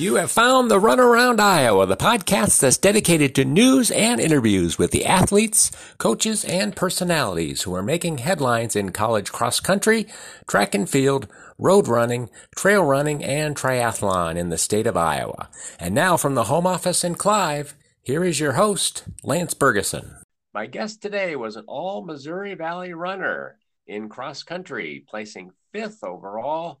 You 0.00 0.14
have 0.14 0.30
found 0.30 0.70
the 0.70 0.80
Runaround 0.80 1.40
Iowa, 1.40 1.84
the 1.84 1.94
podcast 1.94 2.60
that's 2.60 2.78
dedicated 2.78 3.34
to 3.34 3.44
news 3.44 3.90
and 3.90 4.18
interviews 4.18 4.78
with 4.78 4.92
the 4.92 5.04
athletes, 5.04 5.70
coaches, 5.98 6.42
and 6.42 6.74
personalities 6.74 7.60
who 7.60 7.74
are 7.74 7.82
making 7.82 8.16
headlines 8.16 8.74
in 8.74 8.92
college 8.92 9.30
cross 9.30 9.60
country, 9.60 10.06
track 10.48 10.74
and 10.74 10.88
field, 10.88 11.28
road 11.58 11.86
running, 11.86 12.30
trail 12.56 12.82
running, 12.82 13.22
and 13.22 13.54
triathlon 13.54 14.38
in 14.38 14.48
the 14.48 14.56
state 14.56 14.86
of 14.86 14.96
Iowa. 14.96 15.50
And 15.78 15.94
now 15.94 16.16
from 16.16 16.34
the 16.34 16.44
home 16.44 16.66
office 16.66 17.04
in 17.04 17.14
Clive, 17.16 17.74
here 18.02 18.24
is 18.24 18.40
your 18.40 18.52
host, 18.52 19.04
Lance 19.22 19.52
Bergeson. 19.52 20.22
My 20.54 20.64
guest 20.64 21.02
today 21.02 21.36
was 21.36 21.56
an 21.56 21.66
all 21.68 22.06
Missouri 22.06 22.54
Valley 22.54 22.94
runner 22.94 23.58
in 23.86 24.08
cross 24.08 24.44
country, 24.44 25.04
placing 25.06 25.50
fifth 25.74 26.02
overall 26.02 26.80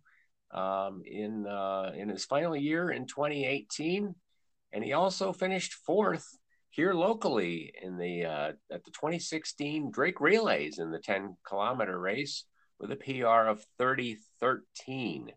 um, 0.52 1.02
in 1.04 1.46
uh, 1.46 1.92
in 1.96 2.08
his 2.08 2.24
final 2.24 2.56
year 2.56 2.90
in 2.90 3.06
2018, 3.06 4.14
and 4.72 4.84
he 4.84 4.92
also 4.92 5.32
finished 5.32 5.74
fourth 5.86 6.26
here 6.70 6.94
locally 6.94 7.72
in 7.82 7.96
the 7.96 8.24
uh, 8.24 8.52
at 8.72 8.84
the 8.84 8.90
2016 8.92 9.90
Drake 9.90 10.20
Relays 10.20 10.78
in 10.78 10.90
the 10.90 10.98
10 10.98 11.36
kilometer 11.46 11.98
race 11.98 12.44
with 12.78 12.92
a 12.92 12.96
PR 12.96 13.48
of 13.48 13.64
3013. 13.78 15.30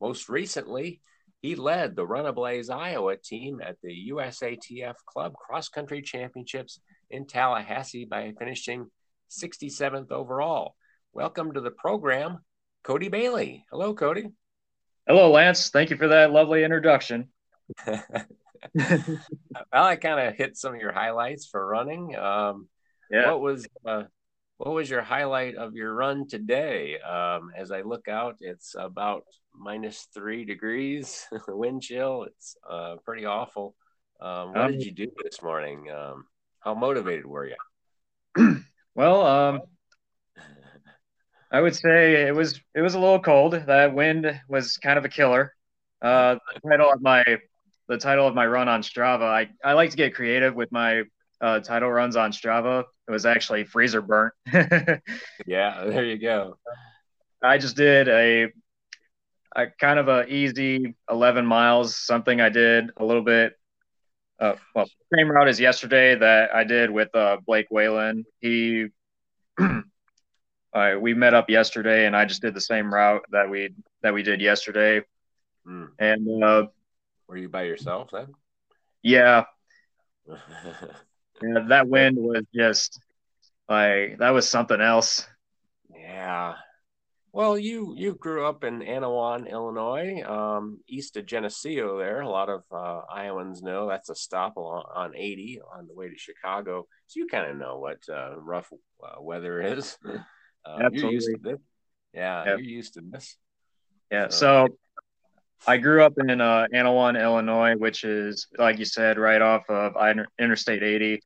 Most 0.00 0.28
recently, 0.28 1.00
he 1.42 1.54
led 1.54 1.94
the 1.94 2.06
Runablaze 2.06 2.70
Iowa 2.70 3.16
team 3.16 3.60
at 3.62 3.76
the 3.82 4.10
USATF 4.10 4.94
Club 5.06 5.34
Cross 5.34 5.68
Country 5.68 6.02
Championships 6.02 6.80
in 7.10 7.26
Tallahassee 7.26 8.04
by 8.04 8.32
finishing 8.38 8.86
67th 9.30 10.10
overall. 10.10 10.74
Welcome 11.12 11.52
to 11.52 11.60
the 11.60 11.70
program, 11.70 12.38
Cody 12.84 13.08
Baele. 13.08 13.62
Hello, 13.70 13.94
Cody. 13.94 14.28
Hello, 15.08 15.30
Lance. 15.30 15.70
Thank 15.70 15.90
you 15.90 15.96
for 15.96 16.08
that 16.08 16.32
lovely 16.32 16.64
introduction. 16.64 17.28
well, 17.86 18.02
I 19.72 19.94
kind 19.94 20.18
of 20.18 20.34
hit 20.34 20.56
some 20.56 20.74
of 20.74 20.80
your 20.80 20.90
highlights 20.90 21.46
for 21.46 21.64
running. 21.64 22.16
Um, 22.16 22.66
yeah. 23.08 23.30
What 23.30 23.40
was 23.40 23.68
uh, 23.86 24.02
what 24.56 24.74
was 24.74 24.90
your 24.90 25.02
highlight 25.02 25.54
of 25.54 25.76
your 25.76 25.94
run 25.94 26.26
today? 26.26 26.98
Um, 26.98 27.52
as 27.56 27.70
I 27.70 27.82
look 27.82 28.08
out, 28.08 28.38
it's 28.40 28.74
about 28.76 29.22
minus 29.54 30.08
three 30.12 30.44
degrees, 30.44 31.24
wind 31.48 31.82
chill. 31.82 32.24
It's 32.24 32.56
uh, 32.68 32.96
pretty 33.04 33.26
awful. 33.26 33.76
Um, 34.20 34.48
what 34.48 34.62
um, 34.62 34.72
did 34.72 34.82
you 34.82 34.90
do 34.90 35.08
this 35.22 35.40
morning? 35.40 35.88
Um, 35.88 36.24
how 36.58 36.74
motivated 36.74 37.26
were 37.26 37.46
you? 37.46 38.56
well, 38.96 39.24
um, 39.24 39.60
I 41.56 41.60
would 41.62 41.74
say 41.74 42.26
it 42.26 42.34
was 42.34 42.60
it 42.74 42.82
was 42.82 42.96
a 42.96 42.98
little 42.98 43.18
cold. 43.18 43.54
That 43.54 43.94
wind 43.94 44.26
was 44.46 44.76
kind 44.76 44.98
of 44.98 45.06
a 45.06 45.08
killer. 45.08 45.54
Uh, 46.02 46.36
the 46.52 46.68
title 46.68 46.92
of 46.92 47.00
my 47.00 47.24
the 47.88 47.96
title 47.96 48.26
of 48.26 48.34
my 48.34 48.46
run 48.46 48.68
on 48.68 48.82
Strava. 48.82 49.22
I, 49.22 49.48
I 49.64 49.72
like 49.72 49.88
to 49.88 49.96
get 49.96 50.14
creative 50.14 50.54
with 50.54 50.70
my 50.70 51.04
uh, 51.40 51.60
title 51.60 51.90
runs 51.90 52.14
on 52.14 52.32
Strava. 52.32 52.84
It 53.08 53.10
was 53.10 53.24
actually 53.24 53.64
freezer 53.64 54.02
burnt. 54.02 54.34
yeah, 54.52 55.84
there 55.86 56.04
you 56.04 56.18
go. 56.18 56.58
I 57.42 57.56
just 57.56 57.74
did 57.74 58.08
a, 58.08 58.48
a 59.56 59.66
kind 59.80 59.98
of 59.98 60.08
a 60.08 60.26
easy 60.26 60.94
11 61.10 61.46
miles. 61.46 61.96
Something 61.96 62.38
I 62.38 62.50
did 62.50 62.90
a 62.98 63.04
little 63.04 63.22
bit. 63.22 63.54
Uh, 64.38 64.56
well, 64.74 64.90
same 65.14 65.30
route 65.30 65.48
as 65.48 65.58
yesterday 65.58 66.16
that 66.16 66.54
I 66.54 66.64
did 66.64 66.90
with 66.90 67.14
uh, 67.14 67.38
Blake 67.46 67.68
Whalen. 67.70 68.26
He 68.40 68.88
uh, 70.76 70.98
we 71.00 71.14
met 71.14 71.32
up 71.32 71.48
yesterday, 71.48 72.06
and 72.06 72.14
I 72.14 72.26
just 72.26 72.42
did 72.42 72.52
the 72.52 72.60
same 72.60 72.92
route 72.92 73.22
that 73.30 73.48
we 73.48 73.70
that 74.02 74.12
we 74.12 74.22
did 74.22 74.42
yesterday. 74.42 75.00
Mm. 75.66 75.88
And 75.98 76.44
uh, 76.44 76.66
were 77.26 77.38
you 77.38 77.48
by 77.48 77.62
yourself 77.62 78.10
then? 78.12 78.26
Yeah. 79.02 79.44
yeah, 80.28 81.64
that 81.68 81.88
wind 81.88 82.18
was 82.18 82.44
just 82.54 83.00
like 83.70 84.18
that 84.18 84.30
was 84.30 84.48
something 84.48 84.80
else. 84.82 85.26
Yeah. 85.90 86.56
Well, 87.32 87.56
you 87.56 87.94
you 87.96 88.14
grew 88.14 88.46
up 88.46 88.62
in 88.62 88.80
Annawan, 88.80 89.50
Illinois, 89.50 90.22
um, 90.26 90.80
east 90.86 91.16
of 91.16 91.24
Geneseo. 91.24 91.98
There, 91.98 92.20
a 92.20 92.28
lot 92.28 92.50
of 92.50 92.64
uh, 92.70 93.00
Iowans 93.10 93.62
know 93.62 93.88
that's 93.88 94.10
a 94.10 94.14
stop 94.14 94.58
on, 94.58 94.84
on 94.94 95.16
80 95.16 95.60
on 95.74 95.86
the 95.86 95.94
way 95.94 96.10
to 96.10 96.18
Chicago. 96.18 96.86
So 97.06 97.20
you 97.20 97.26
kind 97.28 97.50
of 97.50 97.56
know 97.56 97.78
what 97.78 97.98
uh, 98.12 98.38
rough 98.38 98.70
uh, 99.02 99.22
weather 99.22 99.62
is. 99.62 99.96
Uh, 100.66 100.78
Absolutely. 100.82 101.00
You're 101.00 101.12
used 101.12 101.28
to 101.28 101.38
this. 101.42 101.58
Yeah, 102.12 102.44
yep. 102.44 102.58
you're 102.58 102.68
used 102.68 102.94
to 102.94 103.00
this. 103.02 103.36
Yeah. 104.10 104.28
So, 104.28 104.66
so 104.68 104.76
I 105.66 105.76
grew 105.76 106.02
up 106.02 106.14
in 106.18 106.40
uh, 106.40 106.66
Annawan, 106.74 107.20
Illinois, 107.20 107.76
which 107.76 108.04
is, 108.04 108.46
like 108.58 108.78
you 108.78 108.84
said, 108.84 109.18
right 109.18 109.40
off 109.40 109.68
of 109.68 109.94
Interstate 110.38 110.82
80. 110.82 111.22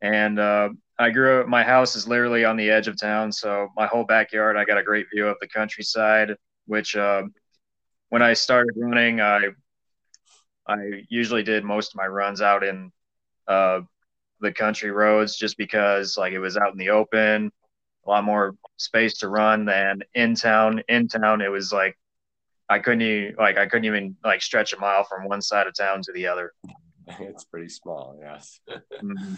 And 0.00 0.38
uh, 0.38 0.70
I 0.98 1.10
grew 1.10 1.40
up, 1.40 1.48
my 1.48 1.62
house 1.62 1.96
is 1.96 2.08
literally 2.08 2.44
on 2.44 2.56
the 2.56 2.70
edge 2.70 2.88
of 2.88 2.98
town. 3.00 3.32
So, 3.32 3.68
my 3.76 3.86
whole 3.86 4.04
backyard, 4.04 4.56
I 4.56 4.64
got 4.64 4.78
a 4.78 4.82
great 4.82 5.06
view 5.12 5.28
of 5.28 5.36
the 5.40 5.48
countryside, 5.48 6.34
which 6.66 6.96
uh, 6.96 7.22
when 8.08 8.22
I 8.22 8.34
started 8.34 8.74
running, 8.76 9.20
I 9.20 9.48
I 10.66 11.04
usually 11.08 11.42
did 11.42 11.64
most 11.64 11.92
of 11.92 11.96
my 11.96 12.06
runs 12.06 12.40
out 12.40 12.62
in 12.62 12.92
uh, 13.48 13.80
the 14.40 14.52
country 14.52 14.90
roads 14.90 15.36
just 15.36 15.56
because 15.56 16.16
like 16.16 16.32
it 16.32 16.38
was 16.38 16.56
out 16.56 16.72
in 16.72 16.78
the 16.78 16.90
open 16.90 17.50
a 18.06 18.10
lot 18.10 18.24
more 18.24 18.54
space 18.76 19.18
to 19.18 19.28
run 19.28 19.64
than 19.64 20.02
in 20.14 20.34
town. 20.34 20.82
In 20.88 21.08
town, 21.08 21.40
it 21.40 21.50
was 21.50 21.72
like 21.72 21.96
I 22.68 22.78
couldn't 22.78 23.02
even 23.02 23.34
like 23.38 23.58
I 23.58 23.66
couldn't 23.66 23.84
even 23.84 24.16
like 24.24 24.42
stretch 24.42 24.72
a 24.72 24.78
mile 24.78 25.04
from 25.04 25.28
one 25.28 25.42
side 25.42 25.66
of 25.66 25.74
town 25.74 26.02
to 26.02 26.12
the 26.12 26.26
other. 26.26 26.52
It's 27.18 27.42
pretty 27.42 27.68
small, 27.68 28.16
yes. 28.22 28.60
mm-hmm. 28.70 29.34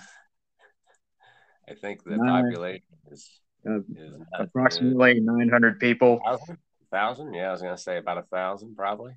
I 1.68 1.74
think 1.74 2.04
the 2.04 2.18
Nine, 2.18 2.44
population 2.44 2.84
is, 3.10 3.40
uh, 3.66 3.78
is 3.78 4.12
approximately 4.38 5.18
900 5.18 5.80
people. 5.80 6.20
Thousand? 6.26 6.58
thousand? 6.94 7.34
Yeah, 7.34 7.48
I 7.48 7.52
was 7.52 7.62
gonna 7.62 7.78
say 7.78 7.96
about 7.96 8.18
a 8.18 8.22
thousand, 8.22 8.76
probably. 8.76 9.14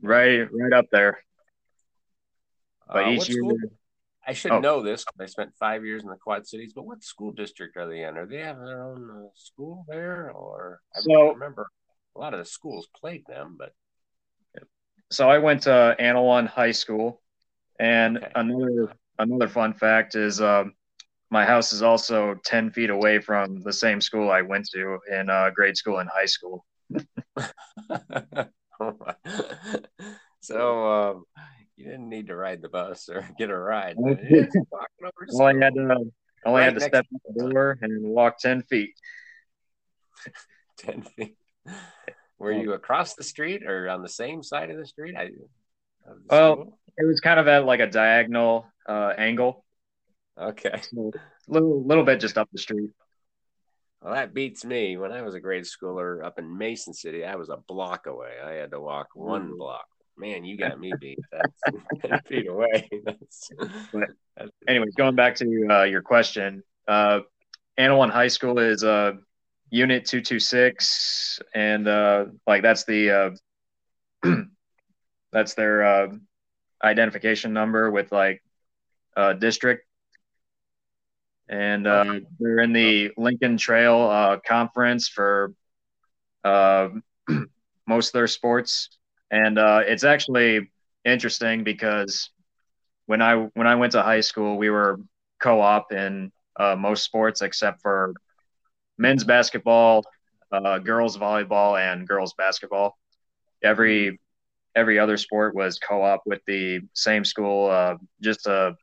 Right, 0.00 0.48
right 0.50 0.72
up 0.72 0.86
there. 0.90 1.18
But 2.86 3.06
uh, 3.06 3.10
each 3.10 3.28
year, 3.28 3.38
school? 3.38 3.58
I 4.26 4.32
should 4.32 4.52
oh. 4.52 4.60
know 4.60 4.82
this. 4.82 5.04
I 5.20 5.26
spent 5.26 5.52
five 5.58 5.84
years 5.84 6.02
in 6.02 6.08
the 6.08 6.16
Quad 6.16 6.46
Cities, 6.46 6.72
but 6.74 6.86
what 6.86 7.02
school 7.02 7.32
district 7.32 7.76
are 7.76 7.88
they 7.88 8.04
in? 8.04 8.16
Are 8.16 8.26
they 8.26 8.38
have 8.38 8.58
their 8.58 8.82
own 8.84 9.10
uh, 9.10 9.28
school 9.34 9.84
there, 9.88 10.30
or 10.30 10.80
I 10.96 11.00
so, 11.00 11.32
remember 11.32 11.66
a 12.14 12.18
lot 12.18 12.34
of 12.34 12.38
the 12.38 12.46
schools 12.46 12.88
played 12.98 13.24
them, 13.26 13.56
but. 13.58 13.72
So 15.10 15.28
I 15.28 15.38
went 15.38 15.62
to 15.62 15.94
Annawan 16.00 16.46
High 16.46 16.70
School, 16.72 17.20
and 17.78 18.16
okay. 18.16 18.30
another 18.34 18.94
another 19.18 19.48
fun 19.48 19.74
fact 19.74 20.14
is 20.14 20.40
um, 20.40 20.72
my 21.30 21.44
house 21.44 21.72
is 21.74 21.82
also 21.82 22.34
ten 22.44 22.70
feet 22.70 22.88
away 22.88 23.18
from 23.18 23.60
the 23.62 23.72
same 23.72 24.00
school 24.00 24.30
I 24.30 24.40
went 24.40 24.66
to 24.72 24.98
in 25.10 25.28
uh, 25.28 25.50
grade 25.54 25.76
school 25.76 25.98
and 25.98 26.08
high 26.08 26.26
school. 26.26 26.64
so 30.40 30.86
um, 30.86 31.24
need 32.22 32.28
to 32.28 32.36
ride 32.36 32.62
the 32.62 32.68
bus 32.68 33.08
or 33.08 33.28
get 33.38 33.50
a 33.50 33.56
ride. 33.56 33.96
well, 33.98 34.14
I 35.42 35.54
had 35.54 35.74
to, 35.74 35.96
only 36.44 36.60
right 36.60 36.64
had 36.64 36.74
to 36.74 36.80
step 36.80 37.06
out 37.14 37.34
the 37.34 37.50
door 37.50 37.78
and 37.80 38.02
walk 38.04 38.38
10 38.38 38.62
feet. 38.62 38.90
10 40.78 41.02
feet. 41.02 41.36
Were 42.38 42.52
you 42.52 42.72
across 42.72 43.14
the 43.14 43.22
street 43.22 43.62
or 43.64 43.88
on 43.88 44.02
the 44.02 44.08
same 44.08 44.42
side 44.42 44.70
of 44.70 44.76
the 44.76 44.86
street? 44.86 45.14
I, 45.16 45.30
well, 46.28 46.54
school? 46.54 46.78
it 46.98 47.06
was 47.06 47.20
kind 47.20 47.38
of 47.38 47.46
at 47.46 47.64
like 47.64 47.78
a 47.78 47.86
diagonal 47.86 48.66
uh, 48.88 49.12
angle. 49.16 49.64
Okay. 50.40 50.80
So 50.90 51.12
a 51.14 51.52
little, 51.52 51.84
little 51.84 52.04
bit 52.04 52.18
just 52.20 52.38
up 52.38 52.48
the 52.52 52.58
street. 52.58 52.90
Well, 54.00 54.14
that 54.14 54.34
beats 54.34 54.64
me. 54.64 54.96
When 54.96 55.12
I 55.12 55.22
was 55.22 55.36
a 55.36 55.40
grade 55.40 55.64
schooler 55.64 56.24
up 56.24 56.40
in 56.40 56.58
Mason 56.58 56.92
City, 56.92 57.24
I 57.24 57.36
was 57.36 57.48
a 57.48 57.58
block 57.58 58.06
away. 58.08 58.32
I 58.44 58.54
had 58.54 58.72
to 58.72 58.80
walk 58.80 59.10
one 59.14 59.56
block 59.56 59.86
man, 60.16 60.44
you 60.44 60.56
got 60.56 60.78
me 60.78 60.92
beat. 61.00 61.18
That's 61.30 61.60
10 62.00 62.20
feet 62.28 62.48
away. 62.48 62.88
That's, 63.04 63.50
but 63.92 64.50
anyways, 64.66 64.94
going 64.94 65.14
back 65.14 65.36
to 65.36 65.66
uh, 65.70 65.82
your 65.84 66.02
question, 66.02 66.62
uh, 66.88 67.20
Annawan 67.78 68.10
High 68.10 68.28
School 68.28 68.58
is 68.58 68.84
uh, 68.84 69.12
Unit 69.70 70.04
226, 70.04 71.40
and 71.54 71.88
uh, 71.88 72.26
like 72.46 72.62
that's 72.62 72.84
the 72.84 73.34
uh, 74.24 74.34
that's 75.32 75.54
their 75.54 75.84
uh, 75.84 76.08
identification 76.82 77.52
number 77.52 77.90
with 77.90 78.12
like 78.12 78.42
uh, 79.16 79.32
district. 79.34 79.86
And 81.48 81.86
uh, 81.86 82.20
they're 82.38 82.60
in 82.60 82.72
the 82.72 83.10
Lincoln 83.16 83.58
Trail 83.58 84.00
uh, 84.02 84.38
conference 84.46 85.08
for 85.08 85.52
uh, 86.44 86.88
most 87.86 88.08
of 88.08 88.12
their 88.12 88.26
sports 88.26 88.88
and 89.32 89.58
uh, 89.58 89.82
it's 89.86 90.04
actually 90.04 90.70
interesting 91.04 91.64
because 91.64 92.30
when 93.06 93.22
I 93.22 93.36
when 93.54 93.68
I 93.68 93.76
went 93.76 93.92
to 93.94 94.02
high 94.02 94.20
school, 94.22 94.58
we 94.58 94.70
were 94.70 95.00
co-op 95.40 95.92
in 95.92 96.32
uh, 96.58 96.76
most 96.76 97.04
sports 97.04 97.42
except 97.42 97.82
for 97.82 98.14
men's 98.98 99.24
basketball, 99.24 100.04
uh, 100.52 100.78
girls 100.78 101.18
volleyball, 101.18 101.80
and 101.80 102.08
girls 102.08 102.34
basketball. 102.38 102.98
Every 103.64 104.20
every 104.76 104.98
other 104.98 105.18
sport 105.18 105.54
was 105.54 105.78
co-op 105.78 106.22
with 106.26 106.40
the 106.46 106.80
same 106.94 107.24
school, 107.24 107.70
uh, 107.70 107.96
just 108.22 108.46
a 108.46 108.76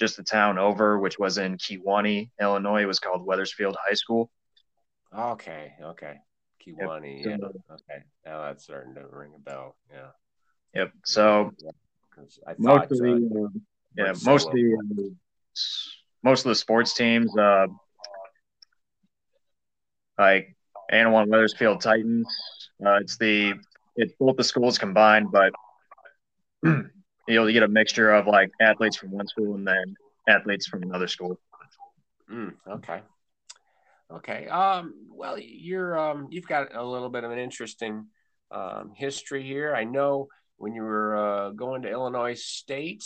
just 0.00 0.18
a 0.18 0.24
town 0.24 0.58
over, 0.58 0.98
which 0.98 1.18
was 1.18 1.38
in 1.38 1.58
Kewanee, 1.58 2.30
Illinois. 2.40 2.82
It 2.82 2.86
was 2.86 3.00
called 3.00 3.26
Wethersfield 3.26 3.76
High 3.88 3.94
School. 3.94 4.30
Okay, 5.16 5.74
okay, 5.82 6.20
Kewanee. 6.66 7.24
Yep. 7.24 7.40
Yeah. 7.40 7.74
Okay, 7.74 8.04
now 8.24 8.42
that's 8.42 8.64
starting 8.64 8.94
to 8.94 9.06
ring 9.10 9.32
a 9.34 9.38
bell. 9.38 9.76
Yeah. 9.92 10.10
Yep. 10.74 10.92
So 11.04 11.52
I 12.46 12.54
thought, 12.54 12.58
most 12.58 12.92
of 12.92 12.98
the 12.98 13.48
uh, 13.54 13.58
yeah 13.96 14.12
most 14.24 14.46
of 14.46 14.52
the 14.52 14.76
uh, 14.76 15.10
most 16.22 16.44
of 16.44 16.50
the 16.50 16.54
sports 16.54 16.94
teams 16.94 17.36
uh, 17.36 17.66
like 20.18 20.54
Annawan 20.92 21.28
Wethersfield 21.28 21.80
Titans. 21.80 22.28
Uh, 22.84 22.96
it's 22.96 23.16
the 23.16 23.54
it's 23.96 24.12
both 24.18 24.36
the 24.36 24.44
schools 24.44 24.78
combined, 24.78 25.28
but 25.32 25.52
you'll 27.28 27.52
get 27.52 27.62
a 27.62 27.68
mixture 27.68 28.12
of 28.12 28.26
like 28.26 28.50
athletes 28.60 28.96
from 28.96 29.10
one 29.10 29.26
school 29.26 29.54
and 29.54 29.66
then 29.66 29.94
athletes 30.28 30.66
from 30.66 30.82
another 30.82 31.08
school. 31.08 31.38
Mm, 32.30 32.54
okay. 32.68 33.00
Okay. 34.12 34.46
Um, 34.48 34.94
well, 35.10 35.38
you're 35.38 35.98
um, 35.98 36.28
you've 36.30 36.46
got 36.46 36.74
a 36.74 36.84
little 36.84 37.10
bit 37.10 37.24
of 37.24 37.30
an 37.30 37.38
interesting 37.38 38.06
um, 38.50 38.92
history 38.94 39.42
here. 39.42 39.74
I 39.74 39.84
know 39.84 40.28
when 40.56 40.74
you 40.74 40.82
were 40.82 41.16
uh, 41.16 41.50
going 41.50 41.82
to 41.82 41.90
Illinois 41.90 42.34
State, 42.34 43.04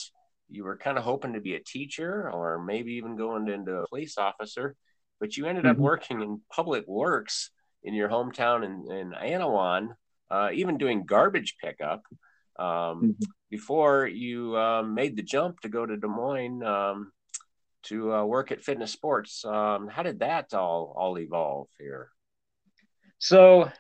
you 0.49 0.65
were 0.65 0.77
kind 0.77 0.99
of 0.99 1.05
hoping 1.05 1.35
to 1.35 1.41
be 1.41 1.55
a 1.55 1.61
teacher 1.61 2.31
or 2.31 2.63
maybe 2.63 2.95
even 2.95 3.17
going 3.17 3.49
into 3.49 3.77
a 3.77 3.89
police 3.89 4.17
officer, 4.19 4.77
but 5.21 5.37
you 5.37 5.47
ended 5.47 5.65
mm-hmm. 5.65 5.73
up 5.73 5.79
working 5.79 6.23
in 6.23 6.41
public 6.51 6.87
works 6.87 7.51
in 7.83 7.95
your 7.95 8.09
hometown 8.09 8.65
in, 8.65 8.91
in 8.91 9.13
Annawan, 9.13 9.89
uh, 10.31 10.51
even 10.55 10.79
doing 10.79 11.05
garbage 11.05 11.57
pickup 11.63 12.03
um, 12.59 12.67
mm-hmm. 12.67 13.11
before 13.51 14.07
you 14.07 14.57
um, 14.57 14.95
made 14.95 15.17
the 15.17 15.23
jump 15.23 15.61
to 15.61 15.69
go 15.69 15.85
to 15.85 15.97
Des 15.97 16.07
Moines 16.07 16.63
um, 16.63 17.13
to 17.85 18.13
uh, 18.13 18.25
work 18.25 18.53
at 18.53 18.63
Fitness 18.63 18.93
Sports. 18.93 19.45
Um, 19.45 19.89
how 19.89 20.03
did 20.03 20.21
that 20.21 20.53
all 20.55 20.95
all 20.97 21.19
evolve 21.19 21.69
here? 21.79 22.11
So, 23.19 23.71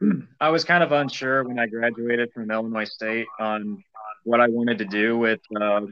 I 0.40 0.50
was 0.50 0.64
kind 0.64 0.82
of 0.82 0.92
unsure 0.92 1.44
when 1.44 1.58
I 1.58 1.66
graduated 1.66 2.32
from 2.32 2.50
Illinois 2.50 2.84
State 2.84 3.26
on 3.38 3.82
what 4.24 4.40
I 4.40 4.48
wanted 4.48 4.78
to 4.78 4.84
do 4.84 5.18
with 5.18 5.40
uh, 5.60 5.82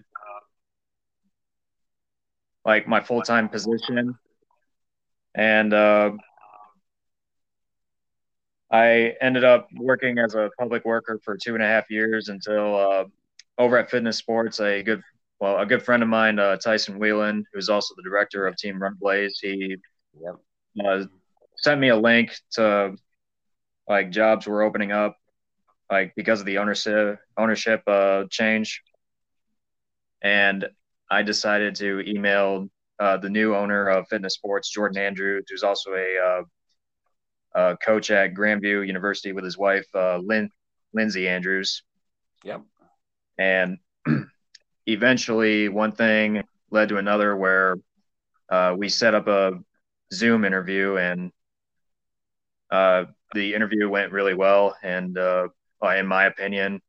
like 2.64 2.86
my 2.86 3.00
full 3.00 3.22
time 3.22 3.48
position, 3.48 4.14
and 5.34 5.74
uh, 5.74 6.12
I 8.70 9.14
ended 9.20 9.44
up 9.44 9.68
working 9.76 10.18
as 10.18 10.34
a 10.34 10.50
public 10.58 10.84
worker 10.84 11.20
for 11.22 11.36
two 11.36 11.54
and 11.54 11.62
a 11.62 11.66
half 11.66 11.90
years 11.90 12.28
until 12.28 12.76
uh, 12.76 13.04
over 13.58 13.76
at 13.76 13.90
Fitness 13.90 14.16
Sports, 14.16 14.60
a 14.60 14.82
good 14.82 15.02
well, 15.42 15.58
a 15.58 15.66
good 15.66 15.82
friend 15.82 16.04
of 16.04 16.08
mine, 16.08 16.38
uh, 16.38 16.54
Tyson 16.54 17.00
Whelan, 17.00 17.44
who's 17.52 17.68
also 17.68 17.96
the 17.96 18.04
director 18.04 18.46
of 18.46 18.56
Team 18.56 18.80
Run 18.80 18.96
Blaze, 19.00 19.40
he 19.42 19.74
yep. 20.22 20.36
uh, 20.86 21.04
sent 21.56 21.80
me 21.80 21.88
a 21.88 21.96
link 21.96 22.32
to 22.52 22.94
like 23.88 24.12
jobs 24.12 24.46
were 24.46 24.62
opening 24.62 24.92
up, 24.92 25.16
like 25.90 26.12
because 26.14 26.38
of 26.38 26.46
the 26.46 26.58
ownership 26.58 27.18
ownership 27.36 27.82
uh, 27.88 28.22
change, 28.30 28.82
and 30.22 30.64
I 31.10 31.22
decided 31.22 31.74
to 31.74 32.08
email 32.08 32.68
uh, 33.00 33.16
the 33.16 33.28
new 33.28 33.56
owner 33.56 33.88
of 33.88 34.06
Fitness 34.06 34.34
Sports, 34.34 34.70
Jordan 34.70 35.02
Andrews, 35.02 35.46
who's 35.50 35.64
also 35.64 35.90
a 35.94 36.18
uh, 36.24 37.58
uh, 37.58 37.76
coach 37.84 38.12
at 38.12 38.32
Grandview 38.32 38.86
University 38.86 39.32
with 39.32 39.42
his 39.42 39.58
wife, 39.58 39.88
uh, 39.92 40.18
Lynn, 40.18 40.50
Lindsay 40.94 41.28
Andrews. 41.28 41.82
Yep. 42.44 42.62
And 43.38 43.78
eventually, 44.86 45.68
one 45.68 45.92
thing 45.92 46.42
led 46.70 46.88
to 46.88 46.96
another 46.98 47.36
where 47.36 47.76
uh, 48.48 48.74
we 48.76 48.88
set 48.88 49.14
up 49.14 49.28
a 49.28 49.58
Zoom 50.12 50.44
interview, 50.44 50.96
and 50.96 51.32
uh, 52.70 53.04
the 53.34 53.54
interview 53.54 53.88
went 53.88 54.12
really 54.12 54.34
well, 54.34 54.76
and 54.82 55.16
uh, 55.16 55.48
in 55.96 56.06
my 56.06 56.26
opinion, 56.26 56.80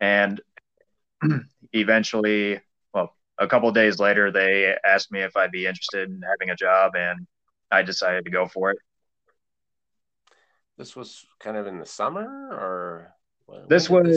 and 0.00 0.40
eventually, 1.72 2.60
well, 2.92 3.14
a 3.38 3.46
couple 3.46 3.70
days 3.72 3.98
later, 3.98 4.30
they 4.30 4.76
asked 4.84 5.12
me 5.12 5.20
if 5.20 5.36
I'd 5.36 5.52
be 5.52 5.66
interested 5.66 6.08
in 6.08 6.20
having 6.22 6.50
a 6.50 6.56
job, 6.56 6.92
and 6.96 7.26
I 7.70 7.82
decided 7.82 8.24
to 8.24 8.30
go 8.30 8.46
for 8.46 8.70
it. 8.70 8.78
This 10.78 10.96
was 10.96 11.24
kind 11.38 11.56
of 11.56 11.66
in 11.66 11.78
the 11.78 11.86
summer, 11.86 12.26
or 12.50 13.14
when, 13.46 13.68
this 13.68 13.88
when 13.88 14.04
was 14.06 14.16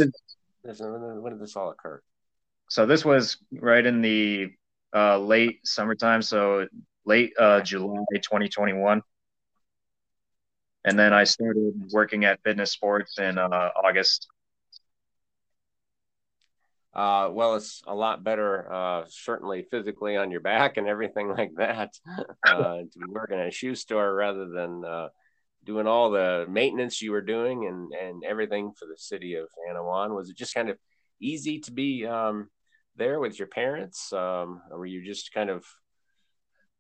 this, 0.64 0.80
when 0.80 1.32
did 1.32 1.40
this 1.40 1.56
all 1.56 1.70
occur? 1.70 2.02
So 2.70 2.86
this 2.86 3.06
was 3.06 3.38
right 3.52 3.86
in 3.86 4.02
the 4.02 4.50
uh, 4.96 5.20
late 5.20 5.60
summertime, 5.66 6.22
so 6.22 6.68
late 7.06 7.34
uh, 7.40 7.62
July 7.62 8.04
2021. 8.14 9.02
And 10.84 11.00
then 11.00 11.14
I 11.14 11.24
started 11.24 11.90
working 11.92 12.26
at 12.26 12.42
Fitness 12.44 12.72
Sports 12.72 13.18
in 13.18 13.38
uh, 13.38 13.70
August. 13.84 14.28
Uh, 16.94 17.30
well, 17.32 17.56
it's 17.56 17.82
a 17.88 17.94
lot 17.94 18.24
better, 18.24 18.72
uh, 18.72 19.04
certainly 19.10 19.68
physically 19.70 20.16
on 20.16 20.32
your 20.32 20.40
back 20.40 20.78
and 20.78 20.88
everything 20.88 21.28
like 21.28 21.52
that, 21.58 21.94
uh, 22.48 22.78
to 22.92 23.00
be 23.00 23.10
working 23.10 23.38
at 23.38 23.48
a 23.48 23.52
shoe 23.52 23.76
store 23.76 24.14
rather 24.16 24.48
than 24.48 24.86
uh, 24.86 25.10
doing 25.66 25.88
all 25.88 26.10
the 26.10 26.46
maintenance 26.50 27.02
you 27.02 27.12
were 27.12 27.22
doing 27.22 27.66
and 27.66 27.92
and 27.92 28.24
everything 28.24 28.72
for 28.80 28.86
the 28.86 28.98
city 28.98 29.36
of 29.36 29.50
Annawan? 29.70 30.16
Was 30.16 30.30
it 30.30 30.38
just 30.38 30.54
kind 30.54 30.70
of 30.70 30.78
easy 31.20 31.60
to 31.60 31.72
be 31.72 32.06
um, 32.06 32.50
there 32.96 33.20
with 33.20 33.38
your 33.38 33.48
parents, 33.48 34.12
um, 34.14 34.62
or 34.72 34.80
were 34.80 34.86
you 34.86 35.04
just 35.04 35.34
kind 35.34 35.50
of 35.50 35.66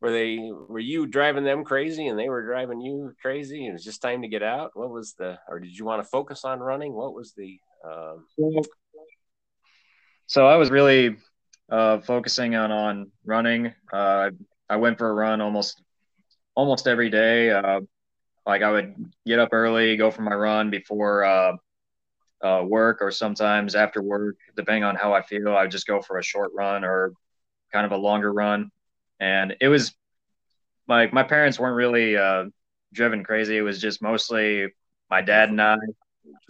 were 0.01 0.11
they 0.11 0.51
were 0.51 0.79
you 0.79 1.07
driving 1.07 1.43
them 1.43 1.63
crazy 1.63 2.07
and 2.07 2.19
they 2.19 2.29
were 2.29 2.45
driving 2.45 2.81
you 2.81 3.13
crazy? 3.21 3.67
It 3.67 3.73
was 3.73 3.83
just 3.83 4.01
time 4.01 4.21
to 4.21 4.27
get 4.27 4.43
out. 4.43 4.71
What 4.73 4.89
was 4.89 5.13
the 5.13 5.39
or 5.47 5.59
did 5.59 5.77
you 5.77 5.85
want 5.85 6.03
to 6.03 6.09
focus 6.09 6.45
on 6.45 6.59
running? 6.59 6.93
What 6.93 7.13
was 7.13 7.33
the 7.33 7.59
um... 7.83 8.25
so 10.27 10.47
I 10.47 10.57
was 10.57 10.69
really 10.69 11.17
uh, 11.69 11.99
focusing 11.99 12.55
on 12.55 12.71
on 12.71 13.11
running. 13.25 13.73
Uh, 13.91 14.31
I 14.69 14.77
went 14.77 14.97
for 14.97 15.09
a 15.09 15.13
run 15.13 15.41
almost 15.41 15.81
almost 16.55 16.87
every 16.87 17.09
day. 17.09 17.51
Uh, 17.51 17.81
like 18.45 18.61
I 18.61 18.71
would 18.71 18.95
get 19.25 19.39
up 19.39 19.49
early, 19.51 19.97
go 19.97 20.11
for 20.11 20.21
my 20.21 20.35
run 20.35 20.69
before 20.69 21.25
uh, 22.43 22.63
work, 22.65 23.01
or 23.01 23.11
sometimes 23.11 23.75
after 23.75 24.01
work, 24.01 24.35
depending 24.55 24.83
on 24.83 24.95
how 24.95 25.13
I 25.13 25.21
feel. 25.21 25.55
I 25.55 25.63
would 25.63 25.71
just 25.71 25.87
go 25.87 26.01
for 26.01 26.17
a 26.17 26.23
short 26.23 26.51
run 26.53 26.83
or 26.83 27.13
kind 27.71 27.85
of 27.85 27.91
a 27.91 27.97
longer 27.97 28.31
run. 28.31 28.71
And 29.19 29.55
it 29.61 29.67
was 29.67 29.95
like 30.87 31.13
my 31.13 31.23
parents 31.23 31.59
weren't 31.59 31.75
really 31.75 32.17
uh, 32.17 32.45
driven 32.93 33.23
crazy. 33.23 33.57
It 33.57 33.61
was 33.61 33.81
just 33.81 34.01
mostly 34.01 34.67
my 35.09 35.21
dad 35.21 35.49
and 35.49 35.61
I. 35.61 35.77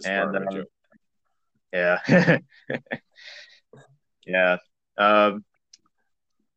Just 0.00 0.08
and 0.08 0.36
uh, 0.36 0.64
yeah, 1.72 2.38
yeah. 4.26 4.56
Um, 4.98 5.44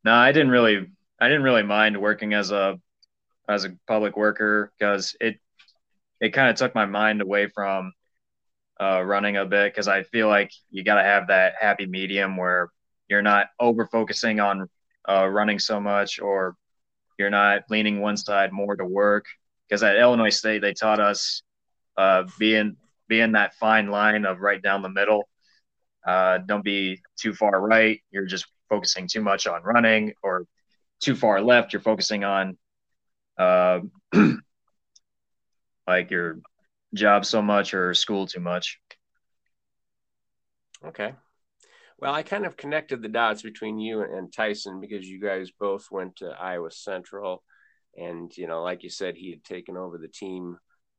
no, 0.04 0.14
I 0.14 0.32
didn't 0.32 0.50
really, 0.50 0.86
I 1.20 1.28
didn't 1.28 1.42
really 1.42 1.62
mind 1.62 2.00
working 2.00 2.32
as 2.34 2.50
a 2.50 2.78
as 3.48 3.64
a 3.64 3.76
public 3.86 4.16
worker 4.16 4.72
because 4.78 5.16
it 5.20 5.38
it 6.20 6.30
kind 6.30 6.50
of 6.50 6.56
took 6.56 6.74
my 6.74 6.86
mind 6.86 7.20
away 7.20 7.48
from 7.48 7.92
uh, 8.80 9.02
running 9.02 9.36
a 9.36 9.44
bit 9.44 9.72
because 9.72 9.88
I 9.88 10.02
feel 10.04 10.28
like 10.28 10.52
you 10.70 10.82
got 10.82 10.96
to 10.96 11.02
have 11.02 11.28
that 11.28 11.54
happy 11.60 11.86
medium 11.86 12.36
where 12.36 12.70
you're 13.08 13.22
not 13.22 13.48
over 13.58 13.86
focusing 13.86 14.40
on 14.40 14.68
uh, 15.08 15.26
running 15.26 15.58
so 15.58 15.80
much 15.80 16.20
or 16.20 16.56
you're 17.18 17.30
not 17.30 17.62
leaning 17.68 18.00
one 18.00 18.16
side 18.16 18.52
more 18.52 18.76
to 18.76 18.84
work 18.84 19.26
because 19.68 19.82
at 19.82 19.96
Illinois 19.96 20.30
State 20.30 20.62
they 20.62 20.72
taught 20.72 21.00
us 21.00 21.42
uh, 21.96 22.24
being 22.38 22.76
being 23.08 23.32
that 23.32 23.54
fine 23.54 23.88
line 23.88 24.24
of 24.24 24.40
right 24.40 24.62
down 24.62 24.82
the 24.82 24.88
middle. 24.88 25.28
Uh, 26.06 26.38
don't 26.38 26.64
be 26.64 27.00
too 27.18 27.34
far 27.34 27.60
right. 27.60 28.00
You're 28.10 28.24
just 28.24 28.46
focusing 28.70 29.08
too 29.08 29.20
much 29.20 29.46
on 29.46 29.62
running, 29.62 30.14
or 30.22 30.46
too 31.00 31.14
far 31.14 31.42
left. 31.42 31.72
You're 31.72 31.82
focusing 31.82 32.24
on 32.24 32.56
uh, 33.36 33.80
like 35.86 36.10
your 36.10 36.38
job 36.94 37.24
so 37.24 37.42
much 37.42 37.74
or 37.74 37.94
school 37.94 38.26
too 38.26 38.40
much. 38.40 38.78
Okay. 40.84 41.12
Well, 41.98 42.14
I 42.14 42.22
kind 42.22 42.46
of 42.46 42.56
connected 42.56 43.02
the 43.02 43.08
dots 43.08 43.42
between 43.42 43.78
you 43.78 44.00
and 44.02 44.32
Tyson 44.32 44.80
because 44.80 45.06
you 45.06 45.20
guys 45.20 45.50
both 45.50 45.90
went 45.90 46.16
to 46.16 46.30
Iowa 46.30 46.70
Central. 46.70 47.42
And, 47.96 48.34
you 48.36 48.46
know, 48.46 48.62
like 48.62 48.82
you 48.82 48.88
said, 48.88 49.16
he 49.16 49.30
had 49.30 49.44
taken 49.44 49.76
over 49.76 49.98
the 49.98 50.08
team 50.08 50.56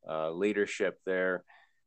uh, 0.07 0.29
leadership 0.31 0.99
there. 1.05 1.43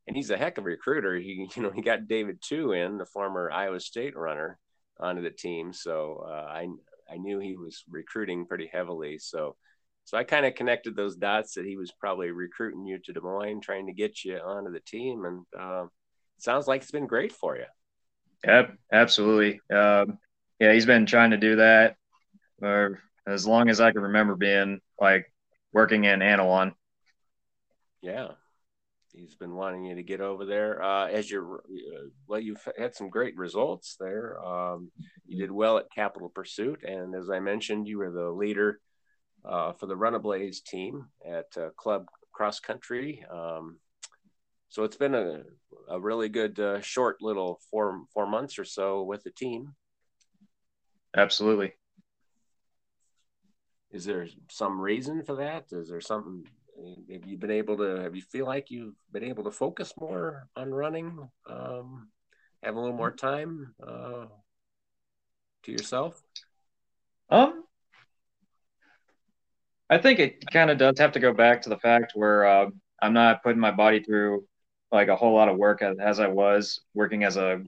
And 0.07 0.15
he's 0.15 0.31
a 0.31 0.37
heck 0.37 0.57
of 0.57 0.65
a 0.65 0.67
recruiter. 0.67 1.15
He, 1.15 1.49
you 1.55 1.63
know, 1.63 1.71
he 1.71 1.81
got 1.81 2.07
David 2.07 2.39
Two 2.41 2.73
in, 2.73 2.97
the 2.97 3.05
former 3.05 3.49
Iowa 3.49 3.79
State 3.79 4.17
runner, 4.17 4.59
onto 4.99 5.21
the 5.21 5.29
team. 5.29 5.71
So 5.71 6.25
uh, 6.27 6.47
I, 6.51 6.67
I 7.09 7.17
knew 7.17 7.39
he 7.39 7.55
was 7.55 7.83
recruiting 7.89 8.45
pretty 8.45 8.69
heavily. 8.71 9.17
So 9.17 9.55
so 10.05 10.17
I 10.17 10.23
kind 10.23 10.45
of 10.45 10.53
connected 10.53 10.95
those 10.95 11.15
dots 11.15 11.55
that 11.55 11.65
he 11.65 11.77
was 11.77 11.91
probably 11.91 12.29
recruiting 12.29 12.85
you 12.85 12.99
to 12.99 13.13
Des 13.13 13.21
Moines, 13.21 13.59
trying 13.59 13.87
to 13.87 13.93
get 13.93 14.23
you 14.23 14.37
onto 14.37 14.71
the 14.71 14.79
team. 14.79 15.25
And 15.25 15.45
uh, 15.59 15.87
sounds 16.37 16.67
like 16.67 16.83
it's 16.83 16.91
been 16.91 17.07
great 17.07 17.31
for 17.31 17.57
you. 17.57 17.65
Yep, 18.45 18.75
absolutely. 18.93 19.59
Um, 19.75 20.19
yeah, 20.59 20.73
he's 20.73 20.85
been 20.85 21.07
trying 21.07 21.31
to 21.31 21.37
do 21.37 21.55
that 21.55 21.95
for 22.59 23.01
as 23.25 23.47
long 23.47 23.67
as 23.67 23.81
I 23.81 23.91
can 23.91 24.03
remember 24.03 24.35
being 24.35 24.79
like 25.01 25.25
working 25.73 26.03
in 26.03 26.19
Annawan. 26.19 26.73
Yeah, 28.03 28.27
he's 29.11 29.33
been 29.33 29.55
wanting 29.55 29.85
you 29.85 29.95
to 29.95 30.03
get 30.03 30.21
over 30.21 30.45
there. 30.45 30.83
Uh, 30.83 31.07
as 31.07 31.31
you're, 31.31 31.55
uh, 31.55 32.09
well, 32.27 32.39
you've 32.39 32.63
had 32.77 32.95
some 32.95 33.09
great 33.09 33.35
results 33.35 33.95
there. 33.99 34.39
Um, 34.45 34.91
you 35.25 35.39
did 35.39 35.51
well 35.51 35.79
at 35.79 35.91
Capitol 35.93 36.29
Pursuit, 36.29 36.83
and 36.83 37.15
as 37.15 37.31
I 37.31 37.39
mentioned, 37.39 37.87
you 37.87 37.97
were 37.97 38.11
the 38.11 38.29
leader 38.29 38.79
uh, 39.47 39.73
for 39.73 39.85
the 39.85 39.95
Runablaze 39.95 40.63
team 40.63 41.07
at 41.25 41.45
uh, 41.57 41.69
Club 41.77 42.07
Cross 42.31 42.59
Country. 42.61 43.23
Um, 43.29 43.79
so 44.69 44.83
it's 44.83 44.97
been 44.97 45.15
a, 45.15 45.43
a 45.89 45.99
really 45.99 46.29
good 46.29 46.59
uh, 46.59 46.81
short 46.81 47.17
little 47.21 47.59
four 47.71 48.01
four 48.13 48.27
months 48.27 48.59
or 48.59 48.65
so 48.65 49.03
with 49.03 49.23
the 49.23 49.31
team. 49.31 49.75
Absolutely. 51.15 51.73
Is 53.91 54.03
there 54.03 54.27
some 54.49 54.81
reason 54.81 55.23
for 55.23 55.37
that? 55.37 55.65
Is 55.71 55.89
there 55.89 56.01
something 56.01 56.45
have 57.11 57.25
you 57.25 57.37
been 57.37 57.51
able 57.51 57.77
to 57.77 58.01
have 58.01 58.15
you 58.15 58.21
feel 58.21 58.45
like 58.45 58.69
you've 58.69 58.95
been 59.11 59.23
able 59.23 59.43
to 59.43 59.51
focus 59.51 59.93
more 59.99 60.47
on 60.55 60.73
running 60.73 61.29
um, 61.49 62.09
have 62.63 62.75
a 62.75 62.79
little 62.79 62.95
more 62.95 63.11
time 63.11 63.73
uh, 63.85 64.25
to 65.63 65.71
yourself 65.71 66.21
um 67.29 67.63
i 69.89 69.97
think 69.97 70.19
it 70.19 70.43
kind 70.51 70.69
of 70.69 70.77
does 70.77 70.99
have 70.99 71.11
to 71.11 71.19
go 71.19 71.33
back 71.33 71.61
to 71.61 71.69
the 71.69 71.77
fact 71.77 72.13
where 72.15 72.45
uh, 72.45 72.69
i'm 73.01 73.13
not 73.13 73.43
putting 73.43 73.59
my 73.59 73.71
body 73.71 74.01
through 74.01 74.45
like 74.91 75.07
a 75.07 75.15
whole 75.15 75.33
lot 75.33 75.49
of 75.49 75.57
work 75.57 75.81
as, 75.81 75.97
as 75.99 76.19
i 76.19 76.27
was 76.27 76.81
working 76.93 77.23
as 77.23 77.37
a 77.37 77.61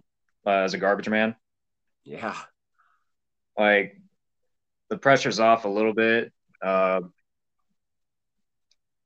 uh, 0.45 0.49
as 0.49 0.73
a 0.73 0.77
garbage 0.77 1.09
man 1.09 1.35
yeah 2.03 2.35
like 3.57 3.99
the 4.89 4.97
pressure's 4.97 5.39
off 5.39 5.65
a 5.65 5.69
little 5.69 5.93
bit 5.93 6.31
uh, 6.61 7.01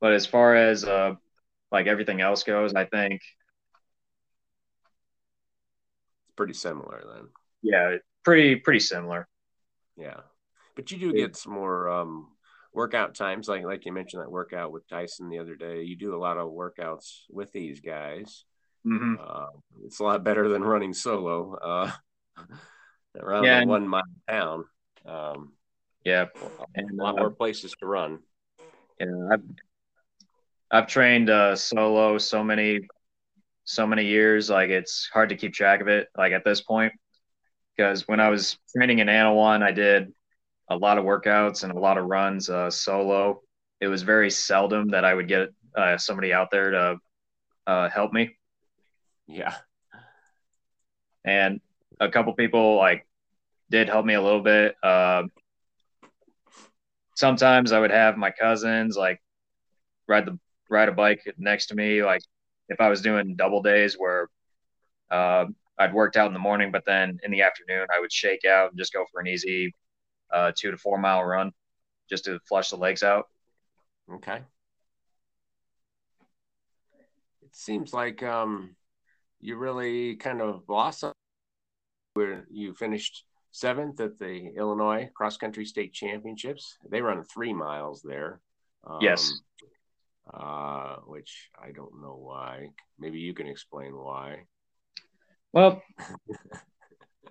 but 0.02 0.14
as 0.14 0.26
far 0.26 0.56
as 0.56 0.84
uh, 0.84 1.14
like 1.72 1.88
everything 1.88 2.20
else 2.20 2.44
goes, 2.44 2.74
I 2.74 2.86
think 2.86 3.22
it's 6.26 6.34
pretty 6.36 6.54
similar 6.54 7.04
then. 7.14 7.30
Yeah, 7.62 7.98
pretty 8.26 8.58
pretty 8.58 8.80
similar. 8.80 9.28
Yeah, 9.96 10.22
but 10.76 10.92
you 10.92 10.98
do 10.98 11.14
get 11.14 11.36
some 11.38 11.54
more 11.54 11.88
um, 11.90 12.30
workout 12.74 13.16
times, 13.16 13.48
like 13.48 13.64
like 13.64 13.86
you 13.86 13.92
mentioned 13.92 14.22
that 14.22 14.32
workout 14.32 14.72
with 14.72 14.88
Tyson 14.88 15.30
the 15.30 15.40
other 15.40 15.56
day. 15.56 15.84
You 15.84 15.96
do 15.96 16.16
a 16.16 16.20
lot 16.20 16.38
of 16.38 16.50
workouts 16.50 17.22
with 17.30 17.52
these 17.52 17.80
guys. 17.80 18.46
Mm-hmm. 18.86 19.16
Uh, 19.22 19.48
it's 19.86 20.00
a 20.00 20.04
lot 20.04 20.24
better 20.24 20.50
than 20.50 20.64
running 20.64 20.94
solo 20.94 21.56
uh, 21.56 21.92
around 23.20 23.44
yeah, 23.44 23.64
one 23.66 23.88
mile 23.88 24.04
town. 24.30 24.66
Um, 25.06 25.54
yeah, 26.04 26.26
and 26.76 27.00
a 27.00 27.04
lot 27.04 27.16
uh, 27.16 27.20
more 27.20 27.32
places 27.32 27.74
to 27.80 27.86
run. 27.86 28.20
Yeah, 29.00 29.08
I've 29.32 29.44
I've 30.72 30.88
trained 30.88 31.30
uh, 31.30 31.56
solo 31.56 32.18
so 32.18 32.44
many 32.44 32.82
so 33.64 33.86
many 33.86 34.06
years 34.06 34.50
like 34.50 34.70
it's 34.70 35.10
hard 35.14 35.30
to 35.30 35.36
keep 35.36 35.54
track 35.54 35.82
of 35.82 35.88
it 35.88 36.08
like 36.18 36.34
at 36.34 36.44
this 36.44 36.62
point 36.62 36.92
because 37.76 38.08
when 38.08 38.20
I 38.20 38.30
was 38.30 38.58
training 38.76 39.00
in 39.00 39.08
Annawan 39.08 39.62
I 39.62 39.72
did 39.72 40.12
a 40.72 40.78
lot 40.78 40.98
of 40.98 41.04
workouts 41.04 41.64
and 41.64 41.74
a 41.74 41.80
lot 41.80 41.98
of 41.98 42.06
runs 42.06 42.50
uh, 42.50 42.72
solo. 42.72 43.42
It 43.82 43.88
was 43.88 44.04
very 44.04 44.32
seldom 44.32 44.92
that 44.92 45.04
I 45.04 45.14
would 45.14 45.28
get 45.28 45.50
uh, 45.76 45.98
somebody 45.98 46.32
out 46.32 46.50
there 46.50 46.72
to 46.72 46.98
uh, 47.68 47.90
help 47.90 48.14
me. 48.14 48.38
Yeah. 49.28 49.54
And 51.26 51.60
a 52.00 52.10
couple 52.10 52.34
people 52.34 52.78
like 52.78 53.06
did 53.70 53.90
help 53.90 54.06
me 54.06 54.14
a 54.14 54.22
little 54.22 54.42
bit. 54.42 54.76
Uh, 54.82 55.24
sometimes 57.16 57.74
I 57.74 57.80
would 57.80 57.92
have 57.92 58.16
my 58.16 58.32
cousins 58.32 58.96
like 58.96 59.22
ride 60.08 60.26
the 60.26 60.40
ride 60.70 60.88
a 60.88 60.94
bike 60.94 61.22
next 61.38 61.68
to 61.68 61.76
me. 61.76 62.02
Like 62.02 62.22
if 62.70 62.80
I 62.80 62.88
was 62.88 63.02
doing 63.02 63.36
double 63.36 63.62
days 63.62 63.96
where 63.96 64.30
uh, 65.10 65.46
I'd 65.78 65.94
worked 65.94 66.16
out 66.16 66.28
in 66.28 66.34
the 66.34 66.40
morning, 66.40 66.72
but 66.72 66.84
then 66.86 67.20
in 67.24 67.32
the 67.32 67.42
afternoon 67.42 67.88
I 67.94 68.00
would 68.00 68.12
shake 68.12 68.46
out 68.46 68.70
and 68.70 68.80
just 68.80 68.94
go 68.94 69.04
for 69.12 69.20
an 69.20 69.28
easy 69.28 69.76
uh, 70.34 70.52
two 70.56 70.72
to 70.72 70.78
four 70.78 70.98
mile 70.98 71.24
run 71.24 71.52
just 72.10 72.26
to 72.26 72.40
flush 72.48 72.70
the 72.70 72.78
legs 72.78 73.04
out. 73.04 73.28
Okay. 74.14 74.42
It 77.42 77.56
seems 77.56 77.94
like 77.94 78.24
um, 78.24 78.76
you 79.40 79.58
really 79.58 80.16
kind 80.16 80.42
of 80.42 80.66
blossomed 80.66 81.14
where 82.14 82.46
you 82.50 82.74
finished 82.74 83.26
seventh 83.52 84.00
at 84.00 84.18
the 84.18 84.52
Illinois 84.58 85.10
Cross 85.14 85.38
Country 85.38 85.66
State 85.66 85.94
Championships. 85.94 86.78
They 86.90 87.02
run 87.02 87.24
three 87.24 87.54
miles 87.54 88.02
there. 88.02 88.42
Um, 88.86 89.00
yes 89.02 89.32
uh, 90.34 90.96
which 91.06 91.50
I 91.62 91.72
don't 91.72 92.02
know 92.02 92.18
why. 92.20 92.70
Maybe 93.00 93.20
you 93.20 93.34
can 93.34 93.48
explain 93.48 93.96
why. 93.96 94.46
Well, 95.54 95.82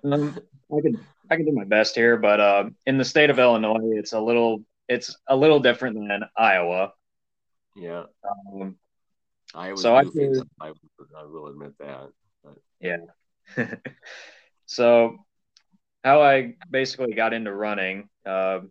um, 0.03 0.39
I 0.75 0.81
could 0.81 0.99
I 1.29 1.35
can 1.35 1.45
do 1.45 1.51
my 1.51 1.63
best 1.63 1.95
here, 1.95 2.17
but 2.17 2.39
uh, 2.39 2.69
in 2.85 2.97
the 2.97 3.05
state 3.05 3.29
of 3.29 3.39
Illinois, 3.39 3.97
it's 3.97 4.13
a 4.13 4.19
little 4.19 4.63
it's 4.87 5.15
a 5.27 5.35
little 5.35 5.59
different 5.59 5.95
than 5.95 6.23
Iowa. 6.37 6.93
Yeah. 7.75 8.03
Um, 8.53 8.75
I 9.53 9.75
so 9.75 9.95
I, 9.95 10.01
I, 10.61 10.67
I 11.17 11.25
will 11.25 11.47
admit 11.47 11.77
that. 11.79 12.09
But. 12.43 12.57
Yeah. 12.79 13.65
so 14.65 15.17
how 16.03 16.21
I 16.21 16.55
basically 16.69 17.13
got 17.13 17.33
into 17.33 17.53
running. 17.53 18.09
Uh, 18.25 18.61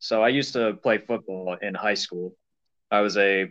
so 0.00 0.22
I 0.22 0.28
used 0.28 0.52
to 0.54 0.74
play 0.74 0.98
football 0.98 1.56
in 1.60 1.74
high 1.74 1.94
school, 1.94 2.34
I 2.90 3.00
was 3.00 3.16
a 3.16 3.48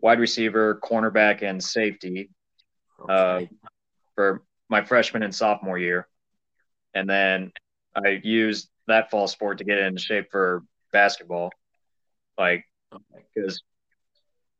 wide 0.00 0.18
receiver, 0.18 0.80
cornerback, 0.82 1.42
and 1.42 1.62
safety 1.62 2.30
uh, 3.08 3.12
okay. 3.12 3.44
uh, 3.44 3.68
for 4.14 4.42
my 4.68 4.82
freshman 4.84 5.22
and 5.22 5.34
sophomore 5.34 5.78
year. 5.78 6.08
And 6.94 7.08
then 7.08 7.52
I 7.94 8.20
used 8.22 8.68
that 8.86 9.10
fall 9.10 9.28
sport 9.28 9.58
to 9.58 9.64
get 9.64 9.78
in 9.78 9.96
shape 9.96 10.30
for 10.30 10.62
basketball. 10.92 11.50
Like, 12.38 12.64
because 13.34 13.62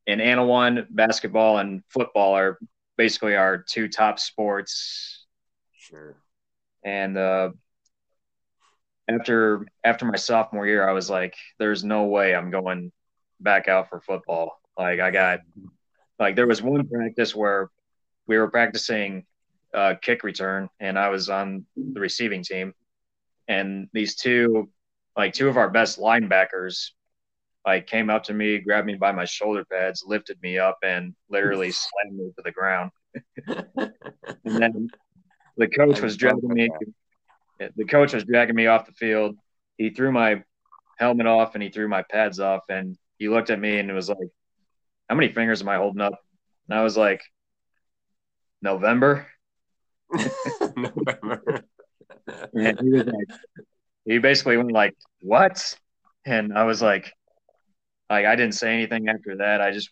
in 0.07 0.19
Annawan, 0.19 0.87
basketball 0.89 1.57
and 1.57 1.83
football 1.89 2.35
are 2.35 2.57
basically 2.97 3.35
our 3.35 3.57
two 3.57 3.87
top 3.87 4.19
sports. 4.19 5.25
Sure. 5.77 6.15
And 6.83 7.17
uh, 7.17 7.51
after 9.07 9.65
after 9.83 10.05
my 10.05 10.17
sophomore 10.17 10.67
year, 10.67 10.87
I 10.87 10.93
was 10.93 11.09
like, 11.09 11.35
"There's 11.59 11.83
no 11.83 12.05
way 12.05 12.35
I'm 12.35 12.51
going 12.51 12.91
back 13.39 13.67
out 13.67 13.89
for 13.89 13.99
football. 13.99 14.59
Like 14.77 14.99
I 14.99 15.11
got 15.11 15.39
like 16.19 16.35
there 16.35 16.47
was 16.47 16.61
one 16.61 16.87
practice 16.87 17.35
where 17.35 17.69
we 18.27 18.37
were 18.37 18.49
practicing 18.49 19.25
uh, 19.75 19.95
kick 20.01 20.23
return 20.23 20.69
and 20.79 20.97
I 20.97 21.09
was 21.09 21.29
on 21.29 21.65
the 21.75 21.99
receiving 21.99 22.43
team 22.43 22.73
and 23.47 23.87
these 23.93 24.15
two 24.15 24.69
like 25.17 25.33
two 25.33 25.47
of 25.47 25.57
our 25.57 25.69
best 25.69 25.99
linebackers 25.99 26.91
like 27.65 27.87
came 27.87 28.09
up 28.09 28.23
to 28.25 28.33
me, 28.33 28.59
grabbed 28.59 28.85
me 28.85 28.93
by 28.93 29.11
my 29.11 29.25
shoulder 29.25 29.65
pads, 29.65 30.03
lifted 30.05 30.37
me 30.41 30.59
up 30.59 30.77
and 30.83 31.15
literally 31.29 31.71
slammed 31.73 32.17
me 32.17 32.31
to 32.35 32.41
the 32.43 32.51
ground. 32.51 32.91
and 33.47 34.61
then 34.61 34.87
the 35.57 35.67
coach 35.67 36.01
was 36.01 36.15
dragging 36.17 36.53
me 36.53 36.69
the 37.57 37.85
coach 37.85 38.13
was 38.13 38.25
dragging 38.25 38.55
me 38.55 38.67
off 38.67 38.85
the 38.85 38.91
field. 38.93 39.37
He 39.77 39.89
threw 39.89 40.11
my 40.11 40.43
helmet 40.97 41.27
off 41.27 41.55
and 41.55 41.63
he 41.63 41.69
threw 41.69 41.87
my 41.87 42.03
pads 42.03 42.39
off 42.39 42.63
and 42.69 42.97
he 43.17 43.29
looked 43.29 43.49
at 43.49 43.59
me 43.59 43.77
and 43.79 43.89
it 43.89 43.93
was 43.93 44.09
like, 44.09 44.29
"How 45.09 45.15
many 45.15 45.31
fingers 45.31 45.61
am 45.61 45.69
I 45.69 45.77
holding 45.77 46.01
up?" 46.01 46.19
And 46.67 46.77
I 46.77 46.83
was 46.83 46.97
like, 46.97 47.21
"November." 48.61 49.27
November. 50.75 51.65
and 52.53 52.79
he 52.79 52.89
was 52.89 53.05
like, 53.05 53.39
he 54.05 54.17
basically 54.19 54.57
went 54.57 54.71
like, 54.71 54.95
"What?" 55.21 55.75
And 56.25 56.57
I 56.57 56.63
was 56.63 56.81
like, 56.81 57.11
like 58.09 58.25
I 58.25 58.35
didn't 58.35 58.55
say 58.55 58.73
anything 58.73 59.07
after 59.09 59.37
that. 59.37 59.61
I 59.61 59.71
just 59.71 59.89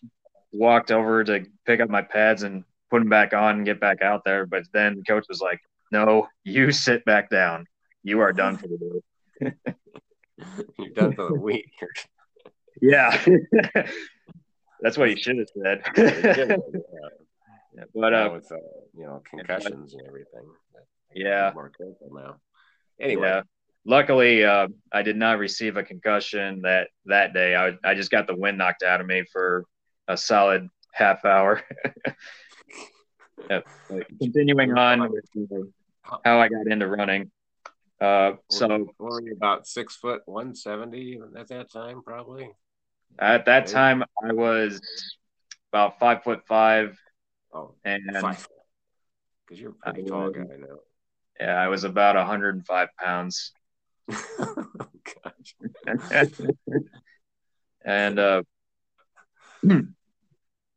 walked 0.52 0.90
over 0.90 1.24
to 1.24 1.44
pick 1.66 1.80
up 1.80 1.90
my 1.90 2.02
pads 2.02 2.42
and 2.42 2.64
put 2.90 3.00
them 3.00 3.08
back 3.08 3.32
on 3.34 3.56
and 3.56 3.64
get 3.64 3.80
back 3.80 4.02
out 4.02 4.22
there. 4.24 4.46
But 4.46 4.64
then 4.72 4.96
the 4.96 5.02
coach 5.02 5.26
was 5.28 5.40
like, 5.40 5.60
"No, 5.90 6.28
you 6.44 6.70
sit 6.72 7.04
back 7.04 7.30
down. 7.30 7.66
You 8.02 8.20
are 8.20 8.32
done 8.32 8.56
for 8.56 8.68
the 8.68 9.00
day." 9.40 9.52
You're 10.78 10.90
done 10.90 11.14
for 11.14 11.28
the 11.28 11.40
week. 11.40 11.70
Yeah. 12.82 13.16
That's 14.82 14.98
what 14.98 15.08
he 15.08 15.16
should 15.16 15.38
have 15.38 15.48
said. 15.56 16.60
Yeah. 17.76 17.84
But 17.94 18.14
uh, 18.14 18.30
with 18.32 18.50
uh, 18.50 18.56
you 18.96 19.04
know 19.04 19.22
concussions 19.28 19.94
and 19.94 20.06
everything. 20.06 20.44
Yeah. 21.14 21.52
More 21.54 21.70
careful 21.70 22.10
now. 22.12 22.36
Anyway. 23.00 23.28
Yeah. 23.28 23.42
Luckily, 23.86 24.44
uh, 24.44 24.68
I 24.92 25.02
did 25.02 25.16
not 25.16 25.38
receive 25.38 25.76
a 25.76 25.82
concussion 25.82 26.62
that 26.62 26.88
that 27.06 27.34
day. 27.34 27.54
I 27.54 27.72
I 27.84 27.94
just 27.94 28.10
got 28.10 28.26
the 28.26 28.34
wind 28.34 28.56
knocked 28.56 28.82
out 28.82 29.00
of 29.00 29.06
me 29.06 29.24
for 29.30 29.64
a 30.08 30.16
solid 30.16 30.68
half 30.92 31.24
hour. 31.24 31.62
continuing 34.20 34.76
on 34.78 35.10
with 35.10 35.24
how 36.02 36.40
I 36.40 36.48
got 36.48 36.66
into 36.66 36.86
running. 36.88 37.30
Uh, 38.00 38.32
so 38.50 38.88
only 39.00 39.30
about 39.30 39.66
six 39.66 39.96
foot 39.96 40.22
one 40.26 40.54
seventy 40.54 41.20
at 41.38 41.48
that 41.48 41.70
time, 41.70 42.02
probably. 42.02 42.50
At 43.18 43.44
that 43.46 43.66
time, 43.66 44.02
I 44.22 44.32
was 44.32 44.80
about 45.72 45.98
five 45.98 46.22
foot 46.22 46.40
five. 46.46 46.98
Oh, 47.54 47.74
and 47.84 48.02
because 48.04 49.60
you're 49.60 49.70
a 49.70 49.92
pretty 49.92 50.06
I 50.06 50.10
tall 50.10 50.24
was, 50.24 50.32
guy 50.34 50.56
now. 50.58 50.78
Yeah, 51.40 51.54
I 51.54 51.68
was 51.68 51.84
about 51.84 52.16
105 52.16 52.88
pounds. 52.98 53.52
oh, 54.12 54.66
and 57.84 58.18
uh, 58.18 58.42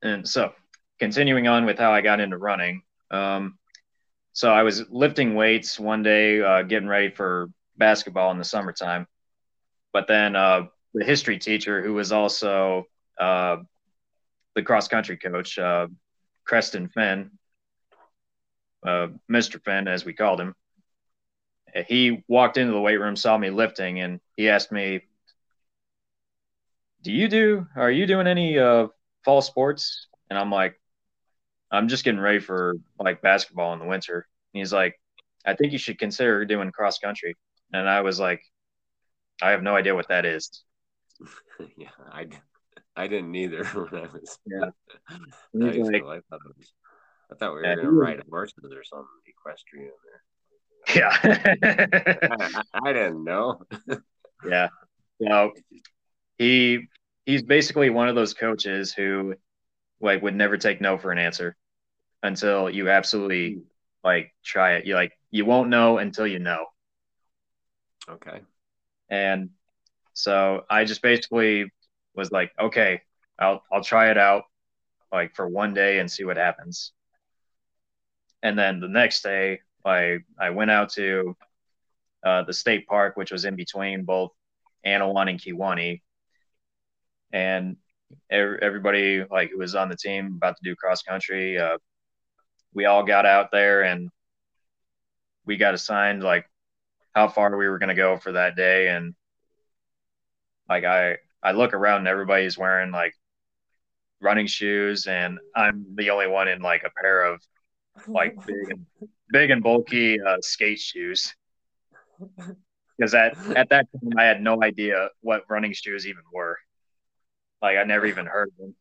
and 0.01 0.27
so 0.27 0.53
continuing 0.99 1.47
on 1.47 1.65
with 1.65 1.79
how 1.79 1.91
I 1.91 2.01
got 2.01 2.19
into 2.19 2.37
running. 2.37 2.83
Um, 3.09 3.57
so 4.33 4.51
I 4.51 4.61
was 4.63 4.83
lifting 4.89 5.33
weights 5.33 5.79
one 5.79 6.03
day, 6.03 6.41
uh, 6.41 6.61
getting 6.61 6.87
ready 6.87 7.09
for 7.09 7.49
basketball 7.75 8.31
in 8.31 8.37
the 8.37 8.43
summertime. 8.43 9.07
But 9.93 10.07
then 10.07 10.35
uh, 10.35 10.65
the 10.93 11.03
history 11.03 11.39
teacher, 11.39 11.81
who 11.81 11.95
was 11.95 12.11
also 12.11 12.83
uh, 13.19 13.57
the 14.55 14.61
cross 14.61 14.87
country 14.87 15.17
coach, 15.17 15.57
uh, 15.57 15.87
Creston 16.47 16.89
Finn, 16.89 17.31
uh, 18.85 19.07
Mr. 19.29 19.61
Finn, 19.63 19.87
as 19.87 20.05
we 20.05 20.13
called 20.13 20.39
him, 20.39 20.55
he 21.85 22.23
walked 22.27 22.57
into 22.57 22.73
the 22.73 22.79
weight 22.79 22.97
room, 22.97 23.15
saw 23.15 23.37
me 23.37 23.49
lifting, 23.49 23.99
and 23.99 24.19
he 24.35 24.49
asked 24.49 24.71
me, 24.71 25.01
"Do 27.01 27.11
you 27.11 27.27
do? 27.27 27.67
Are 27.75 27.91
you 27.91 28.07
doing 28.07 28.27
any 28.27 28.57
uh, 28.57 28.87
fall 29.23 29.41
sports?" 29.41 30.07
And 30.29 30.39
I'm 30.39 30.51
like, 30.51 30.79
"I'm 31.71 31.87
just 31.87 32.03
getting 32.03 32.19
ready 32.19 32.39
for 32.39 32.75
like 32.99 33.21
basketball 33.21 33.73
in 33.73 33.79
the 33.79 33.85
winter." 33.85 34.27
And 34.53 34.59
he's 34.59 34.73
like, 34.73 34.99
"I 35.45 35.53
think 35.53 35.73
you 35.73 35.77
should 35.77 35.99
consider 35.99 36.45
doing 36.45 36.71
cross 36.71 36.99
country." 36.99 37.35
And 37.73 37.87
I 37.87 38.01
was 38.01 38.19
like, 38.19 38.41
"I 39.41 39.51
have 39.51 39.63
no 39.63 39.75
idea 39.75 39.95
what 39.95 40.07
that 40.09 40.25
is." 40.25 40.63
yeah, 41.77 41.89
I, 42.11 42.27
I 42.97 43.07
didn't 43.07 43.35
either 43.35 43.63
when 43.65 44.03
I 44.03 44.07
was. 44.07 44.39
Yeah. 44.45 44.69
like, 45.53 46.03
I 46.03 46.19
thought 46.29 46.41
was. 46.57 46.73
I 47.31 47.35
thought 47.35 47.53
we 47.53 47.59
were 47.59 47.65
yeah, 47.65 47.75
going 47.75 47.87
to 47.87 47.91
ride 47.91 48.23
horses 48.29 48.71
or 48.73 48.83
something 48.83 49.07
equestrian 49.27 49.91
there. 50.05 50.95
Yeah. 50.95 52.61
I, 52.73 52.89
I, 52.89 52.93
didn't 52.93 53.23
know. 53.23 53.61
yeah. 54.47 54.69
So 55.21 55.51
he 56.37 56.87
he's 57.25 57.43
basically 57.43 57.89
one 57.89 58.07
of 58.07 58.15
those 58.15 58.33
coaches 58.33 58.93
who 58.93 59.35
like 59.99 60.21
would 60.21 60.35
never 60.35 60.57
take 60.57 60.79
no 60.79 60.97
for 60.97 61.11
an 61.11 61.17
answer 61.17 61.57
until 62.23 62.69
you 62.69 62.89
absolutely 62.89 63.55
hmm. 63.55 63.59
like 64.03 64.33
try 64.43 64.75
it. 64.75 64.85
You 64.85 64.95
like 64.95 65.11
you 65.29 65.43
won't 65.43 65.69
know 65.69 65.97
until 65.97 66.25
you 66.25 66.39
know. 66.39 66.65
Okay. 68.09 68.39
And 69.09 69.49
so 70.13 70.63
I 70.69 70.85
just 70.85 71.01
basically 71.01 71.71
was 72.17 72.31
like, 72.31 72.51
okay, 72.59 73.01
I'll 73.39 73.63
I'll 73.71 73.83
try 73.83 74.11
it 74.11 74.17
out 74.17 74.43
like 75.13 75.35
for 75.35 75.47
one 75.47 75.73
day 75.73 75.99
and 75.99 76.11
see 76.11 76.25
what 76.25 76.37
happens. 76.37 76.91
And 78.43 78.57
then 78.57 78.79
the 78.79 78.89
next 78.89 79.21
day 79.21 79.61
I 79.85 80.19
I 80.39 80.49
went 80.49 80.71
out 80.71 80.89
to 80.93 81.37
uh, 82.25 82.43
the 82.43 82.53
state 82.53 82.87
park, 82.87 83.15
which 83.15 83.31
was 83.31 83.45
in 83.45 83.55
between 83.55 84.03
both 84.03 84.31
Annawan 84.85 85.29
and 85.29 85.39
Kewanee, 85.39 86.01
and 87.31 87.77
everybody 88.29 89.23
like 89.29 89.51
who 89.51 89.59
was 89.59 89.75
on 89.75 89.89
the 89.89 89.95
team 89.95 90.33
about 90.37 90.57
to 90.57 90.63
do 90.63 90.75
cross 90.75 91.03
country, 91.03 91.57
uh, 91.57 91.77
we 92.73 92.85
all 92.85 93.03
got 93.03 93.25
out 93.25 93.51
there 93.51 93.83
and 93.83 94.09
we 95.45 95.57
got 95.57 95.73
assigned 95.73 96.23
like 96.23 96.49
how 97.13 97.27
far 97.27 97.55
we 97.55 97.67
were 97.67 97.79
going 97.79 97.89
to 97.89 97.95
go 97.95 98.17
for 98.17 98.33
that 98.33 98.55
day, 98.55 98.89
and 98.89 99.15
like 100.69 100.83
I 100.83 101.17
I 101.43 101.51
look 101.51 101.73
around 101.73 101.99
and 101.99 102.07
everybody's 102.07 102.57
wearing 102.57 102.91
like 102.91 103.13
running 104.21 104.47
shoes, 104.47 105.07
and 105.07 105.39
I'm 105.55 105.85
the 105.95 106.09
only 106.09 106.27
one 106.27 106.47
in 106.47 106.61
like 106.61 106.83
a 106.83 107.01
pair 107.01 107.25
of 107.25 107.41
like 108.07 108.35
big 108.47 108.71
and 108.71 108.85
big 109.29 109.49
and 109.51 109.63
bulky 109.63 110.19
uh, 110.21 110.37
skate 110.41 110.79
shoes. 110.79 111.35
Because 112.97 113.13
at 113.13 113.37
at 113.55 113.69
that 113.69 113.87
time 113.91 114.13
I 114.17 114.23
had 114.23 114.41
no 114.41 114.63
idea 114.63 115.09
what 115.21 115.43
running 115.49 115.73
shoes 115.73 116.07
even 116.07 116.23
were. 116.33 116.57
Like 117.61 117.77
I 117.77 117.83
never 117.83 118.05
even 118.05 118.25
heard 118.25 118.49
of 118.49 118.57
them. 118.57 118.75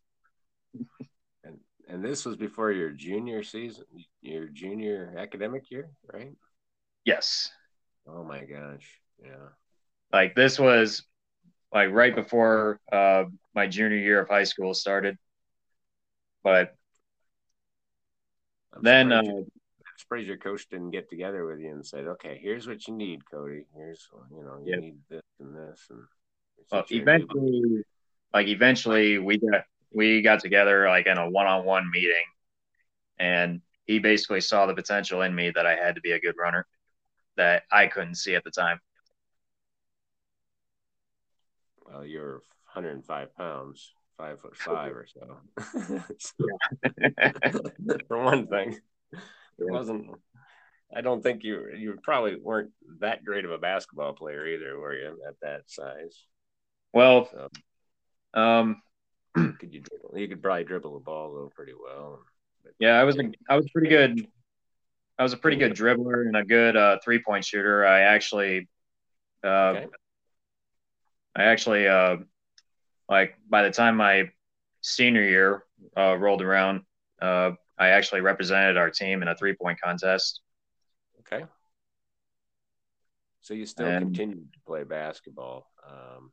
And 1.45 1.59
and 1.88 2.05
this 2.05 2.25
was 2.25 2.37
before 2.37 2.73
your 2.73 2.90
junior 2.90 3.42
season, 3.42 3.85
your 4.23 4.47
junior 4.47 5.14
academic 5.19 5.71
year, 5.71 5.90
right? 6.12 6.33
Yes. 7.05 7.51
Oh 8.09 8.25
my 8.25 8.45
gosh. 8.45 8.88
Yeah. 9.23 9.49
Like 10.12 10.35
this 10.35 10.59
was 10.59 11.03
like 11.77 11.91
right 11.91 12.15
before 12.15 12.81
uh, 12.91 13.25
my 13.55 13.67
junior 13.67 13.99
year 13.99 14.19
of 14.19 14.31
high 14.31 14.45
school 14.45 14.73
started. 14.73 15.19
But 16.43 16.75
I'm 18.73 18.83
then 18.83 19.11
surprised, 19.11 19.29
uh, 19.29 19.41
I'm 19.41 19.99
surprised 19.99 20.27
your 20.27 20.37
coach 20.39 20.67
didn't 20.71 20.93
get 20.93 21.11
together 21.11 21.45
with 21.45 21.61
you 21.61 21.69
and 21.69 21.85
said, 21.85 22.07
"Okay, 22.07 22.41
here's 22.43 22.67
what 22.67 22.89
you 22.89 22.95
need, 22.95 23.31
Cody. 23.31 23.67
Here's 23.77 24.09
you 24.31 24.43
know 24.43 24.59
you 24.65 24.81
need 24.81 24.97
this 25.11 25.21
and 25.39 25.55
this." 25.55 25.87
And 25.91 26.01
well, 26.73 26.85
eventually, 26.91 27.85
like 28.33 28.47
eventually, 28.47 29.19
we 29.19 29.37
got 29.37 29.65
we 29.93 30.23
got 30.23 30.41
together 30.41 30.89
like 30.89 31.07
in 31.07 31.19
a 31.19 31.29
one-on-one 31.29 31.91
meeting, 31.91 32.25
and 33.19 33.61
he 33.85 33.99
basically 33.99 34.41
saw 34.41 34.65
the 34.65 34.75
potential 34.75 35.21
in 35.21 35.35
me 35.35 35.51
that 35.51 35.67
I 35.67 35.77
had 35.77 35.97
to 35.97 36.01
be 36.01 36.12
a 36.12 36.21
good 36.21 36.37
runner 36.39 36.67
that 37.37 37.65
I 37.71 37.89
couldn't 37.89 38.15
see 38.15 38.35
at 38.35 38.45
the 38.45 38.51
time. 38.51 38.81
Well, 41.88 42.05
you're 42.05 42.42
105 42.72 43.37
pounds 43.37 43.92
five 44.16 44.40
foot 44.40 44.57
five 44.57 44.92
or 44.92 45.07
so. 45.07 45.38
For 48.09 48.22
one 48.22 48.46
thing, 48.46 48.79
it 49.12 49.20
wasn't. 49.59 50.11
I 50.94 51.01
don't 51.01 51.22
think 51.22 51.42
you 51.42 51.68
you 51.77 51.99
probably 52.03 52.37
weren't 52.37 52.70
that 53.01 53.25
great 53.25 53.44
of 53.44 53.51
a 53.51 53.59
basketball 53.59 54.14
player 54.14 54.46
either, 54.46 54.79
were 54.79 54.94
you? 54.94 55.18
At 55.27 55.35
that 55.42 55.62
size. 55.66 56.22
Well, 56.92 57.29
so, 57.31 58.40
um, 58.40 58.81
could 59.35 59.72
you 59.72 59.81
dribble? 59.81 60.18
You 60.18 60.29
could 60.29 60.42
probably 60.42 60.64
dribble 60.64 60.94
the 60.94 61.05
ball 61.05 61.35
though 61.35 61.53
pretty 61.55 61.75
well. 61.75 62.20
But, 62.62 62.72
yeah, 62.79 63.01
I 63.01 63.05
was 63.05 63.18
a, 63.18 63.31
I 63.49 63.57
was 63.57 63.68
pretty 63.70 63.88
good. 63.88 64.27
I 65.18 65.22
was 65.22 65.33
a 65.33 65.38
pretty 65.38 65.57
good 65.57 65.72
dribbler 65.72 66.27
and 66.27 66.37
a 66.37 66.44
good 66.44 66.77
uh, 66.77 66.99
three 67.03 67.22
point 67.22 67.44
shooter. 67.44 67.87
I 67.87 68.01
actually, 68.01 68.68
uh, 69.42 69.49
okay. 69.49 69.87
I 71.37 71.44
actually 71.44 71.87
uh, 71.87 72.16
like 73.09 73.37
by 73.49 73.62
the 73.62 73.70
time 73.70 73.96
my 73.96 74.31
senior 74.81 75.22
year 75.22 75.64
uh, 75.96 76.16
rolled 76.16 76.42
around, 76.42 76.83
uh, 77.20 77.53
I 77.79 77.88
actually 77.88 78.22
represented 78.22 78.77
our 78.77 78.90
team 78.90 79.22
in 79.22 79.29
a 79.29 79.37
three 79.37 79.55
point 79.55 79.81
contest. 79.81 80.40
Okay. 81.20 81.44
So 83.42 83.55
you 83.55 83.66
still 83.66 83.87
and, 83.87 84.07
continued 84.07 84.53
to 84.55 84.59
play 84.66 84.83
basketball. 84.85 85.70
Um, 85.88 86.33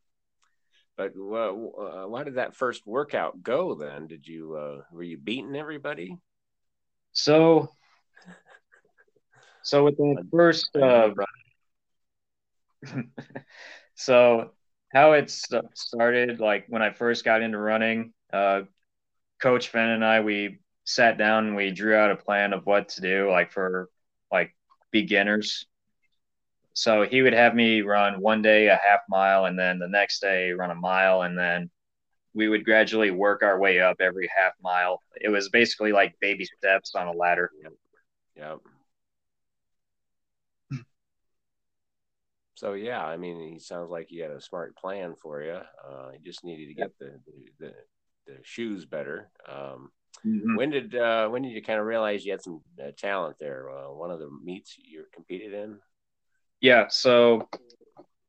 but 0.95 1.13
uh, 1.15 2.07
why 2.07 2.23
did 2.23 2.35
that 2.35 2.55
first 2.55 2.87
workout 2.87 3.43
go 3.43 3.75
then? 3.75 4.07
Did 4.07 4.27
you, 4.27 4.55
uh, 4.55 4.81
were 4.91 5.03
you 5.03 5.17
beating 5.17 5.55
everybody? 5.55 6.17
So, 7.11 7.69
so 9.63 9.83
with 9.83 9.97
the 9.97 10.27
first, 10.31 10.75
uh, 10.75 11.09
so 13.95 14.51
how 14.93 15.13
it 15.13 15.29
started, 15.29 16.39
like 16.39 16.65
when 16.69 16.81
I 16.81 16.91
first 16.91 17.25
got 17.25 17.41
into 17.41 17.57
running, 17.57 18.13
uh, 18.31 18.61
Coach 19.41 19.69
Finn 19.69 19.89
and 19.89 20.05
I, 20.05 20.21
we 20.21 20.59
sat 20.85 21.17
down 21.17 21.47
and 21.47 21.55
we 21.55 21.71
drew 21.71 21.95
out 21.95 22.11
a 22.11 22.15
plan 22.15 22.53
of 22.53 22.65
what 22.65 22.89
to 22.89 23.01
do, 23.01 23.29
like 23.29 23.51
for 23.51 23.89
like 24.31 24.55
beginners. 24.91 25.65
So 26.73 27.03
he 27.03 27.21
would 27.21 27.33
have 27.33 27.53
me 27.55 27.81
run 27.81 28.21
one 28.21 28.41
day 28.41 28.67
a 28.67 28.75
half 28.75 29.01
mile, 29.09 29.45
and 29.45 29.57
then 29.57 29.79
the 29.79 29.87
next 29.87 30.19
day 30.19 30.51
run 30.51 30.71
a 30.71 30.75
mile, 30.75 31.23
and 31.23 31.37
then 31.37 31.69
we 32.33 32.47
would 32.47 32.65
gradually 32.65 33.11
work 33.11 33.43
our 33.43 33.59
way 33.59 33.79
up 33.79 33.97
every 33.99 34.29
half 34.35 34.53
mile. 34.61 34.99
It 35.21 35.29
was 35.29 35.49
basically 35.49 35.91
like 35.91 36.19
baby 36.19 36.45
steps 36.45 36.95
on 36.95 37.07
a 37.07 37.11
ladder. 37.11 37.51
Yep. 38.35 38.59
So 42.55 42.73
yeah, 42.73 43.03
I 43.03 43.17
mean, 43.17 43.53
he 43.53 43.59
sounds 43.59 43.89
like 43.89 44.07
he 44.09 44.19
had 44.19 44.31
a 44.31 44.41
smart 44.41 44.75
plan 44.77 45.15
for 45.21 45.41
you. 45.41 45.59
Uh, 45.87 46.09
he 46.11 46.19
just 46.23 46.43
needed 46.43 46.67
to 46.67 46.73
get 46.73 46.97
the 46.99 47.19
the, 47.59 47.73
the, 48.27 48.35
shoes 48.43 48.85
better. 48.85 49.29
Um, 49.49 49.91
mm-hmm. 50.25 50.55
When 50.55 50.69
did 50.69 50.95
uh, 50.95 51.29
when 51.29 51.41
did 51.41 51.51
you 51.51 51.63
kind 51.63 51.79
of 51.79 51.85
realize 51.85 52.23
you 52.25 52.31
had 52.31 52.43
some 52.43 52.61
uh, 52.81 52.91
talent 52.97 53.37
there? 53.39 53.69
Uh, 53.69 53.91
one 53.93 54.11
of 54.11 54.19
the 54.19 54.29
meets 54.43 54.77
you 54.77 55.05
competed 55.13 55.53
in. 55.53 55.79
Yeah, 56.61 56.87
so 56.89 57.49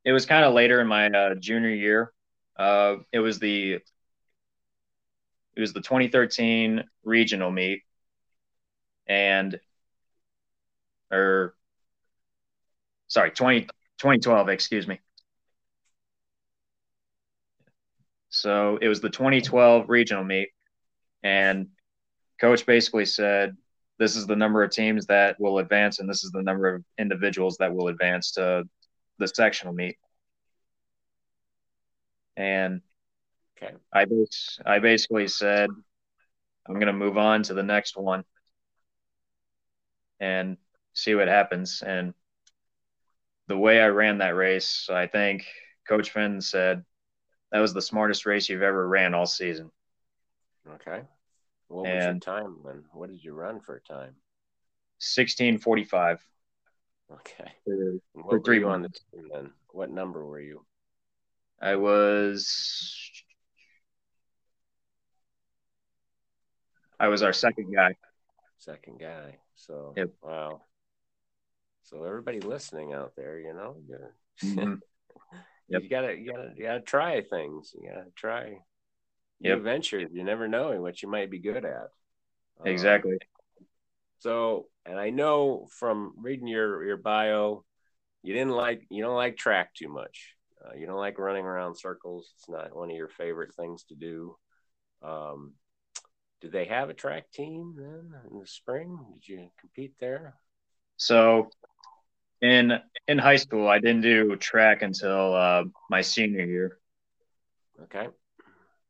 it 0.03 0.11
was 0.11 0.25
kind 0.25 0.43
of 0.43 0.53
later 0.53 0.81
in 0.81 0.87
my 0.87 1.07
uh, 1.07 1.35
junior 1.35 1.69
year. 1.69 2.11
Uh, 2.57 2.97
it 3.11 3.19
was 3.19 3.39
the 3.39 3.73
it 5.55 5.61
was 5.61 5.73
the 5.73 5.81
2013 5.81 6.83
regional 7.03 7.51
meet, 7.51 7.83
and 9.07 9.59
or 11.11 11.55
sorry 13.07 13.31
20, 13.31 13.67
2012 13.99 14.49
excuse 14.49 14.87
me 14.87 14.99
so 18.29 18.77
it 18.81 18.87
was 18.87 19.01
the 19.01 19.09
2012 19.09 19.89
regional 19.89 20.23
meet 20.23 20.49
and 21.23 21.67
coach 22.39 22.65
basically 22.65 23.05
said 23.05 23.55
this 23.97 24.15
is 24.15 24.27
the 24.27 24.35
number 24.35 24.61
of 24.63 24.71
teams 24.71 25.05
that 25.05 25.39
will 25.39 25.59
advance 25.59 25.99
and 25.99 26.09
this 26.09 26.23
is 26.23 26.31
the 26.31 26.43
number 26.43 26.75
of 26.75 26.83
individuals 26.97 27.57
that 27.57 27.73
will 27.73 27.87
advance 27.87 28.31
to 28.31 28.63
the 29.19 29.27
sectional 29.27 29.73
meet 29.73 29.97
and 32.35 32.81
Okay. 33.57 33.73
I 33.93 34.05
bas- 34.05 34.59
I 34.65 34.79
basically 34.79 35.27
said 35.27 35.69
I'm 36.67 36.73
going 36.75 36.87
to 36.87 36.93
move 36.93 37.17
on 37.17 37.43
to 37.43 37.53
the 37.53 37.63
next 37.63 37.95
one 37.95 38.23
and 40.19 40.57
see 40.93 41.15
what 41.15 41.27
happens. 41.27 41.81
And 41.85 42.13
the 43.47 43.57
way 43.57 43.81
I 43.81 43.87
ran 43.87 44.19
that 44.19 44.35
race, 44.35 44.87
I 44.89 45.07
think 45.07 45.45
Coach 45.87 46.11
Finn 46.11 46.41
said 46.41 46.83
that 47.51 47.59
was 47.59 47.73
the 47.73 47.81
smartest 47.81 48.25
race 48.25 48.49
you've 48.49 48.61
ever 48.63 48.87
ran 48.87 49.13
all 49.13 49.25
season. 49.25 49.71
Okay. 50.67 51.01
What 51.67 51.85
was 51.85 52.05
your 52.05 52.19
time 52.19 52.57
then? 52.65 52.83
What 52.91 53.09
did 53.09 53.23
you 53.23 53.33
run 53.33 53.59
for 53.59 53.75
a 53.75 53.81
time? 53.81 54.15
1645. 54.99 56.19
Okay. 57.11 57.51
For, 57.63 57.73
And 57.73 58.01
For 58.29 58.39
three 58.39 58.63
on 58.63 58.81
the 58.81 58.89
months. 58.89 59.01
team 59.11 59.29
then? 59.31 59.51
What 59.69 59.89
number 59.91 60.25
were 60.25 60.39
you? 60.39 60.65
I 61.61 61.75
was 61.75 63.11
I 66.99 67.07
was 67.07 67.23
our 67.23 67.33
second 67.33 67.73
guy. 67.73 67.95
Second 68.57 68.99
guy. 68.99 69.37
So 69.55 69.93
Yep. 69.95 70.09
wow. 70.21 70.61
So 71.85 72.03
everybody 72.03 72.41
listening 72.41 72.93
out 72.93 73.13
there, 73.15 73.39
you 73.39 73.53
know, 73.53 73.77
you're, 73.87 74.15
Mhm. 74.41 74.81
Yep. 75.67 75.81
you 75.81 75.89
gotta 75.89 76.15
you 76.17 76.31
gotta 76.31 76.51
you 76.55 76.63
gotta 76.63 76.81
try 76.81 77.21
things. 77.21 77.73
You 77.79 77.89
gotta 77.89 78.11
try 78.15 78.57
Yep. 79.39 79.61
ventures. 79.61 80.09
You 80.11 80.23
never 80.23 80.47
know 80.47 80.79
what 80.81 81.01
you 81.01 81.09
might 81.09 81.29
be 81.31 81.39
good 81.39 81.65
at. 81.65 81.89
Um, 82.59 82.67
Exactly. 82.67 83.17
So, 84.19 84.67
and 84.85 84.99
I 84.99 85.09
know 85.11 85.67
from 85.71 86.13
reading 86.17 86.47
your 86.47 86.83
your 86.83 86.97
bio, 86.97 87.63
you 88.23 88.33
didn't 88.33 88.53
like 88.53 88.85
you 88.89 89.03
don't 89.03 89.15
like 89.15 89.37
track 89.37 89.73
too 89.75 89.89
much. 89.89 90.35
Uh, 90.63 90.73
you 90.75 90.87
don't 90.87 90.97
like 90.97 91.19
running 91.19 91.45
around 91.45 91.75
circles. 91.75 92.31
It's 92.37 92.49
not 92.49 92.75
one 92.75 92.89
of 92.89 92.95
your 92.95 93.09
favorite 93.09 93.53
things 93.53 93.83
to 93.89 93.95
do. 93.95 94.35
Um, 95.03 95.53
did 96.41 96.51
they 96.51 96.65
have 96.65 96.89
a 96.89 96.93
track 96.93 97.31
team 97.31 97.75
then 97.77 98.13
in 98.31 98.39
the 98.39 98.47
spring? 98.47 98.97
Did 99.13 99.27
you 99.27 99.49
compete 99.59 99.93
there? 99.99 100.35
So 100.97 101.49
in 102.45 102.79
in 103.07 103.17
high 103.17 103.35
school, 103.35 103.67
I 103.67 103.79
didn't 103.79 104.01
do 104.01 104.35
track 104.35 104.81
until 104.81 105.35
uh, 105.35 105.63
my 105.89 106.01
senior 106.01 106.45
year. 106.45 106.79
Okay. 107.83 108.07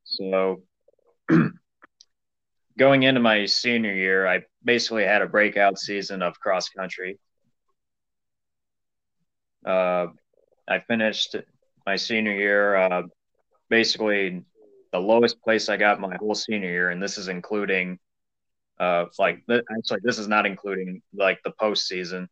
So 0.03 0.61
going 2.77 3.03
into 3.03 3.21
my 3.21 3.45
senior 3.45 3.93
year, 3.93 4.27
I 4.27 4.41
basically 4.63 5.03
had 5.03 5.21
a 5.21 5.27
breakout 5.27 5.77
season 5.77 6.21
of 6.21 6.39
cross 6.39 6.69
country. 6.69 7.19
Uh, 9.65 10.07
I 10.67 10.79
finished 10.79 11.35
my 11.85 11.95
senior 11.95 12.33
year 12.33 12.75
uh, 12.75 13.03
basically 13.69 14.43
the 14.91 14.99
lowest 14.99 15.41
place 15.41 15.69
I 15.69 15.77
got 15.77 15.99
my 15.99 16.15
whole 16.15 16.35
senior 16.35 16.69
year, 16.69 16.89
and 16.89 17.01
this 17.01 17.17
is 17.17 17.27
including 17.27 17.99
uh, 18.79 19.05
like 19.19 19.45
th- 19.47 19.63
actually 19.77 19.99
this 20.03 20.19
is 20.19 20.27
not 20.27 20.45
including 20.45 21.01
like 21.13 21.39
the 21.43 21.51
postseason. 21.61 22.27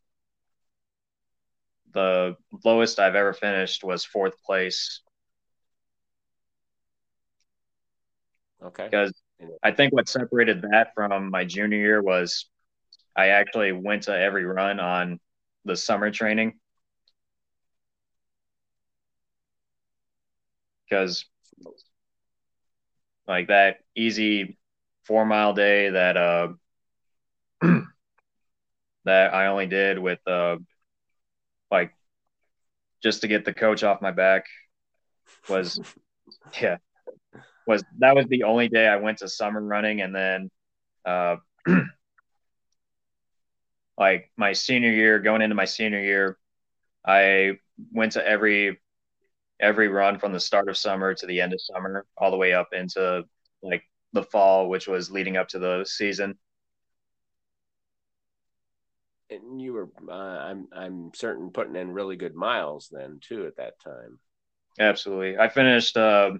The 1.94 2.36
lowest 2.64 2.98
I've 3.00 3.14
ever 3.14 3.32
finished 3.32 3.84
was 3.84 4.04
fourth 4.04 4.34
place 4.44 5.02
Okay. 8.62 8.88
because 8.90 9.12
I 9.62 9.72
think 9.72 9.92
what 9.92 10.08
separated 10.08 10.62
that 10.62 10.92
from 10.94 11.30
my 11.30 11.44
junior 11.44 11.78
year 11.78 12.02
was 12.02 12.46
I 13.16 13.28
actually 13.28 13.72
went 13.72 14.04
to 14.04 14.16
every 14.18 14.44
run 14.44 14.80
on 14.80 15.20
the 15.64 15.76
summer 15.76 16.10
training 16.10 16.54
because 20.88 21.24
like 23.26 23.48
that 23.48 23.78
easy 23.96 24.58
four 25.04 25.24
mile 25.24 25.52
day 25.54 25.90
that 25.90 26.16
uh 26.16 26.48
that 29.04 29.34
I 29.34 29.46
only 29.46 29.66
did 29.66 29.98
with 29.98 30.20
uh 30.26 30.56
like 31.74 31.92
just 33.02 33.20
to 33.22 33.28
get 33.28 33.44
the 33.44 33.52
coach 33.52 33.82
off 33.82 34.00
my 34.00 34.12
back 34.12 34.46
was 35.48 35.80
yeah 36.62 36.76
was 37.66 37.82
that 37.98 38.14
was 38.14 38.26
the 38.28 38.44
only 38.44 38.68
day 38.68 38.86
I 38.86 38.96
went 38.96 39.18
to 39.18 39.28
summer 39.28 39.60
running. 39.60 40.00
And 40.00 40.14
then 40.14 40.50
uh 41.04 41.36
like 43.98 44.30
my 44.36 44.52
senior 44.52 44.92
year 44.92 45.18
going 45.18 45.42
into 45.42 45.56
my 45.56 45.64
senior 45.64 46.00
year 46.00 46.38
I 47.04 47.58
went 47.92 48.12
to 48.12 48.26
every 48.26 48.80
every 49.60 49.88
run 49.88 50.18
from 50.18 50.32
the 50.32 50.40
start 50.40 50.68
of 50.68 50.76
summer 50.76 51.14
to 51.14 51.26
the 51.26 51.40
end 51.40 51.52
of 51.52 51.60
summer 51.60 52.06
all 52.16 52.30
the 52.30 52.36
way 52.36 52.52
up 52.52 52.68
into 52.72 53.24
like 53.62 53.82
the 54.12 54.22
fall 54.22 54.68
which 54.68 54.86
was 54.86 55.10
leading 55.10 55.36
up 55.36 55.48
to 55.48 55.58
the 55.58 55.84
season 55.84 56.38
and 59.30 59.60
you 59.60 59.72
were, 59.72 59.90
uh, 60.08 60.12
I'm, 60.12 60.68
I'm 60.72 61.10
certain 61.14 61.50
putting 61.50 61.76
in 61.76 61.90
really 61.92 62.16
good 62.16 62.34
miles 62.34 62.88
then 62.90 63.20
too 63.20 63.46
at 63.46 63.56
that 63.56 63.80
time. 63.80 64.18
absolutely 64.78 65.38
I 65.38 65.48
finished 65.48 65.96
uh, 65.96 66.32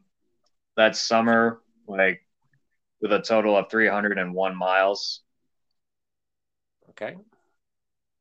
that 0.76 0.96
summer 0.96 1.60
like 1.88 2.26
with 3.00 3.12
a 3.12 3.20
total 3.22 3.56
of 3.56 3.70
301 3.70 4.56
miles 4.56 5.22
Okay. 6.90 7.16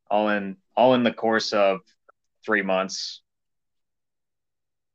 all 0.10 0.30
in 0.30 0.58
all 0.76 0.94
in 0.94 1.04
the 1.04 1.14
course 1.14 1.54
of 1.54 1.80
three 2.46 2.62
months 2.62 3.22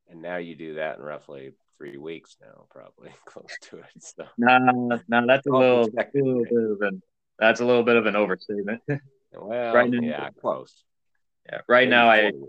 And 0.07 0.21
now 0.21 0.37
you 0.37 0.55
do 0.55 0.73
that 0.75 0.97
in 0.97 1.03
roughly 1.03 1.53
three 1.77 1.97
weeks 1.97 2.35
now, 2.41 2.65
probably 2.69 3.11
close 3.25 3.57
to 3.61 3.77
it. 3.77 3.85
So 3.99 4.27
no 4.37 5.01
no 5.07 5.27
that's 5.27 5.47
a 5.47 5.51
little, 5.51 5.85
a 5.85 6.17
little 6.17 6.45
bit 6.45 6.71
of 6.71 6.81
an 6.81 7.01
that's 7.37 7.59
a 7.61 7.65
little 7.65 7.83
bit 7.83 7.95
of 7.95 8.05
an 8.05 8.15
overstatement 8.15 8.81
well, 9.33 9.73
Right 9.73 9.89
now- 9.89 10.01
yeah, 10.01 10.29
close. 10.39 10.83
yeah 11.49 11.61
right 11.67 11.87
Maybe 11.87 11.89
now 11.91 12.09
I 12.09 12.31
40. 12.31 12.45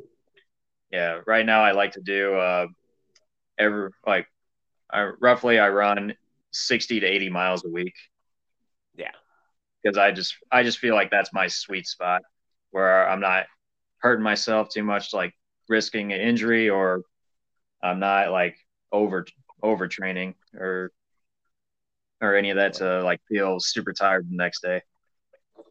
yeah 0.90 1.20
right 1.26 1.46
now 1.46 1.62
I 1.62 1.72
like 1.72 1.92
to 1.92 2.00
do 2.00 2.34
uh 2.34 2.66
every 3.58 3.90
like 4.06 4.26
I 4.90 5.04
roughly 5.20 5.58
I 5.58 5.68
run 5.68 6.14
60 6.52 7.00
to 7.00 7.06
80 7.06 7.30
miles 7.30 7.64
a 7.64 7.68
week 7.68 7.94
Yeah. 8.96 9.12
because 9.82 9.96
I 9.98 10.10
just 10.12 10.34
I 10.50 10.62
just 10.62 10.78
feel 10.78 10.94
like 10.94 11.10
that's 11.10 11.32
my 11.32 11.46
sweet 11.46 11.86
spot 11.86 12.22
where 12.70 13.08
I'm 13.08 13.20
not 13.20 13.46
hurting 13.98 14.22
myself 14.24 14.68
too 14.70 14.82
much 14.82 15.12
like 15.12 15.32
risking 15.68 16.12
an 16.12 16.20
injury 16.20 16.70
or 16.70 17.02
I'm 17.82 18.00
not 18.00 18.30
like 18.32 18.56
over 18.90 19.26
overtraining 19.62 20.34
or 20.54 20.90
or 22.20 22.34
any 22.34 22.50
of 22.50 22.56
that 22.56 22.74
to 22.74 23.02
like 23.04 23.20
feel 23.28 23.60
super 23.60 23.92
tired 23.92 24.28
the 24.28 24.36
next 24.36 24.60
day. 24.62 24.82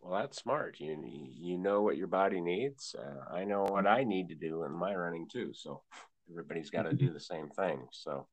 Well, 0.02 0.22
that's 0.22 0.42
smart. 0.42 0.78
You 0.80 0.98
you 1.06 1.58
know 1.58 1.82
what 1.82 1.98
your 1.98 2.08
body 2.08 2.42
needs. 2.42 2.96
Uh, 2.98 3.34
I 3.34 3.44
know 3.46 3.64
what 3.64 3.88
I 3.88 4.04
need 4.04 4.30
to 4.30 4.36
do 4.36 4.64
in 4.64 4.72
my 4.72 4.94
running 4.94 5.28
too. 5.32 5.52
So 5.54 5.82
everybody's 6.30 6.70
got 6.70 6.84
to 6.84 6.94
do 6.94 7.14
the 7.14 7.20
same 7.20 7.50
thing. 7.50 7.88
So, 7.92 8.28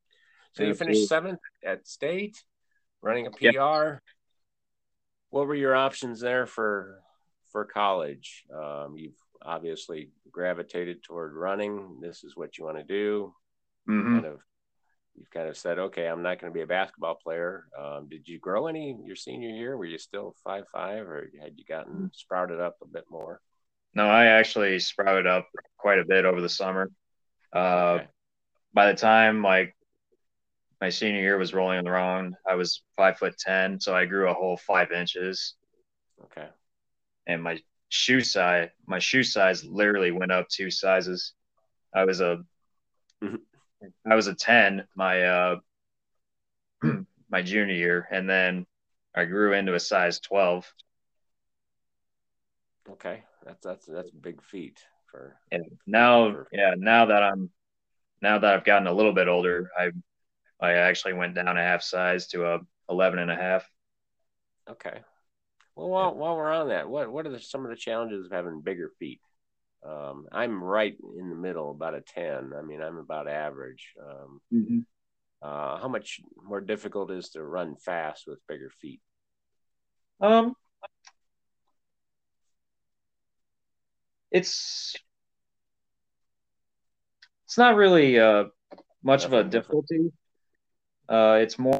so 0.52 0.62
you 0.62 0.74
finished 0.74 1.08
seventh 1.08 1.40
at 1.64 1.86
state, 1.86 2.42
running 3.02 3.26
a 3.26 3.30
PR. 3.30 3.44
Yep. 3.44 4.00
What 5.30 5.46
were 5.46 5.54
your 5.54 5.74
options 5.74 6.20
there 6.20 6.46
for 6.46 7.00
for 7.52 7.64
college? 7.64 8.44
Um, 8.54 8.94
you've 8.96 9.18
obviously 9.42 10.10
gravitated 10.30 11.02
toward 11.02 11.34
running. 11.34 11.98
This 12.00 12.24
is 12.24 12.36
what 12.36 12.58
you 12.58 12.64
want 12.64 12.78
to 12.78 12.84
do. 12.84 13.34
hmm 13.86 14.14
Kind 14.14 14.26
of, 14.26 14.40
you've 15.16 15.30
kind 15.30 15.48
of 15.48 15.56
said, 15.56 15.78
okay, 15.78 16.06
I'm 16.06 16.22
not 16.22 16.40
going 16.40 16.52
to 16.52 16.54
be 16.54 16.62
a 16.62 16.66
basketball 16.66 17.16
player. 17.16 17.66
Um, 17.78 18.08
did 18.08 18.28
you 18.28 18.38
grow 18.38 18.66
any 18.66 18.98
your 19.04 19.16
senior 19.16 19.48
year? 19.50 19.76
Were 19.76 19.84
you 19.84 19.98
still 19.98 20.34
five 20.44 20.64
five, 20.72 21.06
or 21.06 21.30
had 21.40 21.54
you 21.56 21.64
gotten 21.64 22.10
sprouted 22.14 22.60
up 22.60 22.76
a 22.82 22.86
bit 22.86 23.04
more? 23.10 23.40
No, 23.94 24.06
I 24.06 24.26
actually 24.26 24.78
sprouted 24.78 25.26
up 25.26 25.48
quite 25.78 25.98
a 25.98 26.04
bit 26.04 26.24
over 26.24 26.40
the 26.40 26.48
summer. 26.48 26.90
Uh, 27.52 28.00
Okay. 28.00 28.06
by 28.74 28.92
the 28.92 28.98
time 28.98 29.42
like 29.42 29.74
my 30.80 30.90
senior 30.90 31.20
year 31.20 31.38
was 31.38 31.54
rolling 31.54 31.86
around, 31.86 32.34
I 32.46 32.54
was 32.54 32.82
five 32.96 33.16
foot 33.16 33.38
ten, 33.38 33.80
so 33.80 33.94
I 33.94 34.04
grew 34.04 34.28
a 34.28 34.34
whole 34.34 34.58
five 34.58 34.92
inches, 34.92 35.54
Okay. 36.24 36.48
and 37.26 37.42
my 37.42 37.58
shoe 37.88 38.20
size, 38.20 38.68
my 38.86 38.98
shoe 38.98 39.22
size 39.22 39.64
literally 39.64 40.10
went 40.10 40.32
up 40.32 40.48
two 40.48 40.70
sizes. 40.70 41.32
I 41.94 42.04
was 42.04 42.20
a, 42.20 42.44
Mhm. 43.22 43.40
I 44.08 44.14
was 44.14 44.26
a 44.26 44.34
ten 44.34 44.86
my 44.94 45.22
uh, 45.22 45.56
my 47.30 47.42
junior 47.42 47.74
year, 47.74 48.08
and 48.10 48.28
then 48.28 48.66
I 49.14 49.24
grew 49.24 49.52
into 49.52 49.74
a 49.74 49.80
size 49.80 50.20
twelve. 50.20 50.70
Okay, 52.90 53.22
that's 53.44 53.64
that's 53.64 53.86
that's 53.86 54.10
big 54.10 54.42
feet 54.42 54.80
for. 55.10 55.36
And 55.50 55.64
now, 55.86 56.32
for, 56.32 56.48
yeah, 56.52 56.74
now 56.76 57.06
that 57.06 57.22
I'm, 57.22 57.50
now 58.22 58.38
that 58.38 58.54
I've 58.54 58.64
gotten 58.64 58.86
a 58.86 58.92
little 58.92 59.12
bit 59.12 59.28
older, 59.28 59.70
I, 59.76 59.90
I 60.60 60.72
actually 60.72 61.14
went 61.14 61.34
down 61.34 61.48
a 61.48 61.62
half 61.62 61.82
size 61.82 62.28
to 62.28 62.54
a 62.54 62.60
11 62.88 63.18
and 63.18 63.30
a 63.30 63.36
half. 63.36 63.68
Okay. 64.68 65.00
Well, 65.74 65.88
while, 65.88 66.14
while 66.14 66.36
we're 66.36 66.52
on 66.52 66.68
that, 66.68 66.88
what 66.88 67.10
what 67.10 67.26
are 67.26 67.30
the, 67.30 67.40
some 67.40 67.64
of 67.64 67.70
the 67.70 67.76
challenges 67.76 68.26
of 68.26 68.32
having 68.32 68.62
bigger 68.62 68.90
feet? 68.98 69.20
Um, 69.86 70.26
I'm 70.32 70.62
right 70.62 70.96
in 71.18 71.30
the 71.30 71.36
middle, 71.36 71.70
about 71.70 71.94
a 71.94 72.00
10. 72.00 72.52
I 72.58 72.62
mean, 72.62 72.82
I'm 72.82 72.96
about 72.96 73.28
average. 73.28 73.94
Um, 74.00 74.40
mm-hmm. 74.52 74.78
uh, 75.42 75.78
how 75.78 75.88
much 75.88 76.20
more 76.42 76.60
difficult 76.60 77.10
is 77.10 77.30
to 77.30 77.42
run 77.42 77.76
fast 77.76 78.24
with 78.26 78.38
bigger 78.48 78.70
feet? 78.80 79.00
Um, 80.20 80.54
it's 84.30 84.96
it's 87.44 87.58
not 87.58 87.76
really 87.76 88.18
uh, 88.18 88.44
much 89.02 89.24
of 89.24 89.32
a 89.32 89.44
difficulty. 89.44 90.12
Uh, 91.08 91.38
it's 91.40 91.58
more 91.58 91.78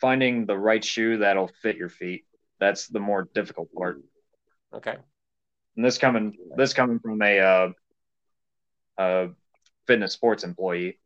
finding 0.00 0.46
the 0.46 0.56
right 0.56 0.84
shoe 0.84 1.18
that'll 1.18 1.50
fit 1.62 1.76
your 1.76 1.88
feet. 1.88 2.24
That's 2.58 2.86
the 2.86 3.00
more 3.00 3.28
difficult 3.34 3.68
part. 3.74 4.00
Okay. 4.72 4.96
And 5.76 5.84
this 5.84 5.98
coming 5.98 6.36
this 6.56 6.72
coming 6.72 6.98
from 6.98 7.20
a 7.22 7.38
uh, 7.38 7.68
uh, 8.98 9.26
fitness 9.86 10.12
sports 10.12 10.44
employee. 10.44 10.98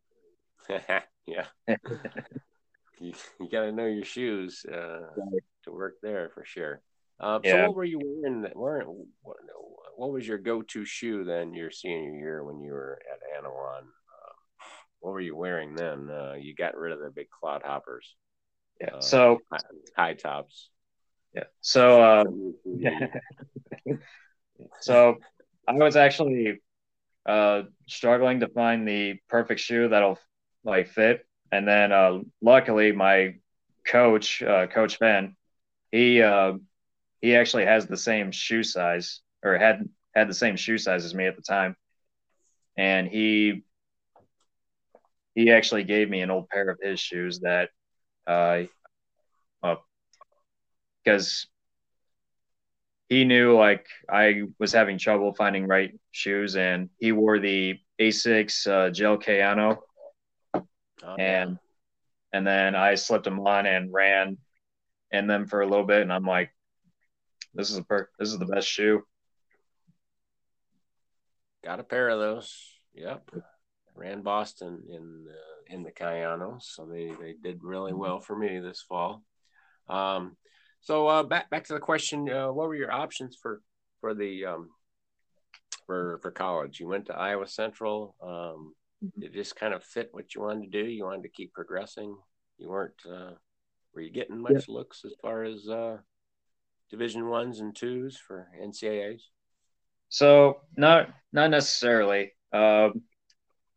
yeah. 1.27 1.47
you, 3.01 3.13
you 3.41 3.49
got 3.51 3.63
to 3.63 3.73
know 3.73 3.87
your 3.87 4.05
shoes 4.05 4.65
uh, 4.69 5.01
to 5.65 5.73
work 5.73 5.97
there 6.03 6.31
for 6.35 6.45
sure. 6.45 6.81
Uh, 7.19 7.41
yeah. 7.45 7.53
So 7.53 7.67
what 7.67 7.77
were 7.77 7.85
you 7.85 8.01
wearing? 8.03 8.47
Wearing 8.55 9.07
what, 9.23 9.37
what 9.97 10.13
was 10.13 10.27
your 10.27 10.39
go-to 10.39 10.85
shoe 10.85 11.25
then 11.25 11.53
your 11.53 11.71
senior 11.71 12.17
year 12.17 12.45
when 12.45 12.61
you 12.61 12.73
were 12.73 12.99
at 13.13 13.45
Annawan? 13.45 13.83
Uh, 13.83 14.33
what 15.01 15.13
were 15.13 15.21
you 15.21 15.37
wearing 15.37 15.75
then? 15.75 16.09
Uh, 16.09 16.35
you 16.39 16.55
got 16.55 16.77
rid 16.77 16.93
of 16.93 17.01
the 17.01 17.11
big 17.11 17.27
clodhoppers. 17.43 18.15
Yeah. 18.81 18.95
Uh, 18.95 19.01
so 19.01 19.39
high, 19.53 19.59
high, 19.97 20.15
tops. 20.15 20.71
Yeah. 21.35 21.45
So 21.61 22.03
uh, 22.03 22.25
so 24.81 25.17
I 25.67 25.73
was 25.75 25.97
actually 25.97 26.61
uh, 27.27 27.63
struggling 27.87 28.41
to 28.41 28.49
find 28.49 28.87
the 28.87 29.17
perfect 29.29 29.61
shoe 29.61 29.89
that'll 29.89 30.19
like 30.65 30.89
fit, 30.89 31.27
and 31.53 31.67
then 31.67 31.93
uh, 31.93 32.21
luckily 32.41 32.93
my 32.93 33.35
coach, 33.87 34.43
uh, 34.43 34.67
Coach 34.67 34.99
Ben, 34.99 35.37
he 35.91 36.23
uh, 36.23 36.55
he 37.21 37.37
actually 37.37 37.67
has 37.67 37.87
the 37.87 37.97
same 37.97 38.31
shoe 38.33 38.63
size 38.63 39.21
or 39.45 39.59
had 39.59 39.89
had 40.15 40.29
the 40.29 40.35
same 40.35 40.57
shoe 40.57 40.79
size 40.79 41.05
as 41.05 41.15
me 41.15 41.27
at 41.27 41.37
the 41.37 41.43
time, 41.43 41.77
and 42.77 43.09
he 43.09 43.63
he 45.35 45.51
actually 45.51 45.85
gave 45.85 46.09
me 46.09 46.21
an 46.21 46.31
old 46.31 46.49
pair 46.49 46.69
of 46.69 46.79
his 46.83 47.01
shoes 47.01 47.41
that 47.41 47.71
uh, 48.27 48.65
because 51.05 51.47
he 53.11 53.25
knew 53.25 53.57
like 53.57 53.87
I 54.09 54.45
was 54.59 54.73
having 54.73 54.97
trouble 54.97 55.35
finding 55.35 55.67
right 55.67 55.93
shoes, 56.13 56.57
and 56.57 56.89
he 56.99 57.11
wore 57.11 57.41
the 57.41 57.77
Asics 58.01 58.67
uh, 58.67 58.91
Gel 58.91 59.19
Kayano, 59.19 59.79
oh, 60.55 61.17
and 61.19 61.59
and 62.33 62.47
then 62.47 62.77
I 62.77 62.95
slipped 62.95 63.25
them 63.25 63.41
on 63.41 63.67
and 63.67 63.93
ran 63.93 64.39
in 65.11 65.27
them 65.27 65.47
for 65.47 65.61
a 65.61 65.67
little 65.67 65.85
bit, 65.85 66.03
and 66.03 66.13
I'm 66.13 66.25
like, 66.25 66.55
this 67.53 67.71
is 67.71 67.79
a 67.79 67.83
per- 67.83 68.09
this 68.19 68.31
is 68.31 68.39
the 68.39 68.47
best 68.47 68.69
shoe. 68.69 69.03
Got 71.65 71.81
a 71.81 71.85
pair 71.85 72.09
of 72.09 72.21
those. 72.21 72.65
Yep. 72.95 73.29
Ran 73.97 74.23
Boston 74.23 74.85
in 74.89 75.27
uh, 75.29 75.75
in 75.75 75.83
the 75.83 75.91
Kayanos, 75.91 76.63
so 76.63 76.87
they 76.87 77.11
they 77.21 77.35
did 77.43 77.65
really 77.65 77.91
mm-hmm. 77.91 78.01
well 78.01 78.21
for 78.21 78.37
me 78.37 78.61
this 78.61 78.83
fall. 78.89 79.25
Um, 79.89 80.37
so 80.81 81.07
uh, 81.07 81.23
back 81.23 81.51
back 81.51 81.65
to 81.65 81.75
the 81.75 81.81
question: 81.81 82.29
uh, 82.31 82.49
What 82.49 82.69
were 82.69 82.75
your 82.75 82.93
options 82.93 83.37
for 83.41 83.61
for 84.01 84.15
the 84.15 84.47
um, 84.47 84.71
for 85.87 86.19
for 86.23 86.31
college? 86.31 86.81
You 86.81 86.89
went 86.89 87.07
to 87.07 87.17
Iowa 87.17 87.47
Central. 87.47 88.15
Um, 88.23 88.75
mm-hmm. 89.05 89.23
It 89.23 89.33
just 89.35 89.57
kind 89.57 89.75
of 89.75 89.85
fit 89.85 90.09
what 90.13 90.35
you 90.35 90.41
wanted 90.41 90.73
to 90.73 90.83
do. 90.83 90.89
You 90.89 91.05
wanted 91.05 91.25
to 91.25 91.29
keep 91.29 91.53
progressing. 91.53 92.17
You 92.59 92.69
weren't. 92.69 92.95
Uh, 93.07 93.33
were 93.95 94.01
you 94.01 94.11
getting 94.11 94.41
much 94.41 94.69
yeah. 94.69 94.75
looks 94.75 95.03
as 95.05 95.13
far 95.21 95.43
as 95.45 95.69
uh, 95.69 95.99
Division 96.91 97.29
ones 97.29 97.61
and 97.61 97.77
twos 97.77 98.17
for 98.17 98.49
NCAA's? 98.61 99.29
So 100.09 100.61
not 100.77 101.11
not 101.33 101.51
necessarily. 101.51 102.33
Um, 102.53 103.03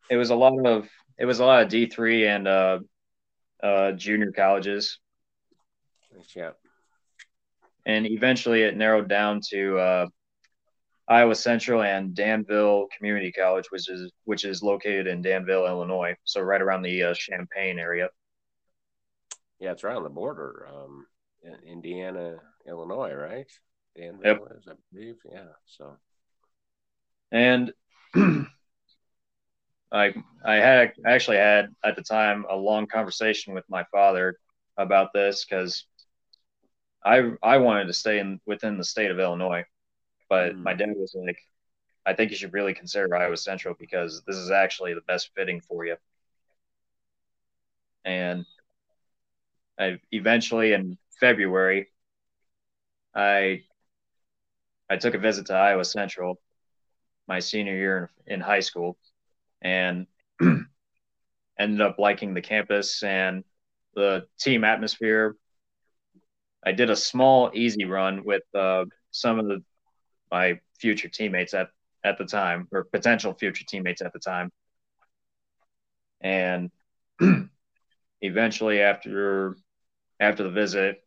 it 0.09 0.15
was 0.15 0.29
a 0.29 0.35
lot 0.35 0.65
of 0.65 0.87
it 1.19 1.25
was 1.25 1.41
a 1.41 1.45
lot 1.45 1.63
of 1.63 1.69
D 1.69 1.87
three 1.87 2.25
and 2.27 2.47
uh, 2.47 2.79
uh, 3.61 3.91
junior 3.91 4.31
colleges. 4.31 4.99
Yeah 6.33 6.51
and 7.85 8.05
eventually 8.05 8.63
it 8.63 8.77
narrowed 8.77 9.09
down 9.09 9.41
to 9.49 9.77
uh, 9.77 10.07
Iowa 11.07 11.35
Central 11.35 11.81
and 11.81 12.15
Danville 12.15 12.87
Community 12.95 13.31
College, 13.31 13.65
which 13.69 13.89
is 13.89 14.11
which 14.23 14.45
is 14.45 14.63
located 14.63 15.07
in 15.07 15.21
Danville, 15.21 15.67
Illinois, 15.67 16.15
so 16.23 16.41
right 16.41 16.61
around 16.61 16.83
the 16.83 17.03
uh, 17.03 17.13
Champaign 17.13 17.79
area. 17.79 18.09
Yeah, 19.59 19.71
it's 19.71 19.83
right 19.83 19.95
on 19.95 20.03
the 20.03 20.09
border, 20.09 20.67
um, 20.73 21.05
Indiana, 21.65 22.37
Illinois, 22.67 23.13
right? 23.13 23.51
Danville 23.95 24.25
yep. 24.25 24.57
is, 24.57 24.67
I 24.67 24.73
believe. 24.91 25.15
Yeah, 25.31 25.45
so. 25.65 25.97
And 27.31 27.73
I 29.91 30.13
I 30.43 30.55
had 30.55 30.93
actually 31.05 31.37
had 31.37 31.69
at 31.83 31.95
the 31.95 32.03
time 32.03 32.45
a 32.49 32.55
long 32.55 32.87
conversation 32.87 33.53
with 33.53 33.65
my 33.69 33.83
father 33.91 34.37
about 34.77 35.13
this 35.13 35.45
because 35.45 35.85
I 37.05 37.31
I 37.41 37.57
wanted 37.57 37.87
to 37.87 37.93
stay 37.93 38.19
in 38.19 38.39
within 38.45 38.77
the 38.77 38.83
state 38.83 39.11
of 39.11 39.19
Illinois, 39.19 39.65
but 40.29 40.53
mm. 40.53 40.63
my 40.63 40.73
dad 40.73 40.93
was 40.95 41.15
like, 41.15 41.37
I 42.05 42.13
think 42.13 42.31
you 42.31 42.37
should 42.37 42.53
really 42.53 42.73
consider 42.73 43.15
Iowa 43.15 43.37
Central 43.37 43.75
because 43.79 44.23
this 44.25 44.37
is 44.37 44.51
actually 44.51 44.93
the 44.93 45.01
best 45.01 45.31
fitting 45.35 45.61
for 45.61 45.85
you. 45.85 45.97
And 48.05 48.45
I 49.79 49.99
eventually 50.11 50.73
in 50.73 50.97
February, 51.19 51.89
I 53.15 53.63
I 54.89 54.97
took 54.97 55.13
a 55.13 55.19
visit 55.19 55.47
to 55.47 55.53
Iowa 55.53 55.85
Central 55.85 56.39
my 57.27 57.39
senior 57.39 57.75
year 57.75 58.11
in, 58.27 58.35
in 58.35 58.41
high 58.41 58.59
school 58.59 58.97
and 59.61 60.07
ended 61.59 61.81
up 61.81 61.97
liking 61.99 62.33
the 62.33 62.41
campus 62.41 63.01
and 63.03 63.43
the 63.95 64.25
team 64.39 64.63
atmosphere 64.63 65.37
I 66.65 66.71
did 66.71 66.89
a 66.89 66.95
small 66.95 67.51
easy 67.53 67.85
run 67.85 68.23
with 68.23 68.43
uh, 68.55 68.85
some 69.11 69.39
of 69.39 69.47
the 69.47 69.63
my 70.31 70.59
future 70.79 71.09
teammates 71.09 71.53
at 71.53 71.69
at 72.03 72.17
the 72.17 72.25
time 72.25 72.67
or 72.71 72.83
potential 72.85 73.33
future 73.33 73.65
teammates 73.67 74.01
at 74.01 74.13
the 74.13 74.19
time, 74.19 74.51
and 76.21 76.71
eventually 78.21 78.81
after 78.81 79.55
after 80.19 80.43
the 80.43 80.49
visit, 80.49 81.03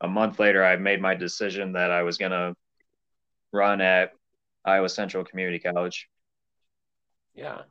a 0.00 0.08
month 0.08 0.38
later, 0.38 0.64
I 0.64 0.76
made 0.76 1.00
my 1.00 1.14
decision 1.14 1.72
that 1.72 1.90
I 1.90 2.02
was 2.02 2.18
gonna 2.18 2.54
run 3.52 3.80
at 3.80 4.12
Iowa 4.64 4.88
Central 4.88 5.24
Community 5.24 5.58
College. 5.58 6.08
Yeah, 7.34 7.62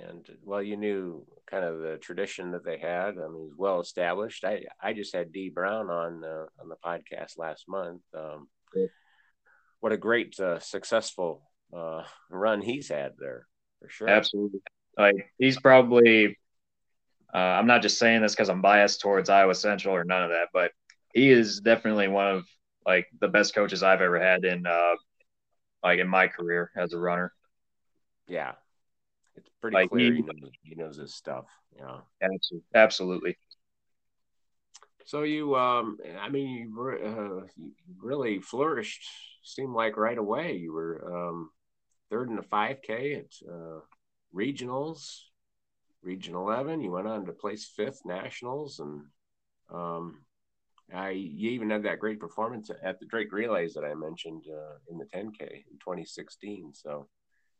and 0.00 0.26
well, 0.44 0.62
you 0.62 0.76
knew 0.76 1.26
kind 1.46 1.64
of 1.64 1.78
the 1.78 1.98
tradition 1.98 2.52
that 2.52 2.64
they 2.64 2.78
had. 2.78 3.10
I 3.18 3.28
mean, 3.28 3.48
was 3.48 3.54
well 3.56 3.80
established. 3.80 4.44
I 4.44 4.64
I 4.80 4.92
just 4.92 5.14
had 5.14 5.32
D 5.32 5.50
Brown 5.50 5.90
on 5.90 6.24
uh, 6.24 6.46
on 6.60 6.68
the 6.68 6.76
podcast 6.84 7.38
last 7.38 7.68
month. 7.68 8.02
Um, 8.16 8.48
what 9.80 9.92
a 9.92 9.96
great 9.96 10.38
uh, 10.38 10.60
successful 10.60 11.42
uh, 11.76 12.04
run 12.30 12.62
he's 12.62 12.88
had 12.88 13.12
there 13.18 13.46
for 13.80 13.88
sure. 13.88 14.08
Absolutely, 14.08 14.60
like 14.96 15.30
he's 15.38 15.60
probably. 15.60 16.38
Uh, 17.34 17.38
I'm 17.38 17.66
not 17.66 17.80
just 17.80 17.98
saying 17.98 18.20
this 18.20 18.34
because 18.34 18.50
I'm 18.50 18.60
biased 18.60 19.00
towards 19.00 19.30
Iowa 19.30 19.54
Central 19.54 19.94
or 19.94 20.04
none 20.04 20.22
of 20.22 20.30
that, 20.30 20.48
but 20.52 20.70
he 21.14 21.30
is 21.30 21.60
definitely 21.60 22.08
one 22.08 22.26
of 22.26 22.44
like 22.84 23.06
the 23.20 23.28
best 23.28 23.54
coaches 23.54 23.82
I've 23.82 24.02
ever 24.02 24.20
had 24.20 24.44
in 24.44 24.66
uh, 24.66 24.94
like 25.82 25.98
in 25.98 26.08
my 26.08 26.28
career 26.28 26.70
as 26.76 26.92
a 26.92 26.98
runner. 26.98 27.32
Yeah, 28.28 28.52
it's 29.36 29.48
pretty 29.60 29.74
like 29.74 29.90
clear 29.90 30.12
he, 30.12 30.16
he, 30.16 30.22
knows, 30.22 30.50
he 30.62 30.74
knows 30.74 30.96
his 30.96 31.14
stuff. 31.14 31.46
Yeah, 31.76 32.00
absolutely. 32.74 33.36
So 35.04 35.22
you, 35.22 35.56
um, 35.56 35.98
I 36.20 36.28
mean, 36.28 36.72
you, 36.74 36.98
uh, 37.04 37.46
you 37.56 37.72
really 38.00 38.40
flourished. 38.40 39.04
Seemed 39.44 39.74
like 39.74 39.96
right 39.96 40.18
away 40.18 40.52
you 40.52 40.72
were 40.72 41.28
um, 41.28 41.50
third 42.10 42.28
in 42.28 42.36
the 42.36 42.42
5K 42.42 43.18
at 43.18 43.50
uh, 43.50 43.80
regionals, 44.34 45.18
region 46.02 46.36
11. 46.36 46.80
You 46.80 46.92
went 46.92 47.08
on 47.08 47.26
to 47.26 47.32
place 47.32 47.66
fifth 47.76 48.02
nationals, 48.04 48.78
and 48.78 49.02
um, 49.72 50.22
I 50.94 51.10
you 51.10 51.50
even 51.50 51.70
had 51.70 51.82
that 51.84 51.98
great 51.98 52.20
performance 52.20 52.70
at 52.70 53.00
the 53.00 53.06
Drake 53.06 53.32
Relays 53.32 53.74
that 53.74 53.84
I 53.84 53.94
mentioned 53.94 54.44
uh, 54.48 54.76
in 54.90 54.98
the 54.98 55.06
10K 55.06 55.40
in 55.40 55.78
2016. 55.80 56.72
So 56.74 57.08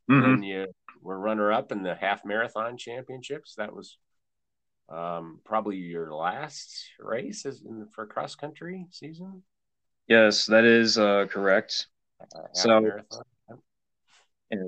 mm-hmm. 0.09 0.21
then 0.21 0.43
you 0.43 0.67
were 1.01 1.19
runner 1.19 1.51
up 1.51 1.71
in 1.71 1.83
the 1.83 1.95
half 1.95 2.25
marathon 2.25 2.77
championships. 2.77 3.55
That 3.55 3.75
was 3.75 3.97
um, 4.89 5.39
probably 5.43 5.77
your 5.77 6.13
last 6.13 6.85
race 6.99 7.45
in, 7.45 7.87
for 7.93 8.05
cross 8.05 8.35
country 8.35 8.87
season. 8.91 9.43
Yes, 10.07 10.45
that 10.47 10.65
is 10.65 10.97
uh, 10.97 11.25
correct. 11.29 11.87
Uh, 12.21 12.41
so, 12.53 12.99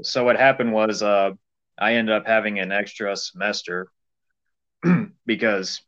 so 0.02 0.24
what 0.24 0.38
happened 0.38 0.72
was 0.72 1.04
uh, 1.04 1.32
I 1.78 1.94
ended 1.96 2.16
up 2.16 2.26
having 2.26 2.60
an 2.60 2.72
extra 2.72 3.16
semester 3.16 3.88
because 5.26 5.82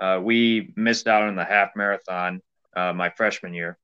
uh, 0.00 0.20
we 0.22 0.72
missed 0.76 1.06
out 1.06 1.22
on 1.22 1.36
the 1.36 1.44
half 1.44 1.70
marathon 1.76 2.42
uh, 2.76 2.92
my 2.92 3.10
freshman 3.10 3.54
year. 3.54 3.78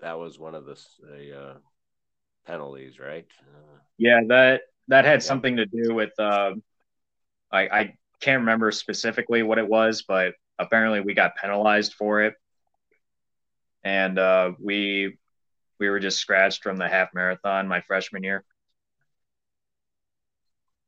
That 0.00 0.18
was 0.18 0.38
one 0.38 0.54
of 0.54 0.64
the, 0.64 0.80
the 1.02 1.40
uh, 1.40 1.54
penalties, 2.46 2.98
right? 2.98 3.26
yeah, 3.98 4.20
that 4.28 4.62
that 4.88 5.04
had 5.04 5.14
yeah. 5.14 5.18
something 5.18 5.56
to 5.56 5.66
do 5.66 5.94
with. 5.94 6.12
Uh, 6.18 6.54
I, 7.52 7.60
I 7.62 7.94
can't 8.20 8.40
remember 8.40 8.70
specifically 8.70 9.42
what 9.42 9.58
it 9.58 9.68
was, 9.68 10.02
but 10.06 10.34
apparently 10.58 11.00
we 11.00 11.14
got 11.14 11.36
penalized 11.36 11.94
for 11.94 12.22
it, 12.22 12.34
and 13.82 14.18
uh, 14.18 14.52
we 14.60 15.18
we 15.78 15.88
were 15.88 16.00
just 16.00 16.18
scratched 16.18 16.62
from 16.62 16.76
the 16.76 16.88
half 16.88 17.08
marathon 17.14 17.66
my 17.66 17.80
freshman 17.80 18.22
year. 18.22 18.44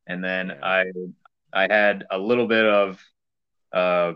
And 0.06 0.22
then 0.22 0.48
yeah. 0.48 0.58
I 0.62 0.84
I 1.52 1.72
had 1.72 2.06
a 2.10 2.18
little 2.18 2.46
bit 2.46 2.64
of 2.64 3.02
uh, 3.72 4.12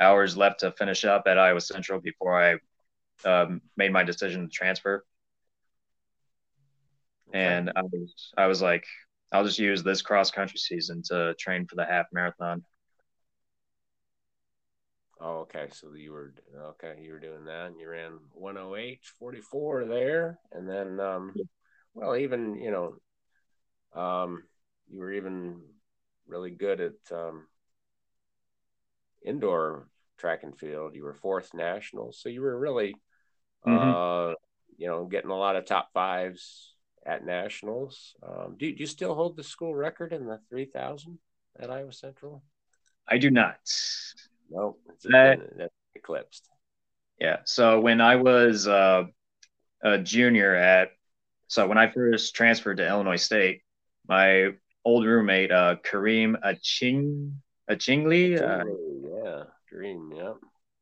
hours 0.00 0.36
left 0.36 0.60
to 0.60 0.72
finish 0.72 1.04
up 1.04 1.24
at 1.26 1.38
Iowa 1.38 1.60
Central 1.60 2.00
before 2.00 2.42
I 2.42 3.28
um, 3.28 3.60
made 3.76 3.92
my 3.92 4.02
decision 4.02 4.42
to 4.42 4.48
transfer. 4.48 5.04
Okay. 7.30 7.38
And 7.38 7.72
I 7.76 7.82
was 7.82 8.32
I 8.36 8.46
was 8.46 8.60
like, 8.60 8.84
I'll 9.32 9.44
just 9.44 9.58
use 9.58 9.82
this 9.82 10.02
cross 10.02 10.30
country 10.30 10.58
season 10.58 11.02
to 11.06 11.34
train 11.38 11.66
for 11.66 11.76
the 11.76 11.84
half 11.84 12.06
marathon. 12.12 12.64
Oh, 15.20 15.40
okay. 15.40 15.68
So 15.72 15.94
you 15.94 16.12
were 16.12 16.34
okay. 16.70 16.96
You 17.00 17.12
were 17.12 17.20
doing 17.20 17.44
that, 17.44 17.66
and 17.66 17.78
you 17.78 17.88
ran 17.88 18.18
108 18.32 19.00
44 19.18 19.84
there, 19.84 20.38
and 20.50 20.68
then, 20.68 20.98
um, 20.98 21.34
well, 21.94 22.16
even 22.16 22.56
you 22.56 22.70
know, 22.70 24.00
um, 24.00 24.42
you 24.88 24.98
were 24.98 25.12
even 25.12 25.60
really 26.26 26.50
good 26.50 26.80
at 26.80 27.16
um, 27.16 27.46
indoor 29.24 29.88
track 30.18 30.42
and 30.42 30.58
field. 30.58 30.94
You 30.94 31.04
were 31.04 31.14
fourth 31.14 31.54
national, 31.54 32.12
so 32.12 32.28
you 32.28 32.40
were 32.40 32.58
really, 32.58 32.96
mm-hmm. 33.66 33.76
uh, 33.76 34.34
you 34.78 34.88
know, 34.88 35.04
getting 35.04 35.30
a 35.30 35.36
lot 35.36 35.56
of 35.56 35.66
top 35.66 35.90
fives 35.92 36.69
at 37.06 37.24
nationals. 37.24 38.14
Um, 38.22 38.56
do, 38.58 38.70
do 38.72 38.78
you 38.78 38.86
still 38.86 39.14
hold 39.14 39.36
the 39.36 39.42
school 39.42 39.74
record 39.74 40.12
in 40.12 40.26
the 40.26 40.38
three 40.48 40.66
thousand 40.66 41.18
at 41.58 41.70
Iowa 41.70 41.92
Central? 41.92 42.42
I 43.08 43.18
do 43.18 43.30
not. 43.30 43.58
No, 44.50 44.76
that, 45.04 45.40
that's 45.56 45.74
eclipsed. 45.94 46.48
Yeah. 47.20 47.38
So 47.44 47.80
when 47.80 48.00
I 48.00 48.16
was 48.16 48.66
uh, 48.66 49.04
a 49.82 49.98
junior 49.98 50.54
at, 50.54 50.90
so 51.48 51.66
when 51.66 51.78
I 51.78 51.90
first 51.90 52.34
transferred 52.34 52.76
to 52.78 52.88
Illinois 52.88 53.16
State, 53.16 53.62
my 54.08 54.50
old 54.84 55.04
roommate 55.04 55.52
uh, 55.52 55.76
Kareem 55.84 56.36
Aching 56.44 57.40
Achingli. 57.70 58.40
Uh, 58.40 58.64
yeah, 59.24 59.44
Dream. 59.68 60.12
Yep. 60.14 60.36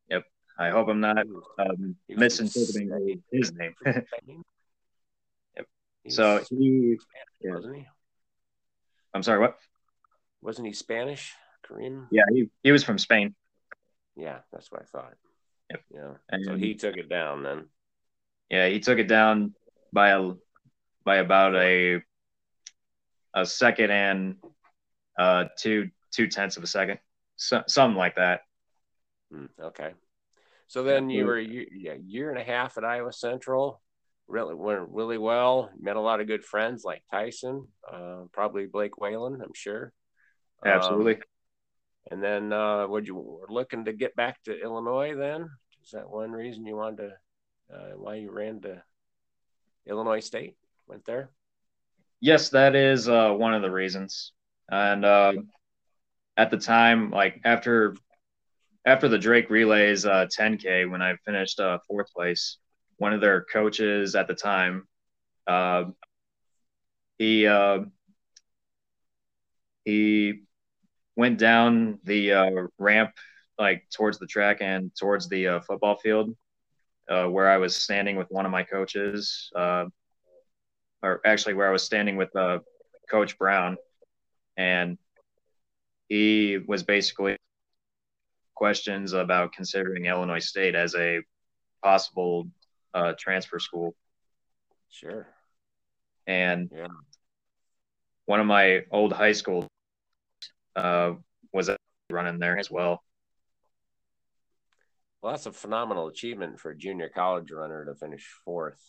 Yep. 0.09 0.23
I 0.57 0.69
hope 0.69 0.87
I'm 0.87 0.99
not 0.99 1.25
um, 1.59 1.95
misinterpreting 2.07 3.21
his 3.31 3.53
name. 3.53 3.75
So 6.09 6.43
he, 6.49 6.97
yeah. 7.41 7.53
wasn't 7.53 7.75
he? 7.77 7.87
I'm 9.13 9.23
sorry. 9.23 9.39
What? 9.39 9.57
Wasn't 10.41 10.65
he 10.67 10.73
Spanish? 10.73 11.33
Korean? 11.63 12.07
Yeah, 12.11 12.23
he, 12.33 12.49
he 12.63 12.71
was 12.71 12.83
from 12.83 12.97
Spain. 12.97 13.35
Yeah, 14.15 14.39
that's 14.51 14.71
what 14.71 14.81
I 14.81 14.85
thought. 14.85 15.13
Yep. 15.69 15.81
Yeah. 15.93 16.13
And 16.29 16.45
so 16.45 16.55
he 16.55 16.73
took 16.75 16.97
it 16.97 17.09
down 17.09 17.43
then. 17.43 17.65
Yeah, 18.49 18.67
he 18.67 18.79
took 18.79 18.97
it 18.97 19.07
down 19.07 19.53
by 19.93 20.09
a 20.09 20.33
by 21.05 21.17
about 21.17 21.55
a 21.55 22.01
a 23.33 23.45
second 23.45 23.91
and 23.91 24.35
uh, 25.17 25.45
two 25.57 25.89
two 26.11 26.27
tenths 26.27 26.57
of 26.57 26.63
a 26.63 26.67
second, 26.67 26.99
so, 27.35 27.63
something 27.67 27.97
like 27.97 28.15
that. 28.15 28.41
Mm, 29.33 29.49
okay, 29.61 29.91
so 30.67 30.83
then 30.83 31.09
you 31.09 31.25
were 31.25 31.39
yeah 31.39 31.93
year 32.03 32.31
and 32.31 32.39
a 32.39 32.43
half 32.43 32.77
at 32.77 32.85
Iowa 32.85 33.13
Central. 33.13 33.81
Really 34.29 34.55
went 34.55 34.89
really 34.89 35.17
well. 35.17 35.69
Met 35.79 35.95
a 35.95 36.01
lot 36.01 36.21
of 36.21 36.27
good 36.27 36.45
friends 36.45 36.83
like 36.85 37.03
Tyson, 37.11 37.67
uh, 37.91 38.21
probably 38.31 38.67
Blake 38.67 38.97
Whalen, 38.99 39.41
I'm 39.43 39.53
sure. 39.53 39.91
Absolutely. 40.65 41.15
Um, 41.15 41.21
and 42.11 42.23
then 42.23 42.53
uh, 42.53 42.87
would 42.87 43.07
you 43.07 43.15
were 43.15 43.47
looking 43.49 43.85
to 43.85 43.93
get 43.93 44.15
back 44.15 44.41
to 44.43 44.61
Illinois? 44.61 45.15
Then 45.15 45.49
is 45.83 45.91
that 45.91 46.09
one 46.09 46.31
reason 46.31 46.65
you 46.65 46.75
wanted 46.75 47.09
to? 47.09 47.13
Uh, 47.75 47.91
why 47.97 48.15
you 48.15 48.31
ran 48.31 48.61
to 48.61 48.81
Illinois 49.85 50.21
State? 50.21 50.55
Went 50.87 51.05
there 51.05 51.29
yes, 52.21 52.49
that 52.49 52.75
is 52.75 53.07
uh, 53.07 53.31
one 53.31 53.53
of 53.53 53.61
the 53.61 53.71
reasons. 53.71 54.33
And 54.69 55.03
uh, 55.05 55.33
at 56.37 56.51
the 56.51 56.57
time, 56.57 57.11
like 57.11 57.41
after 57.43 57.95
after 58.85 59.07
the 59.07 59.17
Drake 59.17 59.49
Relays 59.49 60.05
uh, 60.05 60.27
10K, 60.37 60.89
when 60.89 61.01
I 61.01 61.15
finished 61.25 61.59
uh, 61.59 61.79
fourth 61.87 62.11
place, 62.13 62.57
one 62.99 63.13
of 63.13 63.21
their 63.21 63.41
coaches 63.41 64.15
at 64.15 64.27
the 64.27 64.35
time, 64.35 64.87
uh, 65.47 65.85
he 67.17 67.47
uh, 67.47 67.79
he 69.83 70.43
went 71.15 71.39
down 71.39 71.99
the 72.03 72.33
uh, 72.33 72.51
ramp 72.77 73.11
like 73.57 73.83
towards 73.93 74.19
the 74.19 74.27
track 74.27 74.59
and 74.61 74.91
towards 74.95 75.27
the 75.27 75.47
uh, 75.47 75.59
football 75.61 75.97
field, 75.97 76.35
uh, 77.09 77.25
where 77.25 77.49
I 77.49 77.57
was 77.57 77.75
standing 77.75 78.15
with 78.15 78.27
one 78.29 78.45
of 78.45 78.51
my 78.51 78.63
coaches. 78.63 79.51
Uh, 79.55 79.85
or 81.01 81.21
actually 81.25 81.53
where 81.53 81.67
I 81.67 81.71
was 81.71 81.83
standing 81.83 82.17
with 82.17 82.35
uh, 82.35 82.59
Coach 83.09 83.37
Brown, 83.37 83.77
and 84.57 84.97
he 86.07 86.57
was 86.57 86.83
basically 86.83 87.37
questions 88.55 89.13
about 89.13 89.53
considering 89.53 90.05
Illinois 90.05 90.45
State 90.45 90.75
as 90.75 90.95
a 90.95 91.21
possible 91.83 92.49
uh, 92.93 93.13
transfer 93.17 93.59
school. 93.59 93.95
Sure. 94.89 95.27
And 96.27 96.69
yeah. 96.73 96.87
one 98.25 98.39
of 98.39 98.45
my 98.45 98.81
old 98.91 99.13
high 99.13 99.31
school 99.33 99.67
uh, 100.75 101.13
was 101.53 101.69
running 102.09 102.39
there 102.39 102.57
as 102.57 102.69
well. 102.69 103.03
Well, 105.21 105.33
that's 105.33 105.47
a 105.47 105.51
phenomenal 105.51 106.07
achievement 106.07 106.59
for 106.59 106.71
a 106.71 106.77
junior 106.77 107.09
college 107.09 107.51
runner 107.51 107.85
to 107.85 107.95
finish 107.95 108.25
fourth 108.45 108.79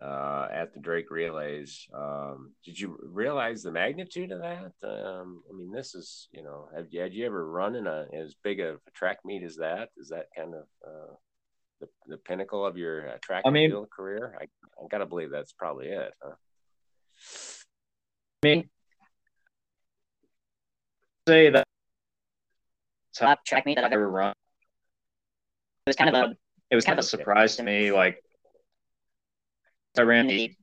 uh, 0.00 0.48
at 0.50 0.72
the 0.72 0.80
Drake 0.80 1.10
Relays. 1.10 1.86
Um, 1.94 2.52
did 2.64 2.78
you 2.78 2.98
realize 3.02 3.62
the 3.62 3.70
magnitude 3.70 4.32
of 4.32 4.40
that? 4.40 4.72
Um, 4.82 5.42
I 5.48 5.56
mean, 5.56 5.70
this 5.70 5.94
is 5.94 6.28
you 6.32 6.42
know, 6.42 6.68
have 6.74 6.86
you 6.90 7.00
had 7.00 7.12
you 7.12 7.26
ever 7.26 7.48
run 7.48 7.76
in 7.76 7.86
a 7.86 8.06
as 8.14 8.34
big 8.42 8.60
of 8.60 8.80
a 8.86 8.90
track 8.92 9.18
meet 9.24 9.42
as 9.42 9.56
that? 9.56 9.90
Is 9.98 10.08
that 10.08 10.26
kind 10.34 10.54
of 10.54 10.64
uh, 10.86 11.14
the 11.82 11.88
the 12.06 12.16
pinnacle 12.16 12.64
of 12.64 12.76
your 12.78 13.08
uh, 13.08 13.18
track 13.20 13.42
I 13.44 13.50
mean, 13.50 13.70
field 13.70 13.90
career? 13.90 14.36
I 14.40 14.44
I 14.44 14.86
gotta 14.90 15.06
believe 15.06 15.30
that's 15.30 15.52
probably 15.52 15.88
it. 15.88 16.12
Huh? 16.22 16.34
I 18.42 18.46
mean, 18.46 18.70
say 21.28 21.50
that 21.50 21.66
top 23.14 23.44
track 23.44 23.66
meet 23.66 23.74
that 23.74 23.84
I've 23.84 23.92
ever 23.92 24.08
run. 24.08 24.32
It 25.86 25.90
was 25.90 25.96
kind 25.96 26.14
of 26.14 26.30
a 26.30 26.36
it 26.70 26.74
was 26.74 26.84
kind 26.84 26.98
of 26.98 27.04
a 27.04 27.08
surprise 27.08 27.56
to 27.56 27.62
me, 27.62 27.92
like 27.92 28.22
I 29.98 30.02
ran 30.02 30.26
the 30.26 30.54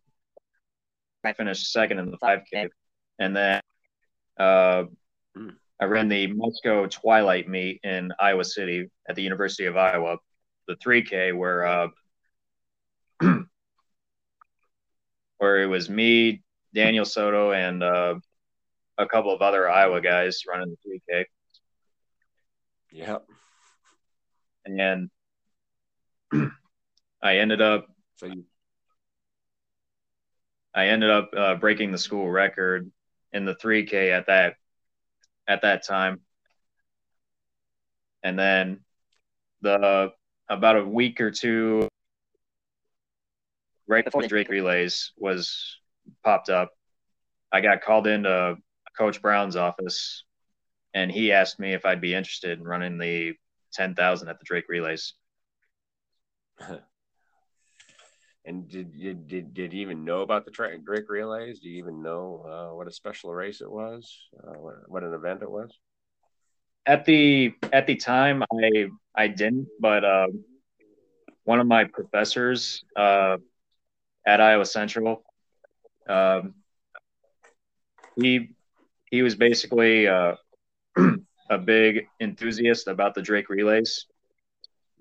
I 1.23 1.33
finished 1.33 1.71
second 1.71 1.99
in 1.99 2.11
the 2.11 2.17
5K, 2.17 2.69
and 3.19 3.35
then 3.35 3.61
uh, 4.39 4.85
hmm. 5.35 5.49
I 5.79 5.85
ran 5.85 6.07
the 6.07 6.27
Musco 6.27 6.89
Twilight 6.89 7.47
meet 7.47 7.81
in 7.83 8.11
Iowa 8.19 8.43
City 8.43 8.89
at 9.07 9.15
the 9.15 9.21
University 9.21 9.65
of 9.65 9.77
Iowa, 9.77 10.17
the 10.69 10.75
3K, 10.75 11.35
where 11.35 11.65
uh, 11.65 11.87
where 15.39 15.61
it 15.61 15.65
was 15.65 15.89
me, 15.89 16.43
Daniel 16.73 17.05
Soto, 17.05 17.51
and 17.51 17.83
uh, 17.83 18.15
a 18.97 19.07
couple 19.07 19.33
of 19.33 19.41
other 19.41 19.67
Iowa 19.67 19.99
guys 19.99 20.43
running 20.47 20.77
the 20.85 21.01
3K. 21.11 21.25
Yep. 22.91 23.25
And 24.65 25.09
I 27.21 27.37
ended 27.37 27.61
up. 27.61 27.87
So 28.17 28.27
you 28.27 28.45
I 30.73 30.89
ended 30.89 31.09
up 31.09 31.31
uh, 31.35 31.55
breaking 31.55 31.91
the 31.91 31.97
school 31.97 32.29
record 32.29 32.91
in 33.33 33.45
the 33.45 33.55
3K 33.55 34.11
at 34.11 34.27
that 34.27 34.53
at 35.47 35.63
that 35.63 35.83
time, 35.83 36.19
and 38.21 38.37
then 38.37 38.81
the 39.61 40.13
about 40.49 40.77
a 40.77 40.85
week 40.85 41.21
or 41.21 41.31
two 41.31 41.87
right 43.87 44.03
before 44.05 44.21
the 44.21 44.27
Drake 44.27 44.49
relays 44.49 45.11
was 45.17 45.77
popped 46.23 46.49
up. 46.49 46.71
I 47.51 47.61
got 47.61 47.81
called 47.81 48.07
into 48.07 48.57
Coach 48.97 49.21
Brown's 49.21 49.55
office, 49.55 50.23
and 50.93 51.11
he 51.11 51.31
asked 51.31 51.59
me 51.59 51.73
if 51.73 51.85
I'd 51.85 52.01
be 52.01 52.13
interested 52.13 52.59
in 52.59 52.65
running 52.65 52.97
the 52.97 53.33
ten 53.73 53.95
thousand 53.95 54.29
at 54.29 54.39
the 54.39 54.45
Drake 54.45 54.69
relays. 54.69 55.13
and 58.45 58.67
did 58.67 58.93
you 58.93 59.13
did, 59.13 59.53
did 59.53 59.73
you 59.73 59.81
even 59.81 60.03
know 60.05 60.21
about 60.21 60.45
the 60.45 60.51
Drake 60.51 61.09
relays? 61.09 61.59
Do 61.59 61.69
you 61.69 61.77
even 61.77 62.01
know 62.01 62.45
uh, 62.47 62.75
what 62.75 62.87
a 62.87 62.91
special 62.91 63.33
race 63.33 63.61
it 63.61 63.71
was? 63.71 64.13
Uh, 64.37 64.53
what, 64.59 64.75
what 64.87 65.03
an 65.03 65.13
event 65.13 65.41
it 65.41 65.51
was? 65.51 65.77
At 66.85 67.05
the 67.05 67.53
at 67.71 67.87
the 67.87 67.95
time, 67.95 68.43
I 68.43 68.87
I 69.15 69.27
didn't, 69.27 69.67
but 69.79 70.03
uh, 70.03 70.27
one 71.43 71.59
of 71.59 71.67
my 71.67 71.83
professors 71.85 72.83
uh, 72.95 73.37
at 74.25 74.41
Iowa 74.41 74.65
Central, 74.65 75.23
um, 76.07 76.55
he 78.15 78.49
he 79.11 79.21
was 79.21 79.35
basically 79.35 80.07
uh, 80.07 80.35
a 81.49 81.57
big 81.57 82.07
enthusiast 82.19 82.87
about 82.87 83.15
the 83.15 83.21
Drake 83.21 83.49
relays, 83.49 84.05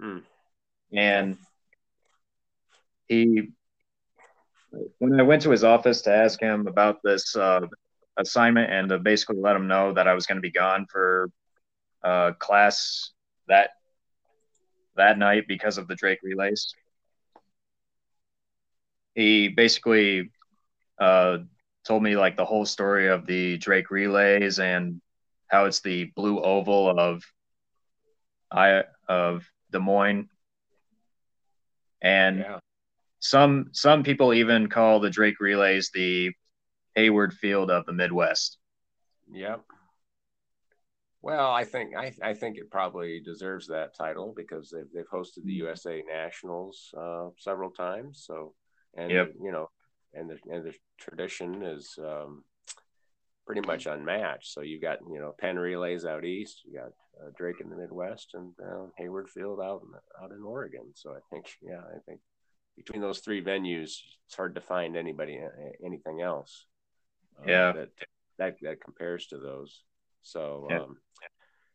mm. 0.01 0.23
and 0.93 1.37
he 3.09 3.51
when 4.99 5.19
I 5.19 5.23
went 5.23 5.43
to 5.43 5.51
his 5.51 5.65
office 5.65 6.03
to 6.03 6.15
ask 6.15 6.41
him 6.41 6.67
about 6.67 6.99
this 7.03 7.35
uh, 7.37 7.67
assignment 8.19 8.71
and 8.71 8.89
to 8.91 8.99
basically 8.99 9.39
let 9.39 9.57
him 9.57 9.67
know 9.67 9.93
that 9.95 10.07
I 10.09 10.15
was 10.15 10.27
going 10.27 10.37
to 10.37 10.43
be 10.43 10.51
gone 10.51 10.87
for 10.91 11.31
uh, 12.03 12.33
class 12.39 13.11
that 13.49 13.71
that 14.97 15.19
night 15.19 15.45
because 15.49 15.79
of 15.79 15.89
the 15.89 15.95
Drake 15.95 16.21
relays. 16.23 16.75
He 19.15 19.49
basically 19.49 20.31
uh, 20.99 21.39
told 21.85 22.03
me 22.03 22.17
like 22.17 22.37
the 22.37 22.45
whole 22.45 22.67
story 22.67 23.09
of 23.09 23.27
the 23.27 23.59
Drake 23.59 23.91
relays 23.91 24.59
and 24.59 25.01
how 25.49 25.65
it's 25.65 25.81
the 25.81 26.05
blue 26.17 26.41
oval 26.41 26.99
of 26.99 27.23
I 28.51 28.85
of 29.09 29.45
Des 29.71 29.79
Moines, 29.79 30.29
and 32.01 32.39
yeah. 32.39 32.59
some 33.19 33.71
some 33.73 34.03
people 34.03 34.33
even 34.33 34.69
call 34.69 35.01
the 35.01 35.11
Drake 35.11 35.41
relays 35.41 35.91
the 35.93 36.33
Hayward 36.95 37.35
Field 37.35 37.71
of 37.71 37.87
the 37.87 37.93
Midwest. 37.93 38.59
Yep. 39.31 39.63
Well, 41.21 41.51
I 41.51 41.65
think 41.65 41.97
I, 41.97 42.13
I 42.23 42.35
think 42.35 42.59
it 42.59 42.71
probably 42.71 43.21
deserves 43.21 43.67
that 43.69 43.97
title 43.97 44.33
because 44.37 44.71
they've 44.71 44.91
they've 44.95 45.11
hosted 45.13 45.45
the 45.45 45.55
USA 45.55 46.03
Nationals 46.07 46.95
uh, 46.97 47.29
several 47.39 47.71
times. 47.71 48.25
So, 48.25 48.55
and 48.97 49.11
yep. 49.11 49.33
you 49.43 49.51
know, 49.51 49.69
and 50.15 50.31
the 50.31 50.39
and 50.51 50.65
the 50.65 50.75
tradition 50.99 51.63
is 51.63 51.99
um, 51.99 52.45
pretty 53.47 53.63
much 53.63 53.87
unmatched. 53.87 54.53
So 54.53 54.61
you've 54.61 54.83
got 54.83 54.99
you 55.11 55.19
know 55.19 55.35
Penn 55.39 55.59
relays 55.59 56.05
out 56.05 56.25
east, 56.25 56.63
you 56.65 56.79
got 56.79 56.93
uh, 57.21 57.31
Drake 57.37 57.61
in 57.61 57.69
the 57.69 57.77
Midwest, 57.77 58.35
and 58.35 58.53
uh, 58.65 58.87
Hayward 58.97 59.29
Field 59.29 59.61
out 59.61 59.83
in, 59.83 60.23
out 60.23 60.31
in 60.31 60.43
Oregon. 60.45 60.93
So 60.95 61.11
I 61.11 61.21
think 61.31 61.47
yeah, 61.61 61.81
I 61.81 61.99
think 62.07 62.21
between 62.77 63.03
those 63.03 63.19
three 63.19 63.43
venues, 63.43 63.99
it's 64.27 64.37
hard 64.37 64.55
to 64.55 64.61
find 64.61 64.97
anybody 64.97 65.41
anything 65.85 66.21
else. 66.21 66.67
Uh, 67.41 67.51
yeah, 67.51 67.73
that 67.73 67.89
that 68.39 68.57
that 68.63 68.81
compares 68.81 69.27
to 69.29 69.39
those. 69.39 69.83
So, 70.23 70.67
yeah. 70.71 70.81
um, 70.81 70.97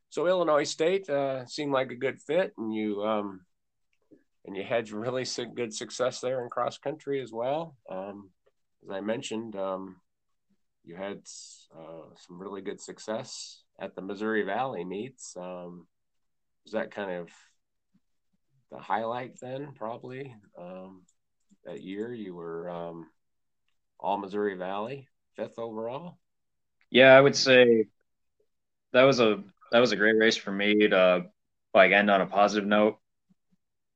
so 0.10 0.28
Illinois 0.28 0.64
State 0.64 1.10
uh, 1.10 1.46
seemed 1.46 1.72
like 1.72 1.92
a 1.92 1.96
good 1.96 2.22
fit, 2.22 2.54
and 2.58 2.74
you 2.74 3.04
um, 3.04 3.42
and 4.46 4.56
you 4.56 4.64
had 4.64 4.92
really 4.92 5.26
good 5.56 5.74
success 5.74 6.20
there 6.20 6.44
in 6.44 6.50
cross 6.50 6.78
country 6.78 7.22
as 7.22 7.32
well. 7.32 7.76
Um, 7.90 8.30
as 8.84 8.90
I 8.92 9.02
mentioned, 9.02 9.56
um, 9.56 9.98
you 10.84 10.96
had 10.96 11.22
uh, 11.76 12.14
some 12.28 12.40
really 12.40 12.62
good 12.62 12.82
success 12.82 13.64
at 13.80 13.96
the 13.96 14.02
Missouri 14.02 14.44
Valley 14.44 14.84
meets. 14.84 15.36
Um, 15.38 15.88
was 16.66 16.74
that 16.74 16.92
kind 16.92 17.12
of 17.12 17.30
the 18.72 18.80
highlight 18.80 19.40
then? 19.40 19.74
Probably 19.76 20.36
um, 20.60 21.04
that 21.66 21.82
year 21.82 22.14
you 22.14 22.36
were 22.36 22.70
um, 22.70 23.08
all 24.00 24.18
Missouri 24.18 24.56
Valley, 24.56 25.08
fifth 25.36 25.58
overall. 25.58 26.18
Yeah, 26.92 27.18
I 27.18 27.22
would 27.22 27.36
say 27.36 27.88
that 28.94 29.04
was 29.04 29.20
a 29.20 29.44
that 29.72 29.80
was 29.80 29.92
a 29.92 29.96
great 29.98 30.18
race 30.18 30.38
for 30.38 30.52
me 30.52 30.88
to 30.88 31.26
like 31.74 31.92
end 31.92 32.10
on 32.10 32.22
a 32.22 32.28
positive 32.28 32.68
note. 32.68 32.98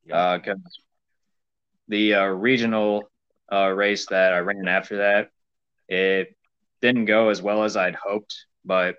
Because 0.06 0.48
uh, 0.48 0.82
the 1.88 2.14
uh, 2.16 2.26
regional 2.26 3.10
uh, 3.52 3.70
race 3.70 4.08
that 4.08 4.34
I 4.34 4.40
ran 4.40 4.68
after 4.68 4.98
that, 4.98 5.30
it 5.88 6.36
didn't 6.82 7.06
go 7.06 7.30
as 7.30 7.42
well 7.42 7.64
as 7.64 7.78
I'd 7.78 7.96
hoped, 7.96 8.46
but 8.66 8.96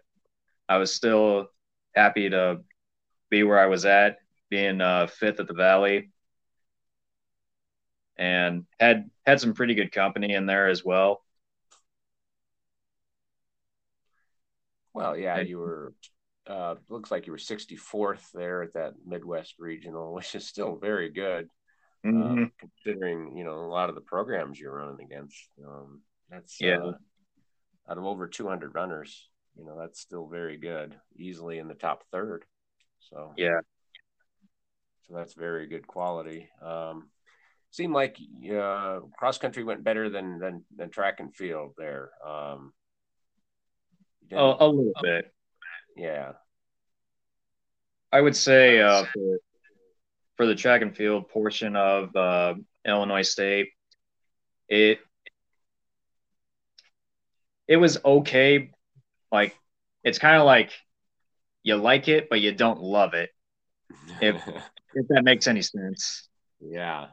I 0.69 0.77
was 0.77 0.95
still 0.95 1.49
happy 1.95 2.31
to 2.31 2.61
be 3.31 3.43
where 3.43 3.59
I 3.59 3.67
was 3.67 3.85
at, 3.85 4.19
being 4.51 4.81
uh, 4.81 5.07
fifth 5.07 5.41
at 5.41 5.49
the 5.49 5.55
Valley, 5.55 6.11
and 8.17 8.67
had 8.79 9.11
had 9.27 9.41
some 9.41 9.55
pretty 9.55 9.75
good 9.75 9.93
company 9.93 10.33
in 10.35 10.47
there 10.47 10.69
as 10.69 10.85
well. 10.85 11.23
Well, 14.99 15.17
yeah, 15.17 15.41
you 15.41 15.59
were. 15.59 15.95
Uh, 16.45 16.77
looks 16.89 17.11
like 17.11 17.27
you 17.27 17.33
were 17.33 17.39
64th 17.39 18.31
there 18.33 18.63
at 18.63 18.73
that 18.73 18.95
Midwest 19.07 19.57
regional, 19.59 20.13
which 20.15 20.35
is 20.35 20.47
still 20.47 20.77
very 20.77 21.11
good, 21.11 21.49
mm-hmm. 22.05 22.45
uh, 22.45 22.47
considering 22.59 23.37
you 23.37 23.45
know 23.45 23.55
a 23.55 23.71
lot 23.71 23.91
of 23.91 23.95
the 23.95 24.01
programs 24.01 24.59
you're 24.59 24.75
running 24.75 25.05
against. 25.05 25.37
Um, 25.65 26.01
that's 26.31 26.61
yeah. 26.61 26.79
Uh, 26.79 26.93
out 27.89 27.97
of 27.97 28.05
over 28.05 28.27
200 28.27 28.75
runners, 28.75 29.29
you 29.57 29.65
know 29.65 29.79
that's 29.79 30.01
still 30.01 30.27
very 30.27 30.57
good, 30.57 30.97
easily 31.17 31.59
in 31.59 31.69
the 31.69 31.75
top 31.75 32.03
third. 32.11 32.45
So 32.99 33.35
yeah, 33.37 33.61
so 35.07 35.15
that's 35.15 35.35
very 35.35 35.69
good 35.69 35.87
quality. 35.87 36.49
Um, 36.61 37.09
seemed 37.71 37.95
like 37.95 38.19
uh, 38.53 39.01
cross 39.17 39.39
country 39.39 39.65
went 39.65 39.85
better 39.85 40.11
than 40.11 40.39
than 40.39 40.65
than 40.75 40.91
track 40.91 41.21
and 41.21 41.35
field 41.35 41.75
there. 41.79 42.11
Um, 42.27 42.73
a, 44.33 44.57
a 44.61 44.67
little 44.67 44.93
bit. 45.03 45.33
Yeah. 45.97 46.33
I 48.13 48.21
would 48.21 48.37
say 48.37 48.81
uh, 48.81 49.05
for, 49.05 49.39
for 50.37 50.47
the 50.47 50.55
track 50.55 50.83
and 50.83 50.97
field 50.97 51.29
portion 51.29 51.77
of 51.77 52.15
uh, 52.17 52.55
Illinois 52.87 53.23
State, 53.23 53.69
it 54.69 54.99
it 57.67 57.77
was 57.77 57.99
okay. 58.03 58.71
Like 59.31 59.55
it's 60.05 60.19
kind 60.19 60.39
of 60.39 60.47
like 60.47 60.73
you 61.63 61.77
like 61.77 62.09
it, 62.09 62.29
but 62.31 62.41
you 62.41 62.53
don't 62.53 62.81
love 62.81 63.15
it. 63.15 63.31
If 64.23 64.37
if 64.95 65.09
that 65.09 65.25
makes 65.25 65.47
any 65.47 65.63
sense. 65.63 66.29
Yeah. 66.61 67.09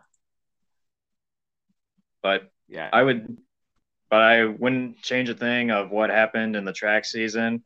But 2.22 2.50
yeah, 2.68 2.90
I 2.92 3.04
would 3.04 3.38
but 4.10 4.22
I 4.22 4.46
wouldn't 4.46 5.02
change 5.02 5.30
a 5.30 5.34
thing 5.34 5.72
of 5.72 5.92
what 5.92 6.10
happened 6.10 6.56
in 6.56 6.66
the 6.66 6.74
track 6.74 7.06
season 7.06 7.64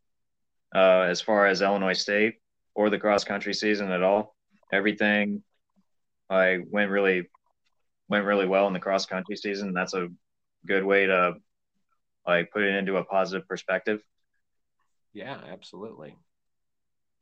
uh, 0.74 1.02
as 1.02 1.22
far 1.22 1.48
as 1.48 1.62
Illinois 1.62 1.94
State 1.94 2.36
or 2.76 2.90
the 2.90 3.00
cross 3.00 3.24
country 3.24 3.54
season 3.54 3.92
at 3.92 4.04
all. 4.04 4.36
Everything 4.72 5.44
I 6.30 6.60
went 6.70 6.92
really 6.92 7.30
went 8.08 8.26
really 8.26 8.46
well 8.46 8.68
in 8.68 8.74
the 8.74 8.80
cross 8.80 9.06
country 9.06 9.36
season. 9.36 9.74
That's 9.74 9.94
a 9.94 10.10
good 10.66 10.84
way 10.84 11.06
to 11.08 11.36
like 12.28 12.52
put 12.52 12.64
it 12.64 12.76
into 12.76 12.98
a 12.98 13.04
positive 13.04 13.48
perspective. 13.48 14.02
Yeah, 15.14 15.38
absolutely. 15.52 16.16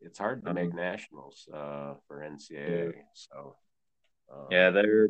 It's 0.01 0.19
hard 0.19 0.45
to 0.45 0.53
make 0.53 0.71
um, 0.71 0.75
nationals 0.75 1.47
uh, 1.51 1.95
for 2.07 2.19
NCAA. 2.19 2.93
So 3.13 3.55
um, 4.31 4.47
yeah, 4.51 4.69
they're 4.69 5.07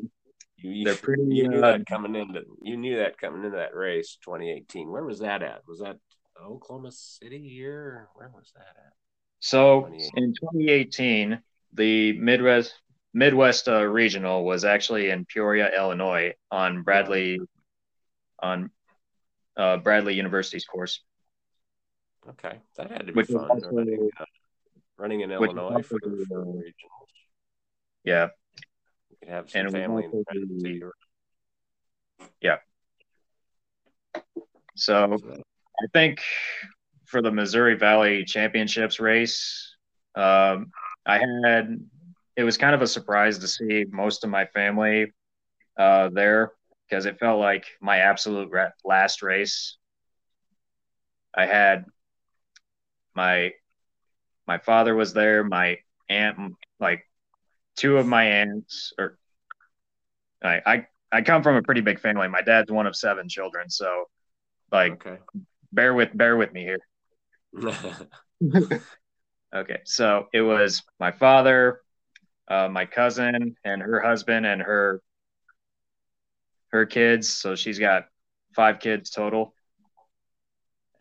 you, 0.57 0.85
They're 0.85 0.95
pretty. 0.95 1.23
You 1.23 1.47
knew 1.47 1.59
uh, 1.59 1.77
that 1.77 1.85
coming 1.85 2.15
into 2.15 2.41
you 2.61 2.77
knew 2.77 2.97
that 2.97 3.17
coming 3.17 3.43
into 3.43 3.57
that 3.57 3.75
race, 3.75 4.17
2018. 4.23 4.89
Where 4.89 5.03
was 5.03 5.19
that 5.19 5.43
at? 5.43 5.61
Was 5.67 5.79
that 5.79 5.97
Oklahoma 6.43 6.91
City 6.91 7.37
year? 7.37 8.07
Where 8.15 8.31
was 8.33 8.51
that 8.55 8.75
at? 8.77 8.93
So 9.39 9.81
2018. 9.81 10.23
in 10.23 10.33
2018, 10.33 11.39
the 11.73 12.13
Midwest 12.13 12.73
Midwest 13.13 13.67
uh, 13.67 13.83
Regional 13.83 14.45
was 14.45 14.65
actually 14.65 15.09
in 15.09 15.25
Peoria, 15.25 15.71
Illinois, 15.75 16.33
on 16.51 16.83
Bradley 16.83 17.39
on 18.39 18.71
uh, 19.55 19.77
Bradley 19.77 20.15
University's 20.15 20.65
course. 20.65 21.01
Okay, 22.29 22.57
that 22.77 22.91
had 22.91 23.07
to 23.07 23.13
be 23.13 23.13
which 23.13 23.27
fun. 23.27 23.49
Also, 23.49 23.69
running, 23.69 24.09
uh, 24.19 24.25
running, 24.97 25.21
in 25.21 25.31
Illinois 25.31 25.81
for, 25.81 25.99
for 25.99 26.45
regionals. 26.45 26.73
Yeah, 28.03 28.27
can 29.21 29.31
have 29.31 29.49
some 29.49 29.61
and 29.61 29.71
family 29.71 30.05
and 30.05 30.93
Yeah. 32.41 32.57
So 34.75 35.17
I 35.81 35.87
think 35.93 36.19
for 37.05 37.21
the 37.21 37.31
Missouri 37.31 37.75
Valley 37.75 38.25
Championships 38.25 38.99
race, 38.99 39.75
um, 40.15 40.71
I 41.05 41.19
had 41.43 41.79
it 42.35 42.43
was 42.43 42.57
kind 42.57 42.75
of 42.75 42.81
a 42.81 42.87
surprise 42.87 43.39
to 43.39 43.47
see 43.47 43.85
most 43.89 44.23
of 44.23 44.29
my 44.29 44.45
family 44.45 45.11
uh, 45.77 46.09
there 46.09 46.51
because 46.87 47.05
it 47.05 47.19
felt 47.19 47.39
like 47.39 47.65
my 47.81 47.97
absolute 47.99 48.51
last 48.85 49.23
race. 49.23 49.77
I 51.35 51.45
had 51.45 51.85
my 53.15 53.53
my 54.47 54.59
father 54.59 54.95
was 54.95 55.13
there, 55.13 55.43
my 55.43 55.79
aunt, 56.09 56.55
like 56.79 57.06
two 57.77 57.97
of 57.97 58.05
my 58.05 58.25
aunts, 58.25 58.91
or 58.97 59.17
I 60.43 60.61
I, 60.65 60.87
I 61.11 61.21
come 61.21 61.43
from 61.43 61.55
a 61.55 61.61
pretty 61.61 61.81
big 61.81 62.01
family. 62.01 62.27
My 62.27 62.41
dad's 62.41 62.71
one 62.71 62.87
of 62.87 62.95
seven 62.95 63.29
children, 63.29 63.69
so 63.69 64.05
like 64.71 64.93
okay. 65.05 65.17
bear 65.71 65.93
with 65.93 66.15
bear 66.15 66.35
with 66.35 66.51
me 66.51 66.63
here. 66.63 66.79
okay, 69.55 69.79
so 69.85 70.27
it 70.33 70.41
was 70.41 70.83
my 70.99 71.11
father, 71.11 71.81
uh, 72.49 72.67
my 72.67 72.85
cousin, 72.85 73.55
and 73.63 73.81
her 73.81 74.01
husband, 74.01 74.45
and 74.45 74.61
her 74.61 75.01
her 76.71 76.85
kids. 76.85 77.29
So 77.29 77.55
she's 77.55 77.79
got 77.79 78.05
five 78.55 78.79
kids 78.79 79.09
total. 79.09 79.53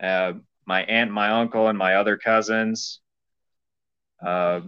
Uh, 0.01 0.33
my 0.65 0.83
aunt, 0.83 1.11
my 1.11 1.29
uncle, 1.29 1.67
and 1.67 1.77
my 1.77 1.95
other 1.95 2.17
cousins. 2.17 2.99
Uh, 4.25 4.61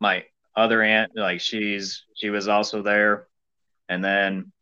my 0.00 0.24
other 0.54 0.82
aunt, 0.82 1.12
like 1.14 1.40
she's 1.40 2.04
she 2.14 2.30
was 2.30 2.48
also 2.48 2.82
there, 2.82 3.26
and 3.88 4.04
then 4.04 4.52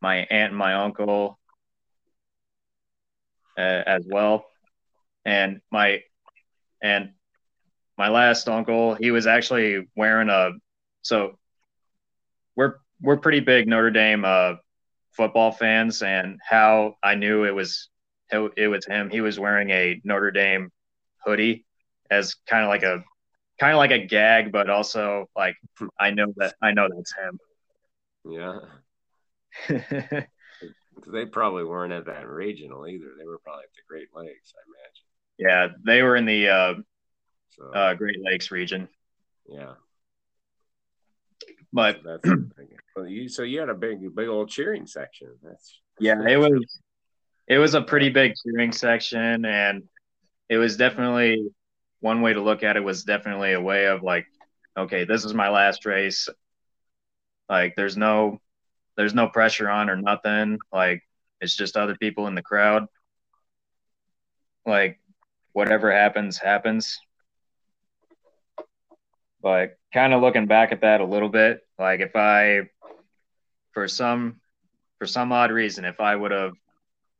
my 0.00 0.18
aunt 0.18 0.50
and 0.50 0.56
my 0.56 0.74
uncle 0.74 1.38
uh, 3.58 3.82
as 3.86 4.04
well, 4.08 4.46
and 5.24 5.60
my 5.70 6.02
and 6.82 7.10
my 7.98 8.08
last 8.08 8.48
uncle, 8.48 8.94
he 8.94 9.10
was 9.10 9.26
actually 9.26 9.86
wearing 9.96 10.30
a 10.30 10.52
so 11.02 11.38
we're 12.56 12.76
we're 13.00 13.18
pretty 13.18 13.40
big 13.40 13.68
Notre 13.68 13.90
Dame 13.90 14.24
uh, 14.24 14.54
football 15.12 15.52
fans, 15.52 16.02
and 16.02 16.38
how 16.42 16.96
I 17.02 17.14
knew 17.14 17.44
it 17.44 17.54
was 17.54 17.88
it 18.32 18.68
was 18.68 18.86
him. 18.86 19.10
He 19.10 19.20
was 19.20 19.38
wearing 19.38 19.70
a 19.70 20.00
Notre 20.04 20.30
Dame 20.30 20.70
hoodie 21.24 21.66
as 22.10 22.34
kind 22.48 22.64
of 22.64 22.68
like 22.68 22.82
a 22.82 23.02
kind 23.60 23.72
of 23.72 23.78
like 23.78 23.90
a 23.90 24.04
gag, 24.04 24.50
but 24.50 24.70
also 24.70 25.28
like 25.36 25.54
I 25.98 26.10
know 26.10 26.32
that 26.36 26.54
I 26.62 26.72
know 26.72 26.88
that's 26.94 27.14
him. 27.14 27.38
Yeah. 28.22 28.58
they 31.10 31.24
probably 31.24 31.64
weren't 31.64 31.92
at 31.94 32.04
that 32.04 32.28
regional 32.28 32.86
either. 32.86 33.06
They 33.18 33.24
were 33.24 33.38
probably 33.38 33.64
at 33.64 33.72
the 33.74 33.80
Great 33.88 34.08
Lakes, 34.14 34.52
I 34.54 34.60
imagine. 34.68 35.06
Yeah, 35.38 35.78
they 35.86 36.02
were 36.02 36.16
in 36.16 36.26
the 36.26 36.48
uh, 36.48 36.74
so, 37.56 37.70
uh, 37.72 37.94
Great 37.94 38.18
Lakes 38.22 38.50
region. 38.50 38.90
Yeah. 39.48 39.72
But 41.72 42.02
so 42.02 42.18
that's 42.22 42.40
well, 42.96 43.06
you 43.06 43.30
so 43.30 43.42
you 43.42 43.58
had 43.58 43.70
a 43.70 43.74
big 43.74 44.14
big 44.14 44.28
old 44.28 44.50
cheering 44.50 44.86
section. 44.86 45.28
That's 45.42 45.80
yeah, 45.98 46.22
it 46.28 46.36
was 46.36 46.80
it 47.48 47.56
was 47.56 47.74
a 47.74 47.80
pretty 47.80 48.10
big 48.10 48.34
cheering 48.44 48.72
section 48.72 49.46
and 49.46 49.84
it 50.50 50.58
was 50.58 50.76
definitely 50.76 51.50
one 52.00 52.22
way 52.22 52.32
to 52.32 52.40
look 52.40 52.62
at 52.62 52.76
it 52.76 52.84
was 52.84 53.04
definitely 53.04 53.52
a 53.52 53.60
way 53.60 53.86
of 53.86 54.02
like, 54.02 54.26
okay, 54.76 55.04
this 55.04 55.24
is 55.24 55.34
my 55.34 55.48
last 55.50 55.86
race. 55.86 56.28
Like 57.48 57.74
there's 57.76 57.96
no 57.96 58.40
there's 58.96 59.14
no 59.14 59.28
pressure 59.28 59.68
on 59.68 59.90
or 59.90 59.96
nothing. 59.96 60.58
Like 60.72 61.02
it's 61.40 61.56
just 61.56 61.76
other 61.76 61.96
people 61.96 62.26
in 62.26 62.34
the 62.34 62.42
crowd. 62.42 62.86
Like 64.66 65.00
whatever 65.52 65.92
happens, 65.92 66.38
happens. 66.38 66.98
But 69.42 69.78
kind 69.92 70.12
of 70.12 70.20
looking 70.20 70.46
back 70.46 70.72
at 70.72 70.82
that 70.82 71.00
a 71.00 71.06
little 71.06 71.28
bit, 71.28 71.60
like 71.78 72.00
if 72.00 72.14
I 72.14 72.68
for 73.72 73.88
some 73.88 74.40
for 74.98 75.06
some 75.06 75.32
odd 75.32 75.50
reason, 75.50 75.84
if 75.84 75.98
I 76.00 76.14
would 76.14 76.30
have 76.30 76.52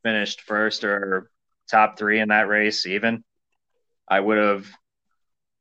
finished 0.03 0.43
first 0.43 0.85
or 0.85 1.31
top 1.71 1.99
three 1.99 2.21
in 2.21 2.29
that 2.29 2.49
race, 2.49 2.87
even, 2.87 3.25
I 4.11 4.21
would 4.21 4.39
have 4.39 4.67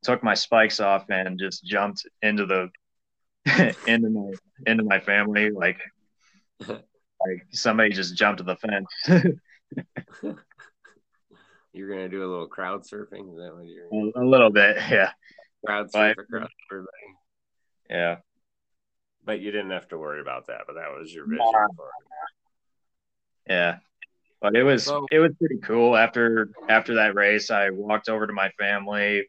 took 0.03 0.23
my 0.23 0.33
spikes 0.33 0.79
off 0.79 1.05
and 1.09 1.39
just 1.39 1.63
jumped 1.63 2.05
into 2.21 2.45
the 2.45 2.69
into 3.87 4.09
my 4.09 4.31
into 4.65 4.83
my 4.83 4.99
family 4.99 5.51
like 5.51 5.79
like 6.67 7.45
somebody 7.51 7.91
just 7.91 8.15
jumped 8.15 8.39
to 8.39 8.43
the 8.43 8.55
fence. 8.55 8.87
you're 11.73 11.89
gonna 11.89 12.09
do 12.09 12.21
a 12.25 12.29
little 12.29 12.47
crowd 12.47 12.81
surfing. 12.83 13.31
Is 13.31 13.37
that 13.37 13.55
what 13.55 13.67
you're? 13.67 13.87
A, 14.15 14.25
little 14.25 14.49
bit, 14.49 14.77
yeah. 14.89 15.11
Crowd 15.65 15.91
surf 15.91 16.17
across 16.17 16.49
everybody. 16.71 16.89
Yeah. 17.89 18.17
But 19.25 19.41
you 19.41 19.51
didn't 19.51 19.71
have 19.71 19.87
to 19.89 19.97
worry 19.97 20.21
about 20.21 20.47
that. 20.47 20.61
But 20.65 20.75
that 20.75 20.97
was 20.97 21.13
your 21.13 21.25
vision 21.25 21.45
nah. 21.51 21.67
for 21.75 21.87
it. 21.87 23.51
Yeah. 23.51 23.77
But 24.41 24.55
it 24.55 24.63
was 24.63 24.85
so, 24.85 25.05
it 25.11 25.19
was 25.19 25.31
pretty 25.37 25.57
cool. 25.57 25.97
After 25.97 26.49
after 26.69 26.95
that 26.95 27.15
race, 27.15 27.51
I 27.51 27.71
walked 27.71 28.07
over 28.07 28.25
to 28.25 28.33
my 28.33 28.49
family. 28.57 29.27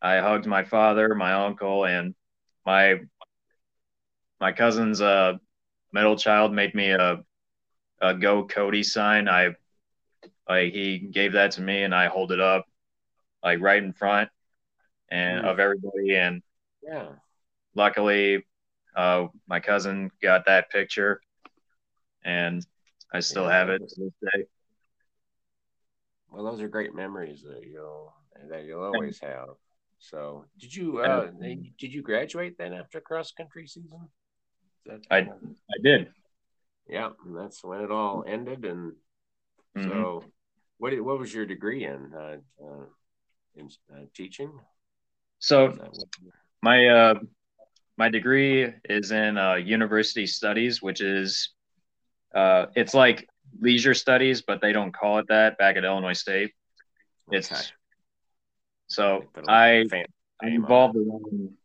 I 0.00 0.18
hugged 0.18 0.46
my 0.46 0.64
father, 0.64 1.14
my 1.14 1.32
uncle, 1.32 1.86
and 1.86 2.14
my 2.64 3.00
my 4.40 4.52
cousin's 4.52 5.00
uh, 5.00 5.34
middle 5.92 6.16
child 6.16 6.52
made 6.52 6.74
me 6.74 6.90
a 6.90 7.24
a 8.00 8.14
go 8.14 8.46
Cody 8.46 8.82
sign. 8.82 9.28
I 9.28 9.54
like 10.48 10.72
he 10.72 10.98
gave 10.98 11.32
that 11.32 11.52
to 11.52 11.62
me, 11.62 11.82
and 11.82 11.94
I 11.94 12.06
hold 12.06 12.30
it 12.30 12.40
up 12.40 12.66
like 13.42 13.60
right 13.60 13.82
in 13.82 13.92
front 13.92 14.30
and 15.10 15.44
mm. 15.44 15.48
of 15.48 15.58
everybody. 15.58 16.16
And 16.16 16.42
yeah, 16.82 17.08
luckily, 17.74 18.46
uh, 18.94 19.28
my 19.48 19.58
cousin 19.60 20.10
got 20.22 20.46
that 20.46 20.70
picture, 20.70 21.20
and 22.24 22.64
I 23.14 23.20
still 23.20 23.44
yeah. 23.44 23.58
have 23.58 23.68
it 23.70 23.78
to 23.78 24.00
this 24.00 24.12
day. 24.20 24.44
Well, 26.30 26.44
those 26.44 26.60
are 26.60 26.68
great 26.68 26.94
memories 26.94 27.42
that 27.42 27.62
you'll 27.64 28.12
that 28.50 28.64
you'll 28.64 28.82
always 28.82 29.20
have. 29.20 29.50
So, 30.00 30.46
did 30.58 30.74
you 30.74 30.98
uh, 30.98 31.30
did 31.78 31.94
you 31.94 32.02
graduate 32.02 32.58
then 32.58 32.72
after 32.72 33.00
cross 33.00 33.30
country 33.30 33.68
season? 33.68 34.08
I 35.10 35.18
I 35.18 35.28
did. 35.80 36.08
Yeah, 36.88 37.10
that's 37.24 37.62
when 37.62 37.80
it 37.82 37.92
all 37.92 38.24
ended, 38.26 38.64
and 38.64 38.92
mm-hmm. 39.78 39.88
so 39.88 40.24
what 40.78 40.92
what 41.00 41.20
was 41.20 41.32
your 41.32 41.46
degree 41.46 41.84
in? 41.84 42.12
Uh, 42.12 42.36
uh, 42.60 42.84
in 43.56 43.70
uh, 43.94 44.06
teaching. 44.12 44.52
So 45.38 45.76
my 46.62 46.88
uh, 46.88 47.14
my 47.96 48.08
degree 48.08 48.72
is 48.88 49.12
in 49.12 49.38
uh, 49.38 49.54
university 49.54 50.26
studies, 50.26 50.82
which 50.82 51.00
is 51.00 51.54
uh, 52.34 52.66
it's 52.74 52.94
like 52.94 53.28
leisure 53.60 53.94
studies, 53.94 54.42
but 54.42 54.60
they 54.60 54.72
don't 54.72 54.92
call 54.92 55.18
it 55.18 55.26
that 55.28 55.58
back 55.58 55.76
at 55.76 55.84
Illinois 55.84 56.18
State. 56.18 56.52
It's 57.30 57.50
okay. 57.50 57.60
so 58.86 59.24
I, 59.48 59.84
I 60.42 60.46
evolved 60.46 60.96
around 60.96 61.56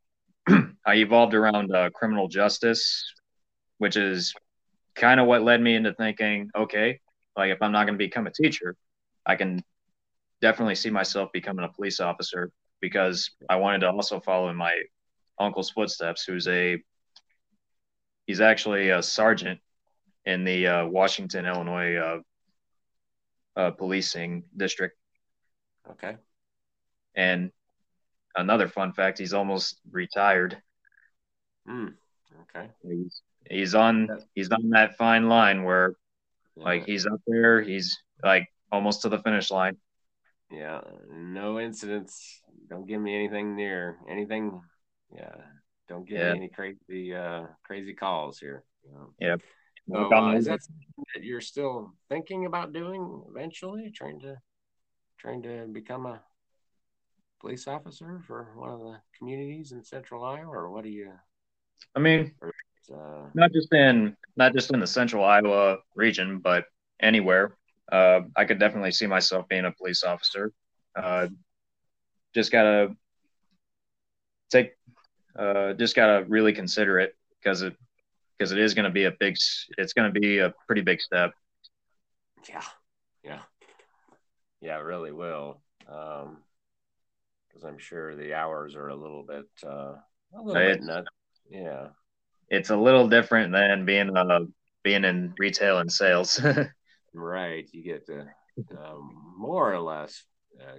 I 0.85 0.95
evolved 0.95 1.33
around 1.33 1.73
uh, 1.73 1.89
criminal 1.91 2.27
justice, 2.27 3.13
which 3.77 3.97
is 3.97 4.33
kind 4.95 5.19
of 5.19 5.27
what 5.27 5.43
led 5.43 5.61
me 5.61 5.75
into 5.75 5.93
thinking, 5.93 6.49
okay, 6.55 6.99
like 7.35 7.51
if 7.51 7.61
I'm 7.61 7.71
not 7.71 7.85
going 7.85 7.97
to 7.97 8.03
become 8.03 8.27
a 8.27 8.31
teacher, 8.31 8.75
I 9.25 9.35
can 9.35 9.63
definitely 10.41 10.75
see 10.75 10.89
myself 10.89 11.29
becoming 11.33 11.65
a 11.65 11.73
police 11.73 11.99
officer 11.99 12.51
because 12.81 13.29
I 13.49 13.57
wanted 13.57 13.79
to 13.79 13.89
also 13.91 14.19
follow 14.19 14.49
in 14.49 14.55
my 14.55 14.73
uncle's 15.39 15.69
footsteps, 15.69 16.23
who's 16.23 16.47
a 16.47 16.81
he's 18.25 18.41
actually 18.41 18.89
a 18.89 19.01
sergeant 19.01 19.59
in 20.25 20.43
the 20.43 20.67
uh, 20.67 20.85
Washington, 20.85 21.45
Illinois 21.45 21.95
uh, 21.95 22.19
uh, 23.55 23.71
policing 23.71 24.43
district. 24.55 24.97
Okay. 25.91 26.17
And 27.15 27.51
another 28.35 28.67
fun 28.67 28.93
fact: 28.93 29.17
he's 29.17 29.33
almost 29.33 29.79
retired. 29.91 30.61
Hmm. 31.67 31.87
Okay. 32.41 32.69
He's 32.83 33.21
he's 33.49 33.75
on 33.75 34.07
he's 34.35 34.49
on 34.51 34.69
that 34.69 34.97
fine 34.97 35.27
line 35.27 35.63
where, 35.63 35.95
yeah. 36.55 36.63
like, 36.63 36.85
he's 36.85 37.05
up 37.05 37.21
there. 37.27 37.61
He's 37.61 37.97
like 38.23 38.47
almost 38.71 39.01
to 39.01 39.09
the 39.09 39.19
finish 39.19 39.51
line. 39.51 39.77
Yeah, 40.51 40.81
no 41.11 41.59
incidents. 41.59 42.41
Don't 42.69 42.87
give 42.87 43.01
me 43.01 43.15
anything 43.15 43.55
near 43.55 43.97
anything. 44.09 44.61
Yeah, 45.15 45.35
don't 45.87 46.07
give 46.07 46.19
yeah. 46.19 46.33
me 46.33 46.39
any 46.39 46.49
crazy, 46.49 47.15
uh, 47.15 47.45
crazy 47.63 47.93
calls 47.93 48.39
here. 48.39 48.63
Yeah. 49.19 49.37
So, 49.91 50.13
uh, 50.13 50.33
is 50.33 50.45
that 50.45 50.59
that 51.15 51.23
you're 51.23 51.41
still 51.41 51.93
thinking 52.09 52.45
about 52.45 52.73
doing 52.73 53.23
eventually? 53.29 53.91
Trying 53.91 54.19
to, 54.21 54.37
trying 55.17 55.41
to 55.43 55.67
become 55.71 56.05
a 56.05 56.21
police 57.41 57.67
officer 57.67 58.21
for 58.27 58.51
one 58.55 58.69
of 58.69 58.79
the 58.79 58.97
communities 59.17 59.71
in 59.71 59.83
Central 59.83 60.23
Iowa, 60.23 60.51
or 60.51 60.69
what 60.69 60.83
do 60.83 60.89
you? 60.89 61.11
I 61.95 61.99
mean, 61.99 62.33
or, 62.41 62.53
uh, 62.93 63.29
not 63.33 63.51
just 63.51 63.73
in 63.73 64.15
not 64.35 64.53
just 64.53 64.71
in 64.71 64.79
the 64.79 64.87
Central 64.87 65.23
Iowa 65.23 65.77
region, 65.95 66.39
but 66.39 66.65
anywhere 66.99 67.55
uh, 67.91 68.21
I 68.35 68.45
could 68.45 68.59
definitely 68.59 68.91
see 68.91 69.07
myself 69.07 69.47
being 69.47 69.65
a 69.65 69.71
police 69.71 70.03
officer. 70.03 70.51
Uh, 70.95 71.27
just 72.35 72.51
gotta 72.51 72.95
take 74.49 74.71
uh, 75.37 75.73
just 75.73 75.95
gotta 75.95 76.25
really 76.25 76.53
consider 76.53 76.99
it 76.99 77.15
because 77.41 77.61
it 77.61 77.75
because 78.39 78.51
it 78.53 78.59
is 78.59 78.73
going 78.73 78.85
to 78.85 78.91
be 78.91 79.03
a 79.03 79.11
big 79.19 79.35
it's 79.77 79.93
going 79.93 80.11
to 80.11 80.19
be 80.19 80.39
a 80.39 80.53
pretty 80.65 80.81
big 80.81 81.01
step. 81.01 81.33
Yeah, 82.47 82.63
yeah, 83.23 83.41
yeah, 84.61 84.77
it 84.79 84.83
really 84.83 85.11
will. 85.11 85.61
Um, 85.87 86.37
because 87.47 87.63
I'm 87.65 87.79
sure 87.79 88.15
the 88.15 88.33
hours 88.33 88.75
are 88.75 88.87
a 88.89 88.95
little 88.95 89.23
bit 89.23 89.45
uh, 89.65 89.95
a 90.33 90.41
little 90.41 90.61
It's- 90.61 90.77
bit 90.77 90.85
nuts. 90.85 91.07
Yeah, 91.49 91.87
It's 92.49 92.69
a 92.69 92.77
little 92.77 93.07
different 93.07 93.51
than 93.51 93.85
being 93.85 94.15
uh 94.15 94.39
being 94.83 95.03
in 95.03 95.33
retail 95.39 95.79
and 95.79 95.91
sales. 95.91 96.39
right. 97.13 97.67
You 97.73 97.83
get 97.83 98.05
to 98.05 98.27
um, 98.77 99.33
more 99.37 99.73
or 99.73 99.79
less 99.81 100.23
uh, 100.61 100.77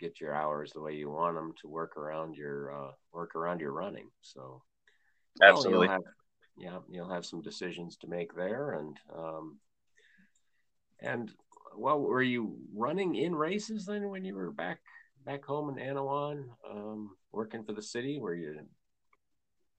get 0.00 0.20
your 0.20 0.34
hours 0.34 0.72
the 0.72 0.80
way 0.80 0.94
you 0.96 1.08
want 1.08 1.36
them 1.36 1.54
to 1.62 1.68
work 1.68 1.96
around 1.96 2.34
your 2.36 2.74
uh, 2.74 2.90
work 3.12 3.36
around 3.36 3.60
your 3.60 3.72
running. 3.72 4.08
So 4.22 4.62
well, 5.40 5.50
Absolutely. 5.50 5.86
you'll 5.86 5.92
have, 5.92 6.02
yeah, 6.56 6.78
you'll 6.90 7.08
have 7.08 7.26
some 7.26 7.42
decisions 7.42 7.96
to 7.98 8.06
make 8.06 8.34
there, 8.34 8.72
and 8.72 8.96
um, 9.16 9.58
and 11.00 11.32
well, 11.76 12.00
were 12.00 12.22
you 12.22 12.56
running 12.74 13.14
in 13.14 13.34
races 13.34 13.86
then 13.86 14.08
when 14.08 14.24
you 14.24 14.34
were 14.34 14.50
back 14.50 14.80
back 15.24 15.44
home 15.44 15.76
in 15.76 15.84
Annawan, 15.84 16.44
um, 16.70 17.16
working 17.32 17.64
for 17.64 17.72
the 17.72 17.82
city? 17.82 18.18
Were 18.18 18.34
you 18.34 18.60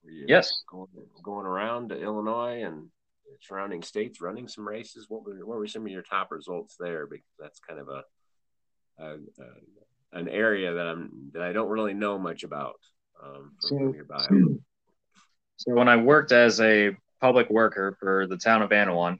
were 0.02 0.10
you 0.10 0.26
Yes. 0.28 0.62
going, 0.70 0.88
going 1.22 1.46
around 1.46 1.90
to 1.90 2.00
Illinois 2.00 2.62
and 2.64 2.88
surrounding 3.40 3.82
states 3.82 4.20
running 4.20 4.48
some 4.48 4.66
races? 4.66 5.06
What 5.08 5.24
were 5.24 5.46
what 5.46 5.58
were 5.58 5.66
some 5.66 5.82
of 5.82 5.92
your 5.92 6.02
top 6.02 6.30
results 6.30 6.76
there? 6.78 7.06
Because 7.06 7.34
that's 7.38 7.60
kind 7.60 7.80
of 7.80 7.88
a, 7.88 8.02
a, 8.98 9.14
a 9.14 10.18
an 10.18 10.28
area 10.28 10.74
that 10.74 10.86
I'm 10.86 11.30
that 11.32 11.42
I 11.42 11.52
don't 11.52 11.70
really 11.70 11.94
know 11.94 12.18
much 12.18 12.44
about 12.44 12.80
um, 13.22 13.52
from, 13.60 13.78
from 13.78 13.94
your 13.94 14.04
bio. 14.04 14.58
So 15.56 15.74
when 15.74 15.88
I 15.88 15.96
worked 15.96 16.32
as 16.32 16.60
a 16.60 16.96
public 17.20 17.48
worker 17.48 17.96
for 18.00 18.26
the 18.26 18.36
town 18.36 18.62
of 18.62 18.70
Annawan, 18.70 19.18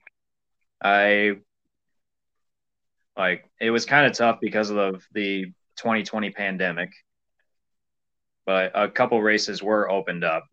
I 0.83 1.37
like 3.17 3.49
it 3.61 3.71
was 3.71 3.87
kind 3.87 4.07
of 4.07 4.13
tough 4.13 4.39
because 4.41 4.71
of 4.71 5.05
the 5.13 5.47
2020 5.77 6.31
pandemic. 6.31 6.91
But 8.47 8.73
a 8.75 8.89
couple 8.89 9.23
races 9.23 9.63
were 9.63 9.91
opened 9.91 10.25
up 10.25 10.45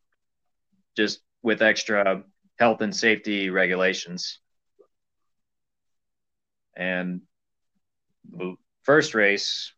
just 0.95 1.19
with 1.41 1.61
extra 1.61 2.23
health 2.57 2.81
and 2.81 2.95
safety 2.95 3.49
regulations. 3.49 4.39
And 6.77 7.21
the 8.31 8.55
first 8.83 9.13
race, 9.13 9.73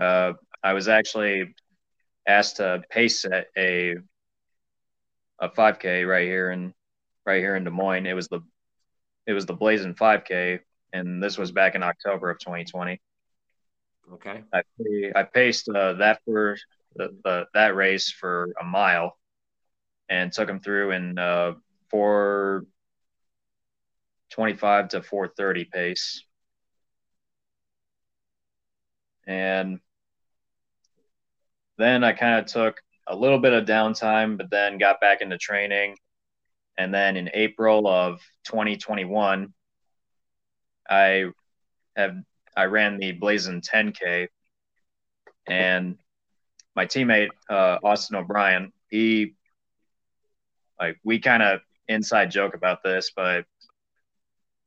uh, 0.00 0.34
I 0.62 0.72
was 0.72 0.88
actually 0.88 1.54
asked 2.26 2.56
to 2.56 2.82
pace 2.88 3.24
at 3.24 3.48
a 3.58 3.96
a 5.40 5.48
5K 5.48 6.06
right 6.06 6.26
here 6.26 6.50
in 6.50 6.74
right 7.26 7.40
here 7.40 7.56
in 7.56 7.64
Des 7.64 7.70
Moines. 7.70 8.06
It 8.06 8.14
was 8.14 8.28
the 8.28 8.40
it 9.26 9.32
was 9.32 9.46
the 9.46 9.54
Blazing 9.54 9.94
5K, 9.94 10.60
and 10.92 11.22
this 11.22 11.38
was 11.38 11.52
back 11.52 11.74
in 11.74 11.82
October 11.82 12.30
of 12.30 12.38
2020. 12.38 13.00
Okay. 14.14 14.42
I 14.52 14.62
I 15.14 15.22
paced 15.22 15.68
uh, 15.68 15.92
that 15.94 16.20
for 16.24 16.56
the, 16.96 17.16
the 17.24 17.46
that 17.54 17.76
race 17.76 18.10
for 18.10 18.52
a 18.60 18.64
mile, 18.64 19.16
and 20.08 20.32
took 20.32 20.48
him 20.48 20.60
through 20.60 20.90
in 20.92 21.18
uh, 21.18 21.54
425 21.90 24.88
to 24.88 25.02
430 25.02 25.64
pace. 25.64 26.24
And 29.26 29.80
then 31.78 32.02
I 32.02 32.12
kind 32.12 32.40
of 32.40 32.46
took 32.46 32.80
a 33.06 33.16
little 33.16 33.38
bit 33.38 33.52
of 33.52 33.64
downtime, 33.64 34.36
but 34.36 34.50
then 34.50 34.78
got 34.78 35.00
back 35.00 35.20
into 35.20 35.38
training. 35.38 35.96
And 36.78 36.94
then 36.94 37.16
in 37.16 37.30
April 37.34 37.86
of 37.86 38.20
2021, 38.44 39.52
I 40.88 41.26
have 41.96 42.16
I 42.56 42.64
ran 42.64 42.98
the 42.98 43.12
Blazing 43.12 43.60
10K, 43.60 44.28
and 45.46 45.98
my 46.74 46.86
teammate 46.86 47.28
uh, 47.48 47.78
Austin 47.82 48.16
O'Brien, 48.16 48.72
he 48.90 49.34
like 50.80 50.98
we 51.04 51.18
kind 51.18 51.42
of 51.42 51.60
inside 51.88 52.30
joke 52.30 52.54
about 52.54 52.82
this, 52.82 53.12
but 53.14 53.44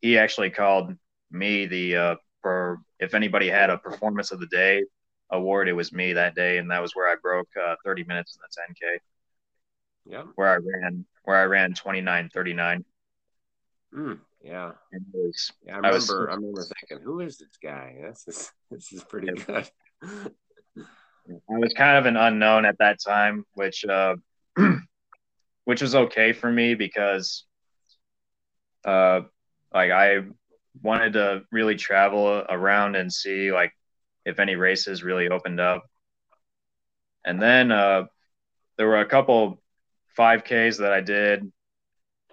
he 0.01 0.17
actually 0.17 0.49
called 0.49 0.95
me 1.31 1.65
the 1.65 1.95
uh, 1.95 2.15
for 2.41 2.79
if 2.99 3.13
anybody 3.13 3.49
had 3.49 3.69
a 3.69 3.77
performance 3.77 4.31
of 4.31 4.39
the 4.39 4.47
day 4.47 4.83
award, 5.33 5.67
it 5.67 5.73
was 5.73 5.91
me 5.91 6.13
that 6.13 6.35
day, 6.35 6.57
and 6.59 6.71
that 6.71 6.81
was 6.81 6.95
where 6.95 7.11
I 7.11 7.15
broke 7.21 7.49
uh, 7.61 7.75
30 7.83 8.05
minutes 8.05 8.37
in 8.37 8.41
the 8.41 8.73
10K, 8.73 8.99
Yeah. 10.05 10.23
where 10.35 10.49
I 10.49 10.55
ran 10.57 11.05
where 11.23 11.37
I 11.37 11.43
ran 11.43 11.73
29:39. 11.73 12.85
Mm, 13.93 14.19
yeah. 14.43 14.71
Was 15.11 15.51
Yeah, 15.65 15.73
I 15.73 15.75
I 15.75 15.77
remember. 15.77 15.93
was- 15.93 16.11
I 16.11 16.35
remember 16.35 16.63
thinking, 16.63 17.03
"Who 17.03 17.19
is 17.19 17.37
this 17.37 17.57
guy? 17.61 17.95
This 18.01 18.27
is 18.27 18.51
this 18.71 18.93
is 18.93 19.03
pretty 19.03 19.27
good." 19.27 19.69
I 20.05 21.57
was 21.57 21.73
kind 21.73 21.97
of 21.97 22.05
an 22.05 22.17
unknown 22.17 22.65
at 22.65 22.77
that 22.79 22.99
time, 23.05 23.45
which 23.53 23.85
uh, 23.85 24.15
which 25.65 25.81
was 25.81 25.95
okay 25.95 26.33
for 26.33 26.51
me 26.51 26.75
because 26.75 27.45
uh, 28.85 29.21
like 29.73 29.91
I 29.91 30.19
wanted 30.81 31.13
to 31.13 31.43
really 31.51 31.75
travel 31.75 32.27
around 32.49 32.95
and 32.95 33.11
see 33.11 33.51
like 33.51 33.71
if 34.25 34.39
any 34.39 34.55
races 34.55 35.03
really 35.03 35.29
opened 35.29 35.59
up. 35.59 35.83
And 37.25 37.41
then 37.41 37.71
uh, 37.71 38.05
there 38.77 38.87
were 38.87 38.99
a 38.99 39.05
couple 39.05 39.61
5Ks 40.17 40.77
that 40.79 40.93
I 40.93 41.01
did 41.01 41.51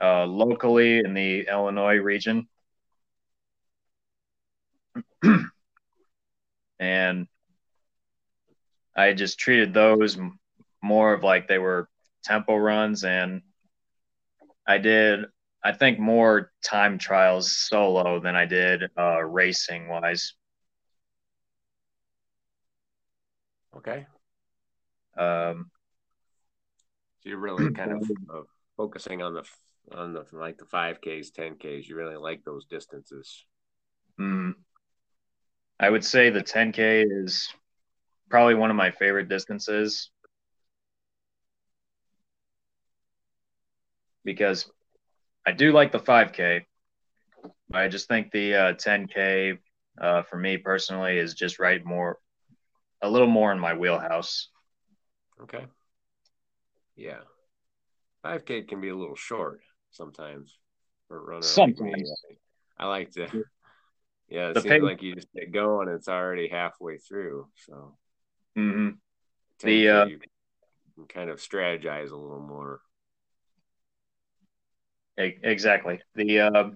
uh, 0.00 0.24
locally 0.24 0.98
in 0.98 1.14
the 1.14 1.46
Illinois 1.48 1.96
region. 1.96 2.48
and 6.78 7.26
I 8.96 9.12
just 9.12 9.38
treated 9.38 9.72
those 9.72 10.18
more 10.82 11.12
of 11.12 11.22
like 11.22 11.46
they 11.46 11.58
were 11.58 11.88
tempo 12.24 12.56
runs, 12.56 13.04
and 13.04 13.42
I 14.66 14.78
did 14.78 15.26
I 15.62 15.72
think 15.72 15.98
more 15.98 16.52
time 16.64 16.98
trials 16.98 17.52
solo 17.52 18.18
than 18.20 18.34
I 18.34 18.46
did 18.46 18.84
uh, 18.98 19.22
racing 19.22 19.88
wise. 19.88 20.34
Okay, 23.76 24.06
Um, 25.16 25.70
so 27.20 27.28
you're 27.28 27.38
really 27.38 27.70
kind 27.70 27.92
of 27.92 28.02
uh, 28.32 28.42
focusing 28.76 29.22
on 29.22 29.34
the 29.34 29.44
on 29.92 30.12
the 30.12 30.24
like 30.32 30.58
the 30.58 30.66
five 30.66 30.98
Ks, 31.00 31.30
ten 31.30 31.56
Ks. 31.56 31.88
You 31.88 31.96
really 31.96 32.16
like 32.16 32.44
those 32.44 32.66
distances. 32.66 33.44
mm, 34.18 34.52
I 35.80 35.90
would 35.90 36.04
say 36.04 36.30
the 36.30 36.42
10K 36.42 37.02
is 37.02 37.48
probably 38.30 38.54
one 38.54 38.70
of 38.70 38.76
my 38.76 38.90
favorite 38.92 39.28
distances 39.28 40.10
because 44.24 44.70
I 45.46 45.52
do 45.52 45.72
like 45.72 45.92
the 45.92 45.98
5K. 45.98 46.66
I 47.72 47.88
just 47.88 48.08
think 48.08 48.32
the 48.32 48.54
uh, 48.54 48.72
10K 48.74 49.58
uh, 50.00 50.22
for 50.24 50.38
me 50.38 50.58
personally 50.58 51.18
is 51.18 51.34
just 51.34 51.58
right 51.58 51.84
more, 51.84 52.18
a 53.02 53.08
little 53.10 53.28
more 53.28 53.52
in 53.52 53.58
my 53.58 53.74
wheelhouse. 53.74 54.48
Okay. 55.42 55.64
Yeah, 56.96 57.20
five 58.22 58.44
K 58.44 58.62
can 58.62 58.80
be 58.80 58.88
a 58.90 58.96
little 58.96 59.16
short 59.16 59.60
sometimes 59.90 60.58
for 61.08 61.16
a 61.16 61.20
runner. 61.20 61.40
Like 61.56 61.78
me. 61.80 61.92
Sometimes. 61.94 62.14
I 62.78 62.86
like 62.86 63.10
to. 63.12 63.28
Yeah, 64.28 64.50
it 64.50 64.54
The 64.54 64.60
seems 64.60 64.72
pace- 64.72 64.82
like 64.82 65.02
you 65.02 65.14
just 65.14 65.32
get 65.34 65.50
going. 65.52 65.88
It's 65.88 66.08
already 66.08 66.48
halfway 66.48 66.98
through. 66.98 67.48
So 67.66 67.96
Mm-hmm. 68.56 68.96
The, 69.64 69.88
uh, 69.88 70.04
you 70.06 70.18
can 70.96 71.06
kind 71.08 71.30
of 71.30 71.38
strategize 71.38 72.10
a 72.10 72.16
little 72.16 72.40
more. 72.40 72.80
Exactly. 75.16 76.00
The 76.14 76.40
uh, 76.40 76.70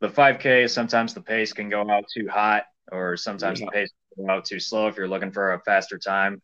the 0.00 0.08
5K 0.08 0.68
sometimes 0.68 1.14
the 1.14 1.20
pace 1.20 1.52
can 1.52 1.68
go 1.68 1.88
out 1.90 2.04
too 2.12 2.28
hot, 2.28 2.64
or 2.92 3.16
sometimes 3.16 3.60
Yeah. 3.60 3.66
the 3.66 3.72
pace 3.72 3.90
out 4.28 4.44
too 4.44 4.60
slow 4.60 4.88
if 4.88 4.96
you're 4.96 5.08
looking 5.08 5.32
for 5.32 5.52
a 5.54 5.60
faster 5.60 5.98
time, 5.98 6.40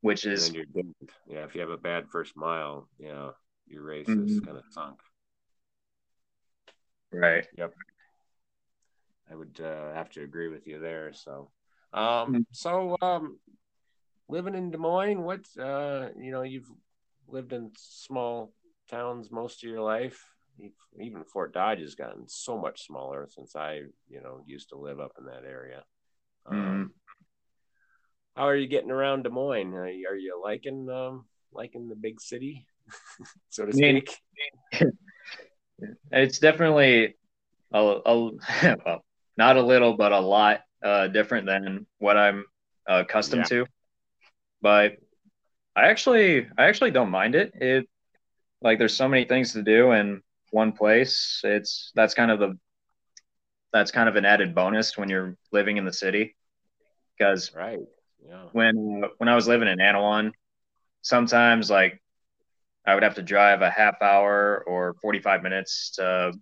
which 0.00 0.24
And 0.24 0.34
is. 0.34 0.52
Yeah, 1.26 1.44
if 1.44 1.54
you 1.54 1.60
have 1.60 1.70
a 1.70 1.76
bad 1.76 2.08
first 2.10 2.36
mile, 2.36 2.88
yeah, 2.98 3.30
your 3.66 3.82
race 3.82 4.08
is 4.08 4.40
Mhm. 4.40 4.44
kind 4.44 4.58
of 4.58 4.64
sunk. 4.70 5.00
right. 7.12 7.46
Yep. 7.56 7.74
I 9.30 9.34
would 9.34 9.60
uh, 9.60 9.94
have 9.94 10.10
to 10.10 10.22
agree 10.22 10.48
with 10.48 10.66
you 10.66 10.78
there. 10.78 11.12
So, 11.12 11.50
um, 11.92 12.34
Mhm. 12.34 12.46
so 12.52 12.96
um, 13.00 13.38
living 14.28 14.54
in 14.54 14.70
Des 14.70 14.78
Moines, 14.78 15.22
what 15.22 15.46
uh, 15.58 16.10
you 16.16 16.32
know, 16.32 16.42
you've 16.42 16.70
lived 17.28 17.52
in 17.52 17.72
small 17.76 18.52
towns 18.88 19.30
most 19.30 19.62
of 19.62 19.70
your 19.70 19.82
life. 19.82 20.34
You've- 20.58 20.74
Even 21.00 21.24
Fort 21.24 21.52
Dodge 21.54 21.80
has 21.80 21.94
gotten 21.94 22.28
so 22.28 22.58
much 22.58 22.86
smaller 22.86 23.26
since 23.30 23.56
I, 23.56 23.82
you 24.08 24.20
know, 24.20 24.42
used 24.46 24.68
to 24.70 24.76
live 24.76 25.00
up 25.00 25.12
in 25.18 25.24
that 25.26 25.44
area. 25.44 25.84
Um, 26.46 26.92
How 28.36 28.48
are 28.48 28.56
you 28.56 28.66
getting 28.66 28.90
around 28.90 29.22
Des 29.22 29.30
Moines? 29.30 29.74
Are 29.74 29.88
you, 29.88 30.08
are 30.08 30.16
you 30.16 30.40
liking 30.42 30.88
um, 30.90 31.26
liking 31.52 31.88
the 31.88 31.96
big 31.96 32.20
city, 32.20 32.66
so 33.48 33.66
to 33.66 33.72
speak? 33.72 34.16
It's 36.12 36.38
definitely 36.38 37.16
a, 37.72 37.78
a 37.78 38.30
well, 38.84 39.04
not 39.36 39.56
a 39.56 39.62
little, 39.62 39.96
but 39.96 40.12
a 40.12 40.20
lot 40.20 40.60
uh, 40.82 41.08
different 41.08 41.46
than 41.46 41.86
what 41.98 42.16
I'm 42.16 42.44
uh, 42.88 43.02
accustomed 43.06 43.46
to. 43.46 43.66
But 44.60 44.96
I 45.74 45.88
actually, 45.88 46.46
I 46.56 46.64
actually 46.66 46.90
don't 46.90 47.10
mind 47.10 47.34
it. 47.34 47.52
It 47.54 47.88
like 48.60 48.78
there's 48.78 48.96
so 48.96 49.08
many 49.08 49.24
things 49.24 49.52
to 49.54 49.62
do 49.62 49.92
in 49.92 50.22
one 50.50 50.72
place. 50.72 51.40
It's 51.44 51.92
that's 51.94 52.14
kind 52.14 52.30
of 52.30 52.38
the 52.38 52.58
that's 53.72 53.90
kind 53.90 54.08
of 54.08 54.16
an 54.16 54.24
added 54.24 54.54
bonus 54.54 54.96
when 54.96 55.08
you're 55.08 55.36
living 55.52 55.76
in 55.76 55.84
the 55.84 55.92
city 55.92 56.34
because 57.16 57.52
Right. 57.54 57.80
Yeah. 58.26 58.44
when 58.52 59.02
uh, 59.04 59.08
when 59.18 59.28
I 59.28 59.34
was 59.34 59.48
living 59.48 59.68
in 59.68 59.78
Annawan, 59.78 60.32
sometimes 61.02 61.70
like 61.70 62.00
I 62.86 62.94
would 62.94 63.02
have 63.02 63.14
to 63.16 63.22
drive 63.22 63.62
a 63.62 63.70
half 63.70 64.00
hour 64.02 64.62
or 64.66 64.94
45 65.00 65.42
minutes 65.42 65.92
to 65.96 66.32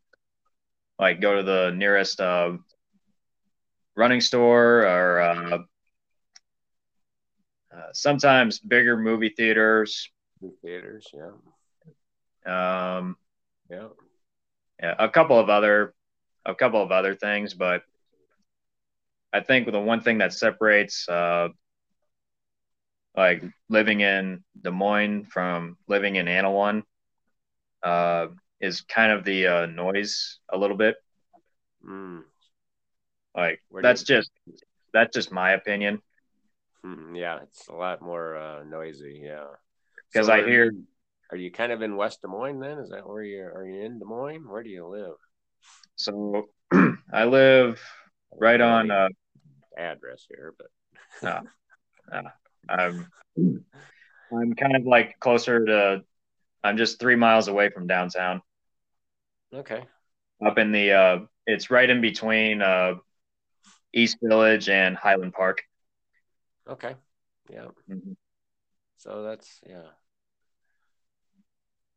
like 0.98 1.20
go 1.20 1.36
to 1.36 1.42
the 1.42 1.72
nearest 1.74 2.20
uh, 2.20 2.52
running 3.96 4.20
store 4.20 4.82
or 4.86 5.20
uh, 5.20 5.58
uh, 7.74 7.88
sometimes 7.92 8.58
bigger 8.58 8.96
movie 8.96 9.32
theaters. 9.36 10.10
New 10.40 10.52
theaters. 10.62 11.06
Yeah. 11.14 11.30
Um, 12.46 13.16
Yeah. 13.68 13.88
yeah, 14.82 14.94
a 14.98 15.08
couple 15.08 15.38
of 15.38 15.50
other 15.50 15.94
a 16.50 16.54
couple 16.54 16.82
of 16.82 16.90
other 16.92 17.14
things, 17.14 17.54
but 17.54 17.82
I 19.32 19.40
think 19.40 19.70
the 19.70 19.80
one 19.80 20.00
thing 20.00 20.18
that 20.18 20.32
separates 20.32 21.08
uh, 21.08 21.48
like 23.16 23.42
living 23.68 24.00
in 24.00 24.42
Des 24.60 24.70
Moines 24.70 25.24
from 25.26 25.76
living 25.88 26.16
in 26.16 26.26
Annawan 26.26 26.82
uh, 27.82 28.26
is 28.60 28.80
kind 28.82 29.12
of 29.12 29.24
the 29.24 29.46
uh, 29.46 29.66
noise 29.66 30.38
a 30.48 30.58
little 30.58 30.76
bit. 30.76 30.96
Mm. 31.86 32.22
Like 33.34 33.62
Where 33.68 33.82
that's 33.82 34.02
you- 34.08 34.16
just 34.16 34.30
that's 34.92 35.14
just 35.14 35.30
my 35.32 35.52
opinion 35.52 36.02
Hmm, 36.82 37.14
yeah, 37.14 37.40
it's 37.42 37.68
a 37.68 37.74
lot 37.74 38.00
more 38.00 38.36
uh, 38.38 38.64
noisy. 38.64 39.20
Yeah. 39.22 39.48
'Cause 40.14 40.26
So 40.26 40.32
I 40.32 40.42
hear- 40.46 40.72
Are 41.30 41.36
you 41.36 41.52
kind 41.52 41.72
of 41.72 41.82
in 41.82 41.94
West 41.94 42.22
Des 42.22 42.28
Moines 42.28 42.58
then? 42.58 42.78
Is 42.78 42.88
that 42.88 43.06
where 43.06 43.22
you 43.22 43.42
are? 43.42 43.66
You 43.66 43.84
in 43.84 43.98
Des 43.98 44.06
Moines? 44.06 44.48
Where 44.48 44.62
do 44.62 44.70
you 44.70 44.86
live? 44.86 45.14
So 45.96 46.48
I 47.12 47.24
live 47.24 47.80
right 48.38 48.60
on 48.60 48.90
uh, 48.90 49.08
address 49.76 50.26
here, 50.28 50.54
but 50.58 51.42
I'm 52.68 53.06
I'm 54.32 54.54
kind 54.54 54.76
of 54.76 54.84
like 54.84 55.18
closer 55.20 55.64
to 55.64 56.02
I'm 56.62 56.76
just 56.76 57.00
three 57.00 57.16
miles 57.16 57.48
away 57.48 57.70
from 57.70 57.86
downtown. 57.86 58.42
okay. 59.54 59.84
Up 60.44 60.58
in 60.58 60.72
the 60.72 60.92
uh 60.92 61.18
it's 61.46 61.70
right 61.70 61.88
in 61.88 62.00
between 62.00 62.62
uh 62.62 62.94
East 63.92 64.18
Village 64.22 64.68
and 64.68 64.96
Highland 64.96 65.32
Park. 65.32 65.62
Okay. 66.68 66.94
Yeah. 67.50 67.66
Mhm. 67.90 68.16
So 68.98 69.22
that's 69.22 69.60
yeah. 69.66 69.88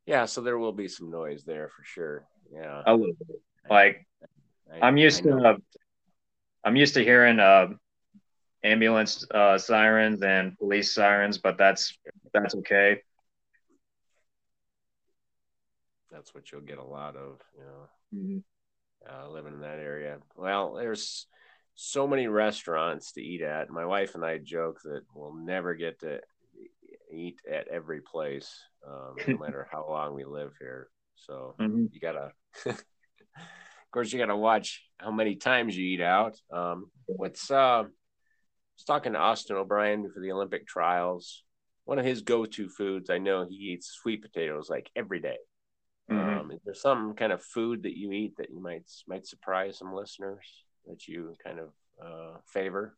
Yeah, 0.05 0.25
so 0.25 0.41
there 0.41 0.57
will 0.57 0.73
be 0.73 0.87
some 0.89 1.09
noise 1.11 1.43
there 1.45 1.69
for 1.69 1.83
sure. 1.83 2.27
Yeah. 2.51 2.83
A 2.85 2.93
little 2.93 3.15
bit. 3.27 3.41
Like 3.69 4.05
I- 4.71 4.87
I'm 4.87 4.97
used 4.97 5.23
to 5.23 5.35
uh, 5.37 5.57
I'm 6.63 6.75
used 6.75 6.93
to 6.95 7.03
hearing 7.03 7.39
uh 7.39 7.67
ambulance 8.63 9.25
uh 9.31 9.57
sirens 9.57 10.21
and 10.23 10.57
police 10.57 10.93
sirens, 10.93 11.37
but 11.37 11.57
that's 11.57 11.97
that's 12.33 12.55
okay. 12.55 13.01
that's 16.11 16.35
what 16.35 16.51
you'll 16.51 16.61
get 16.61 16.77
a 16.77 16.83
lot 16.83 17.15
of, 17.15 17.41
you 17.57 17.63
know. 17.63 17.89
Mhm. 18.13 18.43
uh, 19.09 19.29
living 19.29 19.53
in 19.53 19.61
that 19.61 19.79
area. 19.79 20.19
Well, 20.37 20.73
there's 20.75 21.25
so 21.75 22.07
many 22.07 22.27
restaurants 22.27 23.13
to 23.13 23.21
eat 23.21 23.41
at. 23.41 23.69
My 23.71 23.83
wife 23.85 24.13
and 24.15 24.23
I 24.23 24.37
joke 24.37 24.79
that 24.83 25.01
we'll 25.15 25.33
never 25.33 25.73
get 25.73 25.99
to 26.01 26.21
eat 27.11 27.39
at 27.51 27.67
every 27.67 27.99
place, 28.01 28.61
um, 28.87 29.15
no 29.27 29.37
matter 29.39 29.67
how 29.71 29.87
long 29.89 30.13
we 30.13 30.23
live 30.23 30.53
here. 30.59 30.89
So 31.15 31.55
Mhm. 31.59 31.89
you 31.91 31.99
gotta, 31.99 32.31
of 33.35 33.91
course, 33.91 34.11
you 34.11 34.19
gotta 34.19 34.35
watch 34.35 34.83
how 34.97 35.11
many 35.11 35.35
times 35.35 35.75
you 35.77 35.85
eat 35.85 36.01
out. 36.01 36.35
Um, 36.51 36.91
what's 37.05 37.49
uh, 37.51 37.55
I 37.55 37.81
was 37.83 38.85
talking 38.85 39.13
to 39.13 39.19
Austin 39.19 39.55
O'Brien 39.55 40.09
for 40.11 40.19
the 40.19 40.31
Olympic 40.31 40.67
trials. 40.67 41.43
One 41.85 41.99
of 41.99 42.05
his 42.05 42.21
go-to 42.21 42.69
foods, 42.69 43.09
I 43.09 43.17
know 43.17 43.45
he 43.47 43.55
eats 43.55 43.91
sweet 43.91 44.21
potatoes 44.21 44.69
like 44.69 44.89
every 44.95 45.19
day. 45.19 45.37
Mhm. 46.09 46.39
Um, 46.39 46.51
is 46.51 46.59
there 46.65 46.73
some 46.73 47.13
kind 47.13 47.31
of 47.31 47.43
food 47.43 47.83
that 47.83 47.97
you 47.97 48.11
eat 48.11 48.35
that 48.37 48.49
you 48.49 48.59
might 48.61 48.83
might 49.07 49.25
surprise 49.27 49.77
some 49.77 49.93
listeners 49.93 50.45
that 50.87 51.07
you 51.07 51.35
kind 51.43 51.59
of 51.59 51.69
uh, 52.03 52.37
favor? 52.47 52.97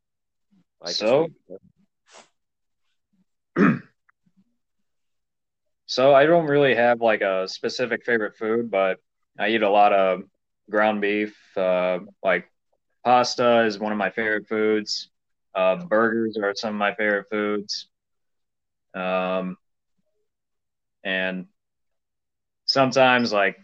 a 0.81 0.88
So- 0.89 1.29
So 5.88 6.13
I 6.15 6.25
don't 6.25 6.47
really 6.47 6.75
have 6.75 6.99
like 6.99 7.21
a 7.21 7.47
specific 7.47 8.03
favorite 8.05 8.36
food, 8.36 8.71
but 8.71 8.97
I 9.38 9.49
eat 9.49 9.61
a 9.61 9.69
lot 9.69 9.93
of 9.93 10.23
ground 10.69 11.01
beef. 11.01 11.36
Uh, 11.57 11.99
like 12.23 12.49
pasta 13.03 13.65
is 13.65 13.79
one 13.79 13.91
of 13.91 13.97
my 13.97 14.09
favorite 14.09 14.47
foods. 14.47 15.09
Uh, 15.53 15.77
burgers 15.86 16.38
are 16.41 16.53
some 16.55 16.75
of 16.75 16.79
my 16.79 16.93
favorite 16.95 17.27
foods. 17.29 17.88
Um, 18.93 19.57
and 21.03 21.47
sometimes 22.65 23.31
like 23.31 23.57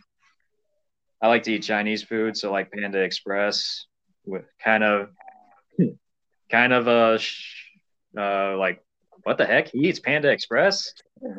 I 1.22 1.28
like 1.28 1.44
to 1.44 1.54
eat 1.54 1.64
Chinese 1.64 2.04
food, 2.04 2.36
so 2.36 2.52
like 2.52 2.72
Panda 2.72 3.00
Express 3.00 3.86
with 4.26 4.46
kind 4.64 4.84
of 4.84 5.10
kind 6.50 6.74
of 6.74 6.88
a 6.88 7.20
uh, 8.18 8.58
like 8.58 8.84
what 9.24 9.38
the 9.38 9.46
heck? 9.46 9.70
He 9.70 9.88
eats 9.88 10.00
Panda 10.00 10.30
Express. 10.30 10.94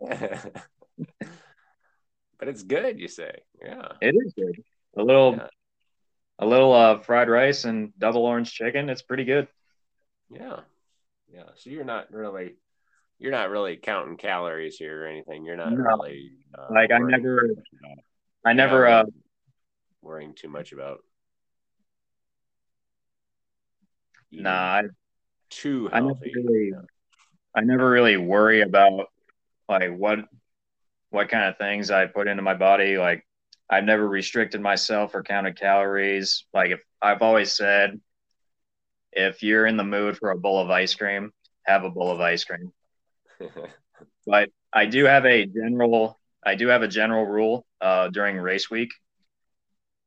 but 2.42 2.48
it's 2.48 2.64
good, 2.64 2.98
you 2.98 3.06
say? 3.06 3.36
Yeah. 3.64 3.86
It 4.00 4.16
is 4.16 4.32
good. 4.34 4.60
A 4.96 5.02
little, 5.04 5.36
Yeah. 5.36 5.46
a 6.40 6.44
little 6.46 6.72
uh, 6.72 6.98
fried 6.98 7.28
rice 7.28 7.64
and 7.66 7.96
double 7.96 8.26
orange 8.26 8.52
chicken. 8.52 8.88
It's 8.88 9.00
pretty 9.00 9.22
good. 9.24 9.46
Yeah. 10.28 10.58
Yeah. 11.32 11.44
So 11.54 11.70
you're 11.70 11.84
not 11.84 12.12
really 12.12 12.56
you're 13.20 13.30
not 13.30 13.50
really 13.50 13.76
counting 13.76 14.16
calories 14.16 14.74
here 14.76 15.04
or 15.04 15.06
anything. 15.06 15.44
You're 15.44 15.56
not 15.56 15.72
No. 15.72 15.84
really 15.84 16.32
uh, 16.58 16.66
Like, 16.72 16.90
I 16.90 16.98
never- 16.98 17.42
too 17.42 17.54
much 17.54 17.68
about- 17.80 18.04
I 18.44 18.52
never. 18.54 18.86
Uh, 18.88 19.04
worrying 20.00 20.34
too 20.34 20.48
much 20.48 20.72
about 20.72 20.98
nah, 24.32 24.50
I, 24.50 24.82
too 25.48 25.88
I 25.92 26.00
never 26.00 26.14
healthy. 26.14 26.32
really, 26.34 26.72
I 27.54 27.60
never 27.60 27.88
really 27.88 28.16
worry 28.16 28.62
about 28.62 29.10
like 29.68 29.92
what, 29.92 30.18
what 31.12 31.28
kind 31.28 31.44
of 31.44 31.58
things 31.58 31.90
I 31.90 32.06
put 32.06 32.28
into 32.28 32.42
my 32.42 32.54
body. 32.54 32.98
Like, 32.98 33.26
I've 33.70 33.84
never 33.84 34.08
restricted 34.08 34.60
myself 34.60 35.14
or 35.14 35.22
counted 35.22 35.58
calories. 35.58 36.44
Like, 36.52 36.70
if 36.70 36.82
I've 37.00 37.22
always 37.22 37.52
said, 37.52 38.00
if 39.12 39.42
you're 39.42 39.66
in 39.66 39.76
the 39.76 39.84
mood 39.84 40.16
for 40.16 40.30
a 40.30 40.38
bowl 40.38 40.60
of 40.60 40.70
ice 40.70 40.94
cream, 40.94 41.32
have 41.64 41.84
a 41.84 41.90
bowl 41.90 42.10
of 42.10 42.20
ice 42.20 42.44
cream. 42.44 42.72
but 44.26 44.48
I 44.72 44.86
do 44.86 45.04
have 45.04 45.26
a 45.26 45.46
general 45.46 46.18
I 46.44 46.54
do 46.56 46.68
have 46.68 46.82
a 46.82 46.88
general 46.88 47.24
rule 47.24 47.64
uh, 47.80 48.08
during 48.08 48.36
race 48.36 48.68
week. 48.68 48.90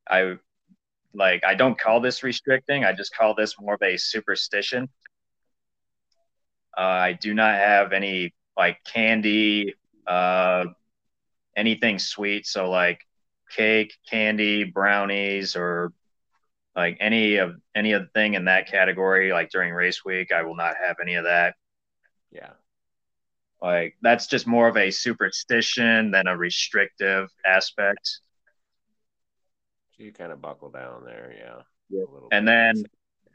I 0.08 0.36
like 1.14 1.44
I 1.44 1.54
don't 1.54 1.78
call 1.78 2.00
this 2.00 2.22
restricting. 2.22 2.84
I 2.84 2.92
just 2.92 3.14
call 3.14 3.34
this 3.34 3.58
more 3.58 3.74
of 3.74 3.82
a 3.82 3.96
superstition. 3.96 4.88
Uh, 6.76 6.80
I 6.80 7.12
do 7.14 7.32
not 7.32 7.54
have 7.54 7.92
any 7.92 8.34
like 8.56 8.78
candy, 8.84 9.74
uh, 10.06 10.66
anything 11.56 11.98
sweet. 11.98 12.46
So 12.46 12.70
like 12.70 13.00
cake, 13.50 13.94
candy, 14.08 14.64
brownies, 14.64 15.56
or 15.56 15.92
like 16.74 16.98
any 17.00 17.36
of 17.36 17.56
any 17.74 17.92
of 17.92 18.02
the 18.02 18.08
thing 18.08 18.34
in 18.34 18.44
that 18.46 18.68
category. 18.68 19.32
Like 19.32 19.50
during 19.50 19.72
race 19.72 20.04
week, 20.04 20.32
I 20.32 20.42
will 20.42 20.56
not 20.56 20.76
have 20.84 20.96
any 21.02 21.14
of 21.14 21.24
that. 21.24 21.54
yeah. 22.30 22.50
Like 23.62 23.96
that's 24.02 24.26
just 24.26 24.46
more 24.46 24.68
of 24.68 24.76
a 24.76 24.90
superstition 24.90 26.10
than 26.10 26.26
a 26.26 26.36
restrictive 26.36 27.30
aspect. 27.44 28.20
So 29.96 30.04
you 30.04 30.12
kind 30.12 30.32
of 30.32 30.40
buckle 30.42 30.70
down 30.70 31.04
there, 31.04 31.34
yeah. 31.36 31.62
Yeah. 31.88 32.04
And 32.32 32.46
bit. 32.46 32.50
then 32.52 32.84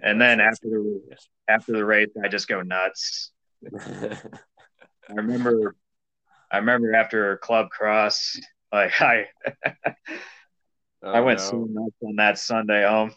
and 0.01 0.21
then 0.21 0.39
after 0.39 0.69
the 0.69 1.01
after 1.47 1.71
the 1.73 1.85
race, 1.85 2.09
I 2.23 2.27
just 2.27 2.47
go 2.47 2.61
nuts. 2.61 3.31
I 3.79 5.13
remember 5.13 5.75
I 6.51 6.57
remember 6.57 6.93
after 6.93 7.37
Club 7.37 7.69
Cross, 7.69 8.39
like 8.71 8.99
I 9.01 9.27
Oh, 11.03 11.13
I 11.13 11.21
went 11.21 11.39
no. 11.39 11.45
so 11.45 11.67
nuts 11.69 11.95
on 12.03 12.15
that 12.17 12.37
Sunday 12.37 12.87
home. 12.87 13.11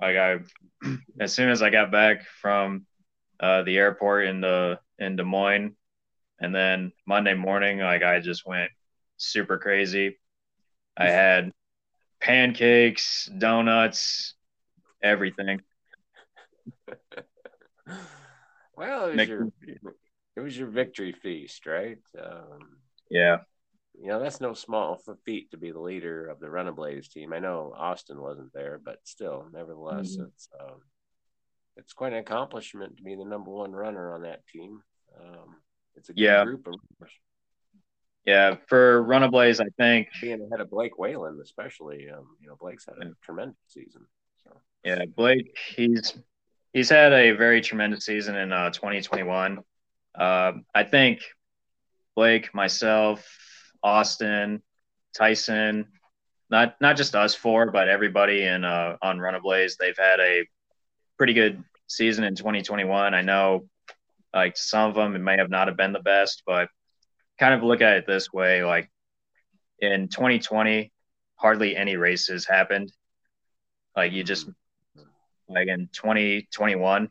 like 0.00 0.16
I, 0.16 0.38
as 1.20 1.32
soon 1.32 1.48
as 1.48 1.62
I 1.62 1.70
got 1.70 1.90
back 1.90 2.26
from 2.40 2.86
uh, 3.40 3.62
the 3.62 3.78
airport 3.78 4.26
in 4.26 4.40
the 4.40 4.78
in 4.98 5.16
Des 5.16 5.24
Moines, 5.24 5.76
and 6.40 6.54
then 6.54 6.92
Monday 7.06 7.34
morning, 7.34 7.78
like 7.78 8.02
I 8.02 8.20
just 8.20 8.46
went 8.46 8.70
super 9.16 9.58
crazy. 9.58 10.18
I 10.96 11.04
had 11.10 11.52
pancakes, 12.20 13.30
donuts, 13.38 14.34
everything. 15.02 15.62
well, 18.76 19.06
it 19.06 19.16
was, 19.16 19.28
your, 19.28 19.52
it 20.36 20.40
was 20.40 20.58
your 20.58 20.68
victory 20.68 21.12
feast, 21.12 21.66
right? 21.66 21.98
Um, 22.20 22.78
yeah. 23.10 23.38
You 24.00 24.08
know, 24.08 24.18
that's 24.18 24.40
no 24.40 24.54
small 24.54 25.00
feat 25.24 25.50
to 25.52 25.56
be 25.56 25.70
the 25.70 25.80
leader 25.80 26.26
of 26.26 26.40
the 26.40 26.48
Runablaze 26.48 27.08
team. 27.10 27.32
I 27.32 27.38
know 27.38 27.72
Austin 27.76 28.20
wasn't 28.20 28.52
there, 28.52 28.80
but 28.84 28.98
still, 29.04 29.46
nevertheless, 29.52 30.16
mm-hmm. 30.16 30.24
it's 30.24 30.48
um, 30.60 30.80
it's 31.76 31.92
quite 31.92 32.12
an 32.12 32.18
accomplishment 32.18 32.96
to 32.96 33.02
be 33.02 33.14
the 33.14 33.24
number 33.24 33.50
one 33.50 33.72
runner 33.72 34.12
on 34.12 34.22
that 34.22 34.46
team. 34.48 34.82
Um, 35.20 35.56
it's 35.94 36.08
a 36.08 36.12
good 36.12 36.20
yeah. 36.20 36.44
group 36.44 36.66
of 36.66 36.74
runners. 36.98 37.12
Yeah, 38.24 38.56
for 38.68 39.04
Runablaze, 39.04 39.60
I 39.60 39.68
think 39.76 40.08
being 40.20 40.40
ahead 40.40 40.60
of 40.60 40.70
Blake 40.70 40.98
Whalen, 40.98 41.38
especially, 41.42 42.08
um, 42.10 42.26
you 42.40 42.48
know, 42.48 42.56
Blake's 42.58 42.86
had 42.86 42.96
a 43.06 43.12
tremendous 43.22 43.56
season. 43.68 44.06
So. 44.42 44.60
Yeah, 44.82 45.04
Blake, 45.14 45.56
he's 45.76 46.14
he's 46.74 46.90
had 46.90 47.14
a 47.14 47.30
very 47.30 47.62
tremendous 47.62 48.04
season 48.04 48.36
in 48.36 48.52
uh, 48.52 48.68
2021. 48.68 49.60
Uh, 50.14 50.52
I 50.74 50.84
think 50.84 51.20
Blake, 52.14 52.54
myself, 52.54 53.26
Austin, 53.82 54.62
Tyson, 55.16 55.86
not 56.50 56.78
not 56.80 56.96
just 56.98 57.14
us 57.14 57.34
four, 57.34 57.70
but 57.70 57.88
everybody 57.88 58.44
in 58.44 58.64
uh, 58.64 58.96
on 59.00 59.18
Runablaze, 59.18 59.78
they've 59.78 59.96
had 59.96 60.20
a 60.20 60.46
pretty 61.16 61.32
good 61.32 61.64
season 61.86 62.24
in 62.24 62.34
2021. 62.34 63.14
I 63.14 63.22
know, 63.22 63.66
like 64.34 64.56
some 64.58 64.90
of 64.90 64.94
them, 64.94 65.16
it 65.16 65.20
may 65.20 65.38
have 65.38 65.50
not 65.50 65.68
have 65.68 65.76
been 65.78 65.92
the 65.92 66.00
best, 66.00 66.42
but 66.46 66.68
kind 67.38 67.54
of 67.54 67.62
look 67.62 67.80
at 67.80 67.96
it 67.96 68.06
this 68.06 68.32
way 68.32 68.64
like 68.64 68.90
in 69.80 70.08
2020 70.08 70.92
hardly 71.36 71.76
any 71.76 71.96
races 71.96 72.46
happened 72.46 72.92
like 73.96 74.12
you 74.12 74.22
just 74.22 74.48
like 75.48 75.68
in 75.68 75.88
2021 75.92 77.08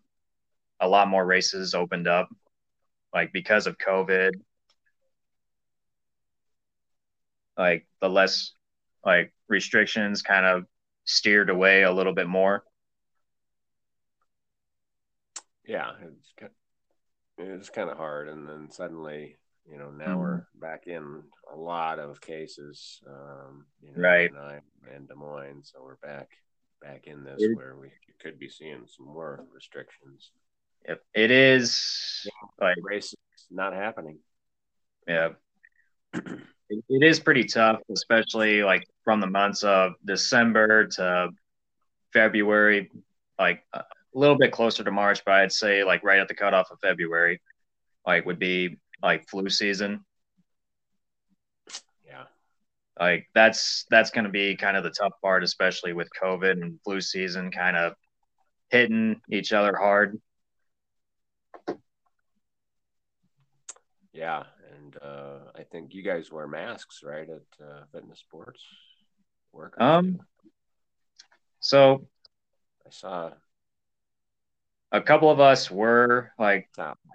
a 0.79 0.87
lot 0.87 1.07
more 1.07 1.25
races 1.25 1.73
opened 1.73 2.07
up 2.07 2.29
like 3.13 3.31
because 3.31 3.67
of 3.67 3.77
covid 3.77 4.31
like 7.57 7.87
the 8.01 8.09
less 8.09 8.53
like 9.05 9.33
restrictions 9.47 10.21
kind 10.21 10.45
of 10.45 10.65
steered 11.05 11.49
away 11.49 11.83
a 11.83 11.91
little 11.91 12.13
bit 12.13 12.27
more 12.27 12.63
yeah 15.65 15.91
it's, 16.01 16.51
it's 17.37 17.69
kind 17.69 17.89
of 17.89 17.97
hard 17.97 18.29
and 18.29 18.47
then 18.47 18.71
suddenly 18.71 19.37
you 19.69 19.77
know, 19.77 19.91
now 19.91 20.07
mm-hmm. 20.07 20.19
we're 20.19 20.47
back 20.59 20.87
in 20.87 21.23
a 21.53 21.55
lot 21.55 21.99
of 21.99 22.19
cases, 22.19 23.01
um, 23.07 23.65
you 23.81 23.91
know, 23.95 24.01
right? 24.01 24.31
And, 24.93 25.07
Des 25.07 25.15
Moines, 25.15 25.71
so 25.73 25.81
we're 25.83 25.95
back 25.95 26.29
back 26.83 27.07
in 27.07 27.23
this 27.23 27.41
it, 27.41 27.55
where 27.55 27.75
we 27.79 27.89
could 28.21 28.37
be 28.37 28.49
seeing 28.49 28.85
some 28.87 29.07
more 29.07 29.45
restrictions. 29.53 30.31
Yep, 30.87 31.01
it 31.15 31.31
is 31.31 32.21
yeah, 32.25 32.65
like 32.67 32.77
race 32.81 33.15
not 33.49 33.73
happening. 33.73 34.19
Yeah, 35.07 35.29
it, 36.13 36.83
it 36.89 37.03
is 37.03 37.19
pretty 37.19 37.45
tough, 37.45 37.79
especially 37.91 38.63
like 38.63 38.85
from 39.03 39.21
the 39.21 39.27
months 39.27 39.63
of 39.63 39.93
December 40.05 40.87
to 40.87 41.29
February, 42.11 42.91
like 43.39 43.63
a 43.73 43.83
little 44.13 44.37
bit 44.37 44.51
closer 44.51 44.83
to 44.83 44.91
March, 44.91 45.23
but 45.25 45.35
I'd 45.35 45.51
say 45.51 45.83
like 45.83 46.03
right 46.03 46.19
at 46.19 46.27
the 46.27 46.35
cutoff 46.35 46.69
of 46.71 46.79
February, 46.81 47.41
like 48.05 48.25
would 48.25 48.39
be 48.39 48.77
like 49.01 49.27
flu 49.29 49.49
season. 49.49 50.03
Like 52.99 53.27
that's 53.33 53.85
that's 53.89 54.11
going 54.11 54.25
to 54.25 54.29
be 54.29 54.55
kind 54.55 54.77
of 54.77 54.83
the 54.83 54.91
tough 54.91 55.13
part, 55.21 55.43
especially 55.43 55.93
with 55.93 56.09
COVID 56.21 56.51
and 56.51 56.79
flu 56.83 57.01
season 57.01 57.51
kind 57.51 57.75
of 57.75 57.93
hitting 58.69 59.19
each 59.31 59.51
other 59.51 59.75
hard. 59.75 60.19
Yeah, 64.13 64.43
and 64.75 64.95
uh, 65.01 65.39
I 65.55 65.63
think 65.63 65.93
you 65.95 66.03
guys 66.03 66.31
wear 66.31 66.47
masks, 66.47 67.01
right, 67.03 67.27
at 67.27 67.65
uh, 67.65 67.83
fitness 67.91 68.19
sports 68.19 68.63
work. 69.51 69.75
Um. 69.79 70.19
So, 71.59 72.07
I 72.85 72.89
saw 72.89 73.31
a 74.91 75.01
couple 75.01 75.31
of 75.31 75.39
us 75.39 75.71
were 75.71 76.31
like 76.37 76.69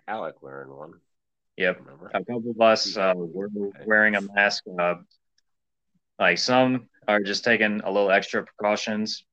Alec 0.08 0.42
wearing 0.42 0.74
one. 0.74 0.94
Yep. 1.56 1.80
A 2.14 2.24
couple 2.24 2.50
of 2.50 2.60
us 2.60 2.96
uh, 2.96 3.14
were 3.16 3.48
wearing 3.86 4.16
a 4.16 4.20
mask. 4.20 4.64
Uh, 4.78 4.94
like 6.18 6.38
some 6.38 6.88
are 7.06 7.20
just 7.20 7.44
taking 7.44 7.80
a 7.82 7.90
little 7.90 8.10
extra 8.10 8.44
precautions, 8.44 9.24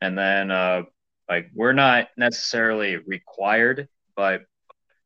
and 0.00 0.16
then 0.16 0.50
uh, 0.50 0.82
like 1.28 1.50
we're 1.54 1.72
not 1.72 2.08
necessarily 2.16 2.96
required, 2.96 3.88
but 4.16 4.42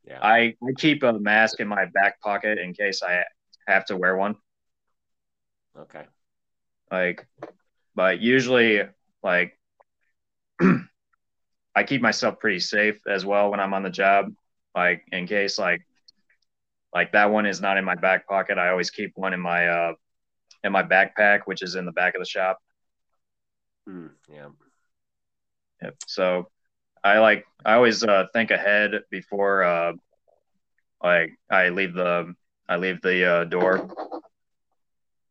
yeah. 0.07 0.19
I 0.23 0.55
I 0.63 0.73
keep 0.77 1.03
a 1.03 1.13
mask 1.13 1.61
in 1.61 1.69
my 1.69 1.87
back 1.87 2.21
pocket 2.21 2.59
in 2.59 2.73
case 2.75 3.03
I 3.03 3.25
have 3.67 3.85
to 3.87 3.97
wear 3.97 4.17
one. 4.17 4.37
Okay. 5.79 6.05
Like, 6.91 7.27
but 7.95 8.21
usually 8.21 8.83
like 9.23 9.59
I 11.75 11.83
keep 11.85 12.01
myself 12.01 12.39
pretty 12.39 12.61
safe 12.61 13.01
as 13.09 13.25
well 13.25 13.51
when 13.51 13.61
I'm 13.61 13.75
on 13.75 13.83
the 13.83 13.91
job. 13.91 14.33
Like 14.75 15.05
in 15.13 15.27
case 15.27 15.59
like 15.59 15.87
like 16.95 17.13
that 17.13 17.31
one 17.31 17.47
is 17.47 17.61
not 17.61 17.77
in 17.77 17.85
my 17.85 17.97
back 17.97 18.29
pocket. 18.29 18.59
I 18.59 18.69
always 18.69 18.91
keep 18.91 19.13
one 19.17 19.35
in 19.35 19.41
my 19.41 19.67
uh 19.69 19.93
in 20.65 20.73
my 20.73 20.83
backpack, 20.83 21.43
which 21.45 21.63
is 21.63 21.77
in 21.77 21.85
the 21.85 21.93
back 21.93 22.15
of 22.15 22.21
the 22.21 22.27
shop. 22.27 22.59
Mm, 23.89 24.11
yeah. 24.29 24.49
Yep. 25.83 25.97
So 26.07 26.49
I 27.05 27.19
like 27.19 27.45
I 27.65 27.75
always 27.75 28.03
uh, 28.03 28.27
think 28.33 28.51
ahead 28.51 28.93
before 29.11 29.63
uh 29.63 29.93
like 31.03 31.33
I 31.51 31.69
leave 31.69 31.93
the 31.93 32.35
I 32.67 32.77
leave 32.77 33.03
the 33.03 33.31
uh, 33.31 33.45
door 33.45 33.91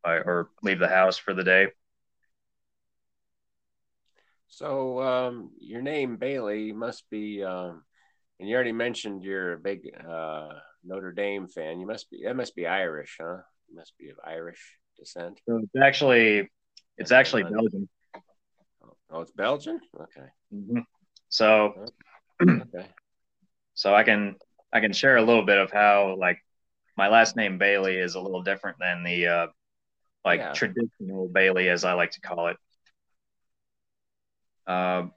I, 0.03 0.13
or 0.13 0.49
leave 0.61 0.77
the 0.79 0.87
house 0.87 1.17
for 1.17 1.33
the 1.33 1.43
day. 1.43 1.67
So 4.49 5.01
um, 5.01 5.49
your 5.59 5.81
name 5.81 6.17
Baele 6.17 6.75
must 6.75 7.09
be, 7.09 7.43
um, 7.43 7.83
and 8.39 8.47
you 8.47 8.53
already 8.53 8.71
mentioned 8.71 9.23
you're 9.23 9.53
a 9.53 9.57
big 9.57 9.89
uh, 10.07 10.49
Notre 10.83 11.11
Dame 11.11 11.47
fan. 11.47 11.79
You 11.79 11.87
must 11.87 12.11
be 12.11 12.21
that 12.23 12.35
must 12.35 12.55
be 12.55 12.67
Irish, 12.67 13.17
huh? 13.19 13.37
You 13.67 13.75
must 13.75 13.97
be 13.97 14.09
of 14.09 14.17
Irish 14.23 14.77
descent. 14.97 15.39
So 15.47 15.57
it's 15.57 15.83
actually 15.83 16.49
it's 16.97 17.11
actually 17.11 17.43
Belgian. 17.43 17.89
Oh, 19.09 19.21
it's 19.21 19.31
Belgian. 19.31 19.79
Okay. 19.99 20.27
Mm-hmm. 20.53 20.79
So 21.29 21.85
okay. 22.41 22.87
So 23.75 23.93
I 23.95 24.03
can 24.03 24.35
I 24.71 24.81
can 24.81 24.93
share 24.93 25.17
a 25.17 25.23
little 25.23 25.45
bit 25.45 25.57
of 25.57 25.71
how 25.71 26.15
like 26.19 26.37
my 26.95 27.07
last 27.07 27.35
name 27.35 27.57
Baele 27.57 27.87
is 27.87 28.13
a 28.13 28.19
little 28.19 28.43
different 28.43 28.77
than 28.79 29.03
the 29.03 29.27
uh, 29.27 29.47
like 30.23 30.39
yeah. 30.39 30.53
traditional 30.53 31.27
Bailey 31.27 31.69
as 31.69 31.83
I 31.83 31.93
like 31.93 32.11
to 32.11 32.21
call 32.21 32.49
it. 32.49 32.57
Um, 34.67 35.11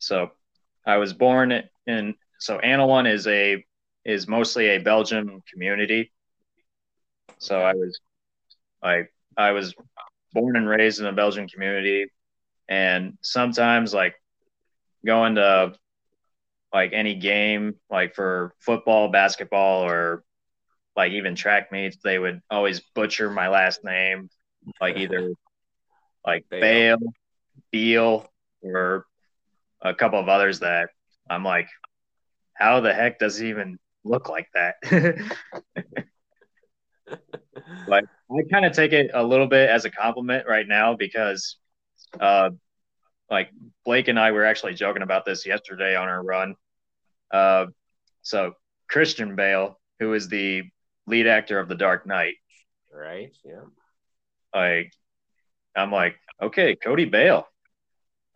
so 0.00 0.32
I 0.84 0.96
was 0.96 1.12
born 1.12 1.62
in 1.86 2.14
so 2.40 2.58
Annawan 2.58 3.10
is 3.10 3.26
a 3.26 3.64
is 4.04 4.28
mostly 4.28 4.66
a 4.68 4.78
Belgian 4.78 5.40
community. 5.50 6.12
So 7.38 7.60
I 7.60 7.72
was, 7.74 7.98
I 8.84 9.04
I 9.36 9.52
was 9.52 9.74
born 10.32 10.56
and 10.56 10.68
raised 10.68 11.00
in 11.00 11.06
a 11.06 11.12
Belgian 11.12 11.48
community, 11.48 12.06
and 12.68 13.18
sometimes 13.22 13.94
like 13.94 14.14
going 15.04 15.36
to 15.36 15.74
like 16.72 16.92
any 16.92 17.14
game, 17.14 17.76
like 17.90 18.14
for 18.14 18.54
football, 18.60 19.08
basketball, 19.08 19.84
or 19.84 20.24
like 20.96 21.12
even 21.12 21.34
track 21.34 21.72
meets, 21.72 21.96
they 22.02 22.18
would 22.18 22.40
always 22.50 22.80
butcher 22.94 23.30
my 23.30 23.48
last 23.48 23.84
name, 23.84 24.28
like 24.80 24.96
either 24.96 25.30
like 26.26 26.44
Bale, 26.50 26.98
Beal, 27.70 28.26
or 28.62 29.06
a 29.82 29.94
couple 29.94 30.18
of 30.18 30.28
others 30.28 30.60
that 30.60 30.90
I'm 31.28 31.44
like, 31.44 31.68
how 32.54 32.80
the 32.80 32.92
heck 32.92 33.18
does 33.18 33.38
he 33.38 33.48
even 33.48 33.78
look 34.04 34.28
like 34.28 34.48
that. 34.54 34.76
but 37.88 38.04
I 38.30 38.42
kind 38.50 38.64
of 38.64 38.72
take 38.72 38.92
it 38.92 39.10
a 39.14 39.22
little 39.22 39.46
bit 39.46 39.68
as 39.68 39.84
a 39.84 39.90
compliment 39.90 40.46
right 40.48 40.66
now 40.66 40.94
because, 40.96 41.56
uh, 42.18 42.50
like 43.30 43.50
Blake 43.84 44.08
and 44.08 44.18
I 44.18 44.32
were 44.32 44.44
actually 44.44 44.74
joking 44.74 45.02
about 45.02 45.24
this 45.24 45.46
yesterday 45.46 45.96
on 45.96 46.08
our 46.08 46.22
run. 46.22 46.56
Uh, 47.30 47.66
so 48.22 48.54
Christian 48.88 49.36
Bale, 49.36 49.78
who 49.98 50.14
is 50.14 50.28
the 50.28 50.62
lead 51.06 51.26
actor 51.26 51.58
of 51.58 51.68
The 51.68 51.74
Dark 51.74 52.06
Knight, 52.06 52.34
right? 52.92 53.30
Yeah. 53.44 53.64
Like, 54.54 54.92
I'm 55.76 55.90
like, 55.90 56.16
okay, 56.40 56.76
Cody 56.76 57.04
Bale. 57.04 57.46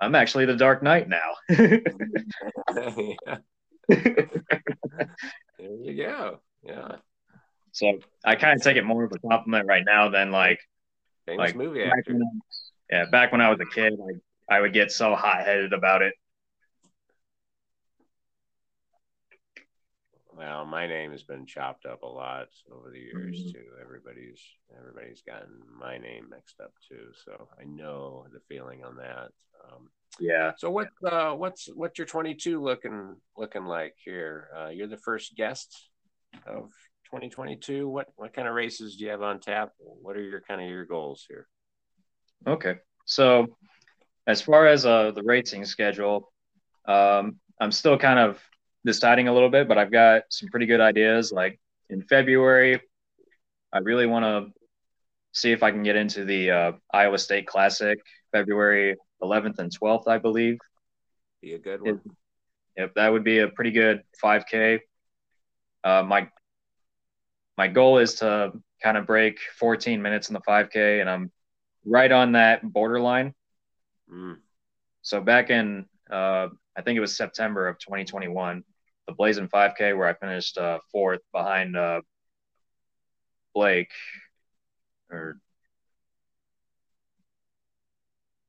I'm 0.00 0.14
actually 0.14 0.46
the 0.46 0.56
Dark 0.56 0.82
Knight 0.82 1.08
now. 1.08 1.34
There 5.58 5.74
you 5.82 5.96
go. 5.96 6.40
Yeah. 6.62 6.96
So 7.78 7.98
I 8.24 8.34
kind 8.34 8.56
of 8.58 8.62
take 8.62 8.76
it 8.76 8.84
more 8.84 9.04
of 9.04 9.12
a 9.12 9.18
compliment 9.28 9.66
right 9.68 9.84
now 9.86 10.08
than 10.08 10.32
like, 10.32 10.58
Famous 11.26 11.50
like 11.50 11.56
movie 11.56 11.84
back 11.84 11.98
actor. 11.98 12.14
when 12.14 12.40
yeah, 12.90 13.04
back 13.04 13.30
when 13.32 13.40
I 13.40 13.50
was 13.50 13.60
a 13.60 13.66
kid, 13.74 13.92
like 13.98 14.16
I 14.50 14.60
would 14.60 14.72
get 14.72 14.90
so 14.90 15.14
hot 15.14 15.44
headed 15.44 15.72
about 15.72 16.02
it. 16.02 16.14
Well, 20.36 20.64
my 20.64 20.86
name 20.86 21.10
has 21.12 21.22
been 21.22 21.46
chopped 21.46 21.84
up 21.86 22.02
a 22.02 22.06
lot 22.06 22.48
over 22.72 22.90
the 22.90 22.98
years 22.98 23.36
Mhm. 23.36 23.52
too. 23.52 23.64
Everybody's 23.80 24.40
everybody's 24.76 25.22
gotten 25.22 25.60
my 25.78 25.98
name 25.98 26.28
mixed 26.30 26.60
up 26.60 26.72
too, 26.88 27.12
so 27.24 27.48
I 27.60 27.64
know 27.64 28.26
the 28.32 28.40
feeling 28.48 28.84
on 28.84 28.96
that. 28.96 29.30
Um, 29.64 29.90
Yeah. 30.18 30.52
so 30.56 30.70
what 30.70 30.88
uh, 31.04 31.34
what's 31.34 31.68
what's 31.74 31.98
your 31.98 32.06
22 32.06 32.60
looking 32.60 33.16
looking 33.36 33.66
like 33.66 33.94
here? 34.04 34.48
Uh, 34.56 34.68
you're 34.68 34.86
the 34.86 34.96
first 34.96 35.36
guest 35.36 35.90
of 36.46 36.70
2022. 37.10 37.88
What 37.88 38.08
what 38.16 38.34
kind 38.34 38.46
of 38.46 38.54
races 38.54 38.96
do 38.96 39.04
you 39.04 39.10
have 39.10 39.22
on 39.22 39.40
tap? 39.40 39.72
What 39.78 40.16
are 40.16 40.22
your 40.22 40.40
kind 40.42 40.60
of 40.60 40.68
your 40.68 40.84
goals 40.84 41.24
here? 41.28 41.48
Okay. 42.46 42.76
So 43.06 43.46
as 44.26 44.42
far 44.42 44.66
as 44.66 44.84
uh, 44.84 45.12
the 45.12 45.22
racing 45.22 45.64
schedule, 45.64 46.30
um, 46.86 47.36
I'm 47.60 47.72
still 47.72 47.96
kind 47.98 48.18
of 48.18 48.38
deciding 48.84 49.28
a 49.28 49.32
little 49.32 49.48
bit, 49.48 49.68
but 49.68 49.78
I've 49.78 49.90
got 49.90 50.22
some 50.30 50.48
pretty 50.50 50.66
good 50.66 50.80
ideas. 50.80 51.32
Like 51.32 51.58
in 51.88 52.02
February, 52.02 52.80
I 53.72 53.78
really 53.78 54.06
want 54.06 54.24
to 54.24 54.52
see 55.32 55.52
if 55.52 55.62
I 55.62 55.70
can 55.70 55.82
get 55.82 55.96
into 55.96 56.24
the 56.24 56.50
uh, 56.50 56.72
Iowa 56.92 57.18
State 57.18 57.46
Classic, 57.46 57.98
February 58.32 58.96
11th 59.22 59.58
and 59.58 59.72
12th, 59.76 60.06
I 60.08 60.18
believe. 60.18 60.58
Be 61.40 61.54
a 61.54 61.58
good 61.58 61.80
It- 61.86 61.92
one. 61.92 62.02
Yep, 62.76 62.94
that 62.94 63.08
would 63.08 63.24
be 63.24 63.40
a 63.40 63.48
pretty 63.48 63.72
good 63.72 64.04
5K. 64.22 64.78
Uh, 65.82 66.04
my 66.04 66.28
my 67.58 67.66
goal 67.66 67.98
is 67.98 68.14
to 68.14 68.52
kind 68.82 68.96
of 68.96 69.04
break 69.06 69.40
14 69.58 70.00
minutes 70.00 70.28
in 70.28 70.34
the 70.34 70.40
5K, 70.40 71.00
and 71.00 71.10
I'm 71.10 71.32
right 71.84 72.10
on 72.10 72.32
that 72.32 72.62
borderline. 72.62 73.34
Mm, 74.10 74.36
So 75.02 75.20
back 75.20 75.50
in, 75.50 75.86
uh, 76.08 76.48
I 76.76 76.82
think 76.82 76.96
it 76.96 77.00
was 77.00 77.16
September 77.16 77.66
of 77.66 77.78
2021, 77.80 78.62
the 79.08 79.12
Blazing 79.12 79.48
5K, 79.48 79.92
where 79.92 80.06
I 80.06 80.14
finished 80.14 80.56
uh, 80.56 80.78
fourth 80.92 81.20
behind 81.32 81.76
uh, 81.76 82.00
Blake, 83.54 83.90
or 85.10 85.40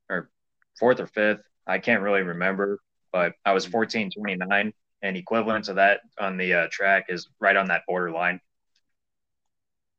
or 0.08 0.30
fourth 0.78 1.00
or 1.00 1.08
fifth. 1.08 1.42
I 1.66 1.80
can't 1.80 2.02
really 2.02 2.22
remember, 2.22 2.78
but 3.12 3.34
I 3.44 3.54
was 3.54 3.66
14:29, 3.66 4.72
and 5.02 5.16
equivalent 5.16 5.64
to 5.64 5.74
that 5.74 6.00
on 6.20 6.36
the 6.36 6.54
uh, 6.54 6.68
track 6.70 7.06
is 7.08 7.28
right 7.40 7.56
on 7.56 7.66
that 7.68 7.82
borderline. 7.88 8.40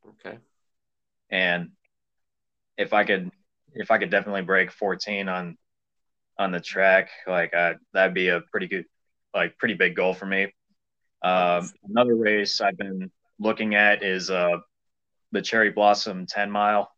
Okay. 0.09 0.37
And 1.29 1.71
if 2.77 2.93
I 2.93 3.03
could, 3.03 3.31
if 3.73 3.91
I 3.91 3.97
could 3.97 4.09
definitely 4.09 4.41
break 4.43 4.71
14 4.71 5.29
on 5.29 5.57
on 6.37 6.51
the 6.51 6.59
track, 6.59 7.09
like 7.27 7.53
uh, 7.53 7.73
that'd 7.93 8.13
be 8.13 8.29
a 8.29 8.41
pretty 8.51 8.67
good, 8.67 8.85
like 9.33 9.57
pretty 9.57 9.75
big 9.75 9.95
goal 9.95 10.13
for 10.13 10.25
me. 10.25 10.53
Um, 11.23 11.69
another 11.87 12.15
race 12.15 12.61
I've 12.61 12.77
been 12.77 13.11
looking 13.39 13.75
at 13.75 14.03
is 14.03 14.29
uh, 14.31 14.57
the 15.31 15.41
Cherry 15.41 15.69
Blossom 15.69 16.25
10 16.25 16.49
mile 16.49 16.91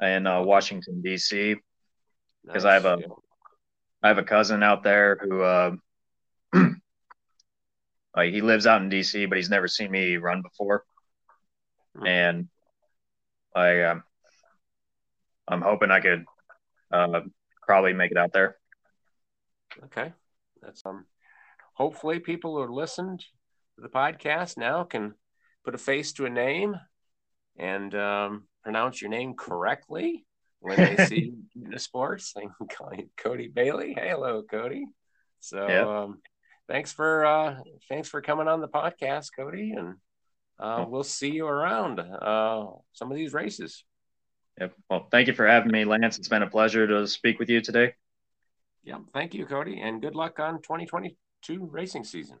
in 0.00 0.26
uh, 0.26 0.42
Washington 0.42 1.02
D.C. 1.02 1.56
'Cause 2.48 2.64
I 2.64 2.74
have 2.74 2.84
a- 2.86 2.96
Nice. 2.96 3.08
I 4.02 4.08
have 4.08 4.18
a 4.18 4.22
cousin 4.24 4.62
out 4.62 4.82
there 4.82 5.18
who, 5.20 5.42
uh, 5.42 5.76
like, 8.16 8.32
he 8.32 8.40
lives 8.40 8.66
out 8.66 8.80
in 8.80 8.88
D.C., 8.88 9.26
but 9.26 9.36
he's 9.36 9.50
never 9.50 9.68
seen 9.68 9.90
me 9.90 10.16
run 10.16 10.40
before. 10.42 10.84
And 12.06 12.48
I, 13.54 13.82
um, 13.82 14.02
I'm 15.48 15.62
hoping 15.62 15.90
I 15.90 16.00
could 16.00 16.24
uh, 16.92 17.20
probably 17.66 17.92
make 17.92 18.10
it 18.10 18.16
out 18.16 18.32
there. 18.32 18.56
Okay. 19.84 20.12
That's 20.62 20.84
um 20.84 21.06
hopefully 21.74 22.20
people 22.20 22.56
who 22.56 22.72
listened 22.72 23.20
to 23.20 23.82
the 23.82 23.88
podcast 23.88 24.56
now 24.58 24.84
can 24.84 25.14
put 25.64 25.74
a 25.74 25.78
face 25.78 26.12
to 26.14 26.26
a 26.26 26.30
name 26.30 26.76
and 27.56 27.94
um, 27.94 28.44
pronounce 28.62 29.00
your 29.00 29.10
name 29.10 29.34
correctly 29.34 30.26
when 30.60 30.78
they 30.78 30.96
see 31.06 31.32
you 31.54 31.64
in 31.64 31.70
the 31.70 31.78
sports. 31.78 32.32
They 32.32 32.42
can 32.42 32.68
call 32.68 32.92
you 32.94 33.08
Cody 33.16 33.48
Bailey. 33.48 33.94
Hey, 33.94 34.10
hello, 34.10 34.42
Cody. 34.42 34.86
So 35.40 35.68
Yeah. 35.68 36.02
um, 36.02 36.20
thanks 36.68 36.92
for 36.92 37.24
uh, 37.24 37.56
thanks 37.88 38.08
for 38.08 38.20
coming 38.20 38.48
on 38.48 38.60
the 38.60 38.68
podcast, 38.68 39.28
Cody, 39.36 39.72
and 39.72 39.96
uh, 40.60 40.84
we'll 40.88 41.02
see 41.02 41.30
you 41.30 41.46
around 41.46 42.00
uh, 42.00 42.66
some 42.92 43.10
of 43.10 43.16
these 43.16 43.32
races. 43.32 43.84
Yep. 44.60 44.74
Well, 44.90 45.08
thank 45.10 45.26
you 45.26 45.32
for 45.32 45.46
having 45.46 45.72
me, 45.72 45.84
Lance. 45.84 46.18
It's 46.18 46.28
been 46.28 46.42
a 46.42 46.50
pleasure 46.50 46.86
to 46.86 47.06
speak 47.06 47.38
with 47.38 47.48
you 47.48 47.60
today. 47.62 47.94
Yeah, 48.84 48.98
thank 49.12 49.34
you, 49.34 49.46
Cody, 49.46 49.80
and 49.80 50.02
good 50.02 50.14
luck 50.14 50.38
on 50.38 50.60
2022 50.62 51.68
racing 51.70 52.04
season. 52.04 52.38